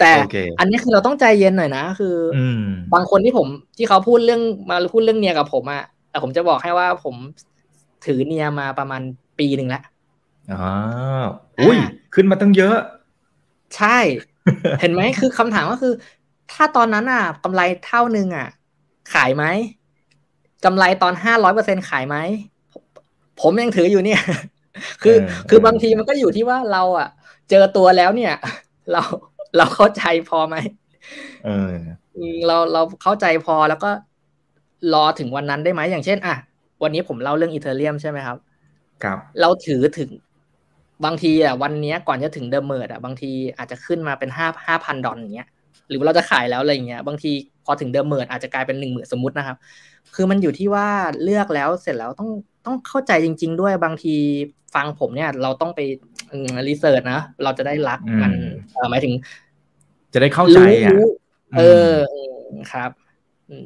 [0.00, 0.12] แต่
[0.58, 2.38] อันนี้คือเราต้องใจเย็นหน่อยนะ คืออ
[2.94, 3.46] บางคนที่ผม
[3.76, 7.14] ที่เขาพูดเรื่องมาพูดเรื่องเนียกับผมอะแต่ผมจะบอกให้ว่าผม
[8.06, 9.02] ถือเนียมาประมาณ
[9.38, 9.82] ปีหนึ่งแล้ว
[10.52, 10.64] อ๋อ
[11.60, 11.78] อุ้ย
[12.14, 12.76] ขึ้นมาตั้งเยอะ
[13.76, 13.98] ใช่
[14.80, 15.92] เห็นไหมคือคำถามก็คือ
[16.52, 18.48] ถ้าตอนนั้นอะกำไรเท่านึงอะ
[19.12, 19.44] ขายไหม
[20.64, 22.16] กำไรตอนห้าร้อยเปอร์เซ็นขายไหม
[23.40, 24.22] ผมยังถืออยู่เนี่ย
[25.02, 25.16] คือ
[25.48, 27.08] คือบางทีมันก็อยู่ที่ว่าเราอะ
[27.50, 28.34] เจอตัวแล้วเนี่ย
[28.92, 29.02] เรา
[29.56, 30.56] เราเข้าใจพอไหม
[31.44, 31.72] เออ
[32.46, 33.90] เราเราเข้าใจพอแล้วก็
[34.94, 36.36] รอถึงวันนั้นได้ไหมอย่างเช่น อะ
[36.82, 38.38] วันนี้ผมเล่าเรื่อง Ethereum ใช่ไหมครับ
[39.02, 40.10] ครับ เราถือถึง
[41.04, 45.48] บางทีอะวันนี้ก่อนจะถึง The Merge อะบางทีอาจจะขึ้นมาเป็นห้าห้าพันดอลอย่างเงี้ย
[45.88, 47.32] หรือเราจะขายแล้วอะไรเงี้ย บางที
[47.64, 49.56] พอถึง The Merge อาจจะกลายเป็นหนึ่งหมื่นสมมตินะครับ
[50.14, 50.88] คือมันอยู่ที่ว่า
[51.22, 52.30] เลือกแล้วเสร็จแล้วต้อง
[52.66, 54.14] ต้องเข้าใจจริง ๆ ด้วยบางที
[54.74, 55.80] ฟังผมเนี่ย เราต้องไป
[56.68, 58.32] research นะ เราจะได้รักมัน
[58.90, 59.14] หมายถึง
[60.12, 60.92] จะได้เข้าใจอะ
[61.58, 61.62] เอ
[61.92, 61.94] อ
[62.72, 62.90] ครับ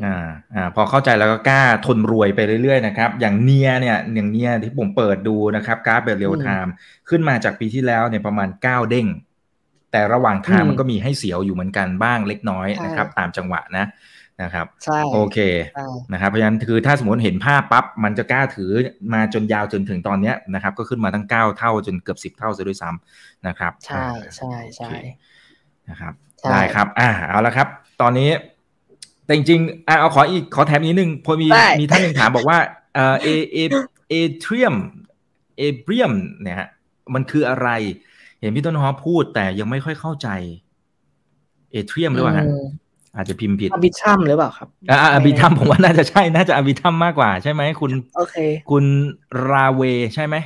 [0.05, 0.17] อ่า
[0.55, 6.73] อ่าพอเข้าใจแล้วก็กล้าทนรวยไปเรื่อยๆนะครับ อย่างเนียเนี่ยอย่างเนียที่ผมเปิดดูนะครับกราฟแบบ real-time
[7.09, 9.07] ขึ้นมาจากปีที่แล้วเนี่ยประมาณเก้าเด้ง
[9.93, 13.85] แต่ระหว่างทางมันก็มีให้เสียวอยู่เหมือนกันบ้างเล็กน้อยนะครับ ตามจังหวะนะ
[14.43, 15.39] นะครับใช่โอเค
[16.13, 18.71] นะครับเพราะฉะนั้นคือถ้าสมมติเห็นภาพปั๊บมันจะกล้าถือ
[19.15, 24.91] มาจนยาวจนถึงตอนเนี้ยนะครับ ก็ขึ้นมาตั้งเก้าเท่าจนเกือบสิบเท่าซะด้วยซ้ำนะครับ ใช่ใช่ใช่
[25.89, 26.13] นะครับ
[26.51, 27.69] ได้ครับ อ่าเอาละครับ
[28.01, 28.31] ตอนนี้
[29.25, 31.49] แต่จริงๆเอาขออีกขอแถมนิดนึงพอมี
[31.81, 32.59] มีท่านหนึ่งถามบอกว่า
[32.95, 33.59] เอเอเอ
[34.11, 34.75] เอเทรียม
[35.59, 36.13] เอเบรียม
[36.43, 36.69] เนี่ยฮะ
[37.15, 37.69] มันคืออะไร
[38.41, 40.29] เห็นพี่ต้นฮอพูดแต่ยังไม่ค่อยเข้าใจ
[41.73, 42.47] เอเทรียมหรือเปล่าฮะ
[43.17, 48.37] อาจจะพิมพ์ผิด Arbi trum หรือเปล่าครับอ่า Arbitrum ผมว่าน่าจะใช่น่าจะ Arbitrum มากกว่าใช่ไหมคุณโอเค
[48.71, 48.85] คุณ
[49.51, 49.83] ราเว
[50.15, 50.37] ใช่ไหม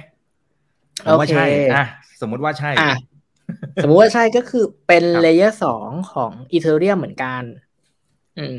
[1.04, 1.44] ผมว่าใช่
[1.74, 1.84] อะ
[2.20, 2.96] สมมติว่าใช่อะ
[3.82, 7.42] สมมติว่าใช่ก็คือเป็น layer สองของ Ethereum เหมือนกัน
[8.38, 8.58] อืม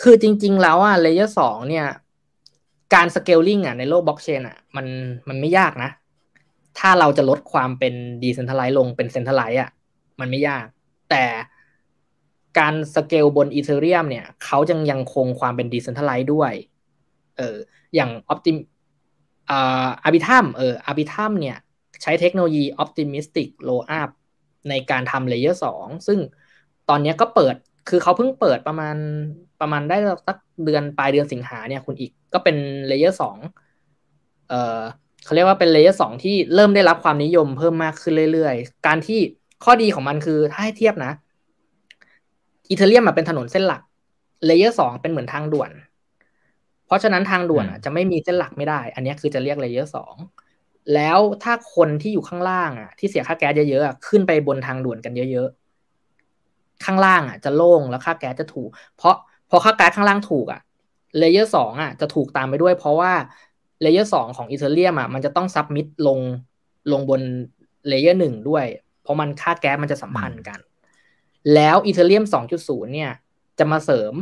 [0.00, 1.86] คือจริง ๆ แล้วอะ layer สองเนี่ย
[2.94, 4.86] การ scaling อะในโลกบล็อกเชนอะ มัน
[5.28, 5.90] มันไม่ยากนะ
[6.78, 9.70] ถ้าเราจะลดความเป็นdecentralized ลงเป็น centralized อะ
[10.20, 10.66] มันไม่ยาก
[11.10, 11.24] แต่
[12.58, 16.52] การสเกลบน Ethereum เนี่ยเขายังยังคงความเป็น decentralized ด้วย
[17.36, 17.56] เออ
[17.94, 18.56] อย่าง Optim
[19.50, 21.56] อ่า Arbitrum เออ Arbitrum เนี่ย
[22.02, 24.10] ใช้เทคโนโลยี Optimistic Rollup
[24.68, 26.18] ในการทำ layer สองซึ่ง
[26.88, 27.54] ตอนนี้ก็เปิด
[27.88, 28.96] คือเขาเพิ่งเปิดประมาณ
[29.60, 29.96] ประมาณได้
[30.26, 32.56] สักเดือนปลายเดือนสิงหาเนี่ยคุณอีกก็เป็น
[32.88, 33.36] layer สอง
[34.48, 34.80] เออ
[35.24, 39.20] เขาเรียกว่าเป็น layer สองที่เริ่มได้รับความนิยมเพิ่มมากขึ้นเรื่อยๆ การที่
[39.64, 41.12] ข้อดีของมันคือถ้าให้เทียบนะ
[42.72, 43.82] Ethereum เป็นถนนเส้นหลัก
[44.46, 45.70] layer สองเป็นเหมือนทางด่วน
[46.86, 50.14] เพราะฉะนั้นทางด่วนจะไม่มีเส้นหลักไม่ได้ อันนี้คือจะเรียก layer สอง
[50.94, 59.14] แล้วถ้าคนที่อยู่ข้างล่างอะ ที่เสียค่าแก๊สเยอะๆขึ้นไปบนทางด่วนกันเยอะๆข้างล่างอะ จะโล่งแล้วค่าแก๊สจะถูก เพราะ
[59.50, 60.60] พอค่าแก๊สข้างล่างถูกอะ
[61.18, 63.12] layer สองอะจะถูกตามไปด้วย เพราะว่า
[63.82, 66.18] layer สองของ Ethereum อะมันจะต้อง submit ลง
[66.92, 67.20] ลงบน
[67.88, 68.64] layer หนึ่งด้วย
[69.02, 70.58] เพราะมันค่าแก๊สมันจะสัมพันธ์กัน
[71.54, 73.10] แล้ว Ethereum สองจุดศูนย์เนี่ย
[73.58, 74.14] จะมาเสริม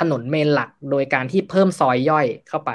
[0.00, 2.70] ถนน main หลักโดยการที่เพิ่มซอยย่อยเข้าไป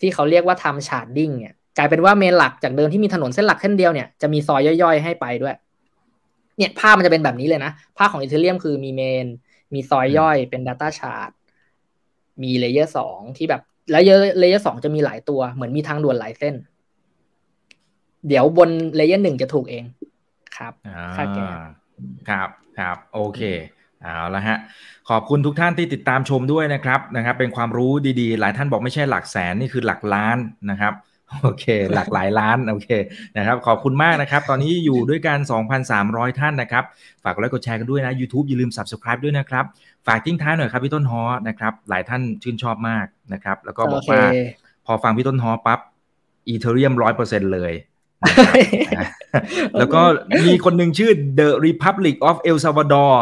[0.00, 5.56] ที่เขาเรียกว่าทำ sharding เนี่ยกลายเป็นว่า main หลักจากเดิมที่มีถนนเส้นหลักเส้นเดียวเนี่ยจะมีซอยย่อยๆให้ไปด้วย
[6.58, 9.26] เนี่ยภาพมันจะเป็นแบบนี้เลยนะภาพของ Ethereum คือมี main
[9.74, 11.30] มีซอยย่อยเป็น Data Chart
[12.42, 14.02] มีเลเยอร์สองที่แบบ แล้ว
[14.38, 16.54] เลเยอร์สองจะมีหลายตัวเหมือนมีทางด่วนหลายเส้น
[18.28, 19.84] เดี๋ยวบน layer หนึ่งจะถูกเอง
[20.56, 20.72] ครับ
[21.16, 21.46] ค่าแก๊
[22.28, 23.40] ครับครับโอเค
[24.02, 24.58] เอาละฮะ
[25.10, 30.36] ขอบคุณทุกท่านที่ติดตามชมด้วยนะครับนะครับ เป็นความรู้ดีๆ หลายท่านบอกไม่ใช่หลักแสนนี่คือหลักล้าน
[30.70, 30.94] นะครับ
[31.42, 31.64] โอเค
[31.94, 32.90] หลากหลายล้านโอเค
[33.36, 35.38] นะครับ ขอบคุณมากนะครับ ตอนนี้อยู่ด้วยกัน
[35.88, 36.84] 2,300 ท่านนะครับ
[37.22, 39.64] ฝากกดไลค์กดแชร์กันด้วยนะ YouTube อย่าลืม Subscribe ด้วยนะครับ
[40.06, 44.22] ฝากทิ้งท้ายหน่อยครับพี่ต้นฮอนะครับ หลายท่านชื่นชอบมากนะครับ แล้วก็บอกว่า
[44.86, 45.80] พอฟังพี่ต้นฮอปั๊บ
[46.48, 47.72] อีเทเรียมร้อยเปอร์เซ็นเลย
[49.78, 50.00] แล้วก็
[50.46, 53.14] มีคนหนึ่งชื่อ The Republic of El Salvador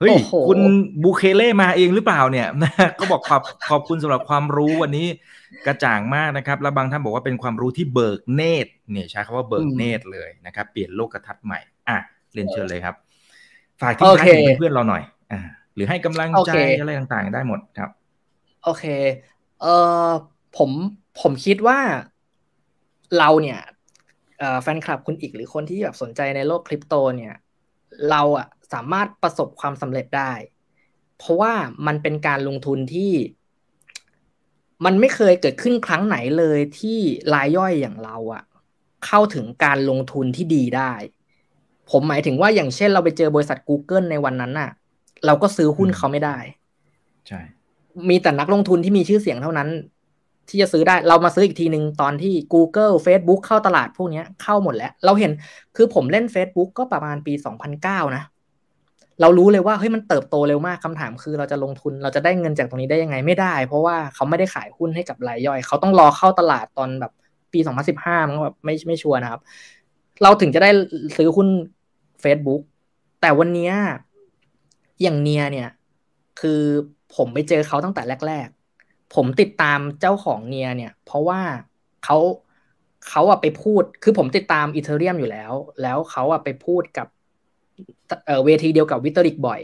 [0.00, 0.16] เฮ้ย
[0.48, 0.58] คุณ
[1.02, 2.48] บูเคเล่มาเองหรือเปล่าเนี่ย
[2.98, 5.06] ก็บอกขอบขอบคุณสำหรับความรู้วันนี้
[5.66, 11.98] กระจ่างมากนะครับ แล้วบางท่านบอกว่าเป็นความรู้ที่เบิกเนตรเนี่ยใช้คำว่าเบิกเนตรเลยนะครับ เปลี่ยนโลกทัศน์ใหม่ อะ
[12.34, 12.94] เรียนเชิญเลยครับ
[13.80, 15.02] ฝากที่ท้ายเพื่อนเราหน่อย
[15.32, 15.40] อ่า
[15.74, 17.90] หรือให้กำลังใจอะไรต่างๆ ได้หมดครับ
[18.64, 18.84] โอเค
[19.60, 19.66] เอ
[20.06, 20.08] อ
[20.56, 20.70] ผม
[21.20, 21.78] ผมคิดว่า
[23.18, 23.60] เราเนี่ย
[24.62, 27.34] แฟนคลับคุณอีกหรือคนที่แบบสนใจในโลกคริปโตเนี่ย
[28.10, 30.32] เราอะสามารถประสบความสำเร็จได้
[31.18, 31.52] เพราะว่า
[31.86, 33.12] มันเป็นการลงทุนที่
[34.84, 36.98] มันไม่เคยเกิดขึ้นครั้งไหนเลยที่
[37.34, 38.42] รายย่อยอย่างเราอะ
[39.06, 40.92] เข้าถึงการลงทุนที่ดีได้
[41.90, 44.70] ผมหมายถึงว่าอย่างเช่นเราไปเจอบริษัท Google ในวันนั้นน่ะ
[45.26, 46.38] เราก็ซื้อหุ้นเขาไม่ได้
[47.28, 47.40] ใช่
[48.08, 49.68] มีแต่นักลงทุนที่มีชื่อเสียงเท่านั้น
[50.48, 55.32] ที่จะซื้อได้เรามาซื้ออีกทีหนึ่งตอนที่ Google Facebook เข้าตลาดพวกนี้เข้าหมดแล้ว เราเห็น
[55.76, 57.32] คือผมเล่น Facebook ก็ประมาณปี
[57.74, 58.22] 2009 นะ
[59.20, 67.12] เรารู้เลยว่าเฮ้ยมันเติบโตเร็วมากคำถามคือเราจะลงทุนเราจะได้เงินจากตรงนี้ได้ยังไงไม่ได้ เพราะว่าเขาไม่ได้ขายหุ้นให้กับรายย่อย เขาต้องรอเข้าตลาดตอนแบบ
[67.52, 69.40] ปีสองพันสิบห้ามันแบบไม่ไม่ชัวร์นะครับ
[70.22, 70.70] เราถึงจะได้
[71.16, 71.48] ซื้อหุ้น
[72.24, 72.62] Facebook
[73.20, 73.70] แต่วันนี้
[75.02, 75.68] อย่างเนียเนี่ย
[76.40, 76.60] คือ
[77.16, 78.61] ผมไปเจอเขาตั้งแต่แรก ๆ
[79.14, 81.40] ผมติดตามเจ้าของเนียเนี่ย เพราะว่า
[82.04, 82.18] เขา
[83.08, 85.52] เขาอะไปพูด คือผมติดตามอีเทเรียมอยู่แล้ว
[85.82, 87.06] แล้วเขาอะไปพูดกับ
[88.44, 89.60] เวทีเดียวกับวิตเตอริกบ่อย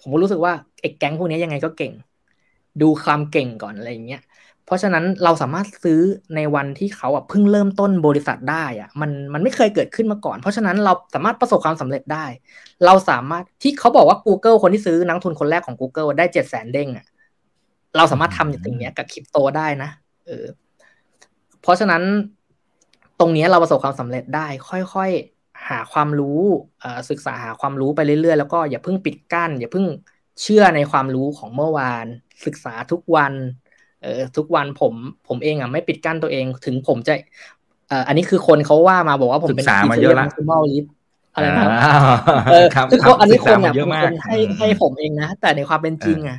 [0.00, 1.92] ผมก็รู้สึกว่าไอ้แก๊งพวกนี้ยังไงก็เก่ง
[2.82, 4.22] ดูความเก่งก่อนอะไรอย่างเงี้ย
[4.66, 6.00] เพราะฉะนั้นเราสามารถซื้อ
[6.36, 12.24] ในวันที่เขาอะเพิ่งเริ่มต้นบริษัทได้อะ มันมันไม่เคยเกิดขึ้นมาก่อน เพราะฉะนั้นเราสามารถประสบความสำเร็จได้
[12.84, 17.06] เราสามารถที่เขาบอกว่า Google คนที่ซื้อนักทุนคนแรกของ Google ได้เจ็ดแสนเด้งอะ
[17.96, 19.90] เราสามารถทำอย่างนี้กับคริปโตได้นะ
[20.26, 20.46] เออ
[21.62, 22.02] เพราะฉะนั้น
[23.20, 25.10] ตรงนี้เราประสบความสำเร็จได้ ค่อย
[25.68, 26.40] หาความรู้
[27.10, 29.86] ศึกษาหาความรู้ไปเรื่อยๆ แล้วก็อย่าเพิ่งปิดกั้น อย่าเพิ่ง
[30.42, 32.06] เชื่อในความรู้ของเมื่อวาน
[32.46, 33.32] ศึกษาทุกวัน
[34.02, 34.92] เออทุกวันผม
[35.28, 37.14] ผมเองอะไม่ปิดกั้นตัวเองถึงผมจะ
[37.88, 40.84] เอออันนี้คือคนเขาว่ามาบอกว่าผมเป็นมาเยอะละมอลลิส
[41.34, 41.66] อะไรนะ
[42.50, 46.38] เออคืออันนี้คนเนี่ยเป็นให้ให้ผมเองนะ แต่ในความเป็นจริงอะ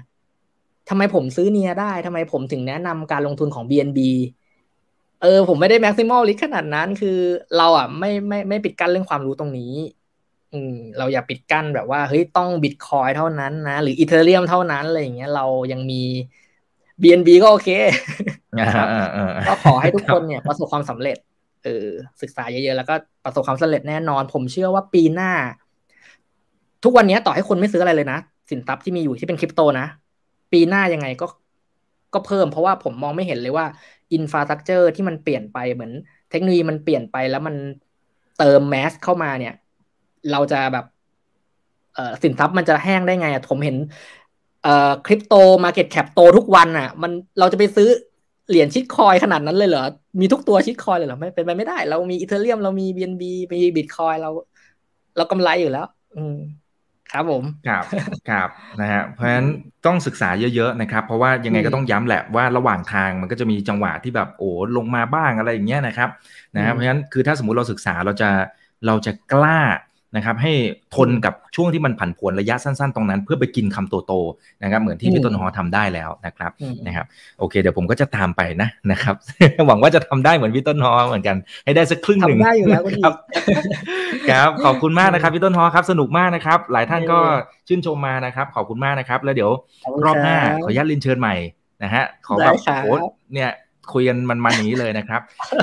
[0.90, 4.00] ทำไมผมซื้อเนียได้ทำไมผมถึงแนะนำการลงทุนของ BNB
[5.22, 7.18] เออ ผมไม่ได้แม็กซิมอลลิขนาดนั้น คือ
[7.58, 9.74] เราอะไม่ไม่ไม่ปิดกั้นเรื่องความรู้ตรงนี้
[10.54, 16.02] อืมเราอย่าปิดกั้นแบบว่าเฮ้ยต้องบิตคอยเท่านั้นนะ หรืออีเทเรียมเท่านั้นอะไรอย่างเงี้ยเรายังมี
[17.02, 17.70] BNB ก็โอเค
[19.48, 21.18] ก็ขอให้ทุกคนเนี่ยประสบความสำเร็จ
[21.64, 21.88] เออ
[22.22, 22.94] ศึกษาเยอะๆแล้วก็
[23.26, 25.32] ประสบความสำเร็จแน่นอน ผมเชื่อว่าปีหน้า
[26.84, 28.20] ทุกวันนี้ต่อให้คนไม่ซื้ออะไรเลยนะ
[28.50, 29.86] สินทรัพย์ที่มีอยู่ที่เป็นคริปโตนะ
[30.54, 31.28] ปีหน้ายังไงก็
[32.14, 33.66] ก็เพิ่มเพราะว่าผมมองไม่เห็นเลยว่า
[34.14, 35.92] infrastructure ที่มันเปลี่ยนไปเหมือน
[36.32, 37.56] เทคโนโลยีมันเปลี่ยนไปแล้วมัน
[38.40, 39.54] เติม mass เข้ามาเนี่ย
[40.32, 40.86] เราจะแบบ
[41.96, 43.78] เออสินทรัพย์มันจะแห้งได้ไงอะผมเห็น
[44.64, 47.90] เอ่อคริปโต market cap โตทุกวันอะ มันเราจะไปซื้อ
[48.50, 49.84] เหรียญชิดคอยขนาดนั้นเลยเหรอ
[50.20, 54.30] มีทุกตัวชิดคอยเลยเหรอไม่เป็นไปไม่ได้ เรามีอีเทเรียมเรามี BNB มีบิตคอยเรา
[55.18, 56.36] เรากำไรอยู่แล้ว อืม
[57.14, 57.86] ครับผมครับ
[58.30, 58.50] ครับ
[58.82, 59.48] นะฮะเพราะฉะนั้น
[59.86, 66.10] ต้องศึกษาเยอะๆนะครับเพราะว่ายังไงก็ต้องย้ำแหละว่าระหว่างทางมันก็จะมีจังหวะที่แบบโอ้ลงมาบ้างอะไรอย่างเงี้ยนะครับ
[66.56, 68.30] นะฮะเพราะฉะนั้นคือถ้าสมมุติเราศึกษาเราจะ
[68.86, 69.60] เราจะกล้า
[70.16, 70.52] นะครับให้
[70.96, 76.52] ทนกับช่วงที่มันผันผวนระยะสั้นๆ ตรงนั้น เพื่อไปกินคำโตๆนะครับเหมือนที่พี่ต้นหอทำได้แล้วนะครับ
[76.88, 77.06] นะครับ
[77.40, 79.16] โอเค เดี๋ยวผมก็จะตามไปนะนะครับ
[79.68, 83.14] หวังว่าจะทำได้เหมือนพี่ต้นหอเหมือนกัน ให้ได้สักครึ่งหนึ่งทำได้อยู่แล้วคุณครับ
[84.32, 87.20] ครับขอบคุณมากนะครับพี่ต้นฮอครับสนุกมากนะครับ หลายท่านก็
[87.68, 89.52] ชื่นชมมานะครับ ขอบคุณมากนะครับ แล้วเดี๋ยว
[90.06, 91.36] รอบหน้าขออนุญาตเรียนเชิญใหม่
[91.84, 92.54] นะฮะขอแบบ
[92.84, 92.96] โอ้
[93.34, 93.50] เนี่ย
[93.94, 95.22] คุยกันมันๆอย่างนี้เลยนะครับ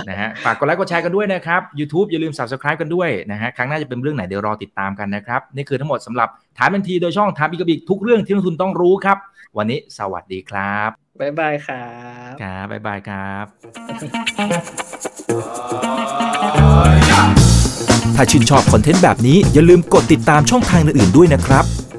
[0.09, 6.29] นะฮะฝากกดไลค์กดแชร์กันด้วยนะครับ YouTube อย่าลืม Subscribe กันด้วยนะฮะครั้งหน้าจะเป็นเรื่องไหนเดี๋ยวรอติดตามกันนะครับ นี่คือทั้งหมดสำหรับ
[6.59, 9.19] ถามบันทีโดยช่องถามอีกบิกทุกเรื่องที่นักทุนต้องรู้ครับ
[9.59, 10.91] วันนี้สวัสดีครับ
[11.21, 11.87] บ๊ายบายครั
[12.31, 13.45] บครับบ๊ายบายครับ
[18.17, 21.65] ถ้าชื่นชอบคอนเทนต์แบบนี้อย่าลืมกดติดตามช่องทางอื่นๆด้วยนะครับ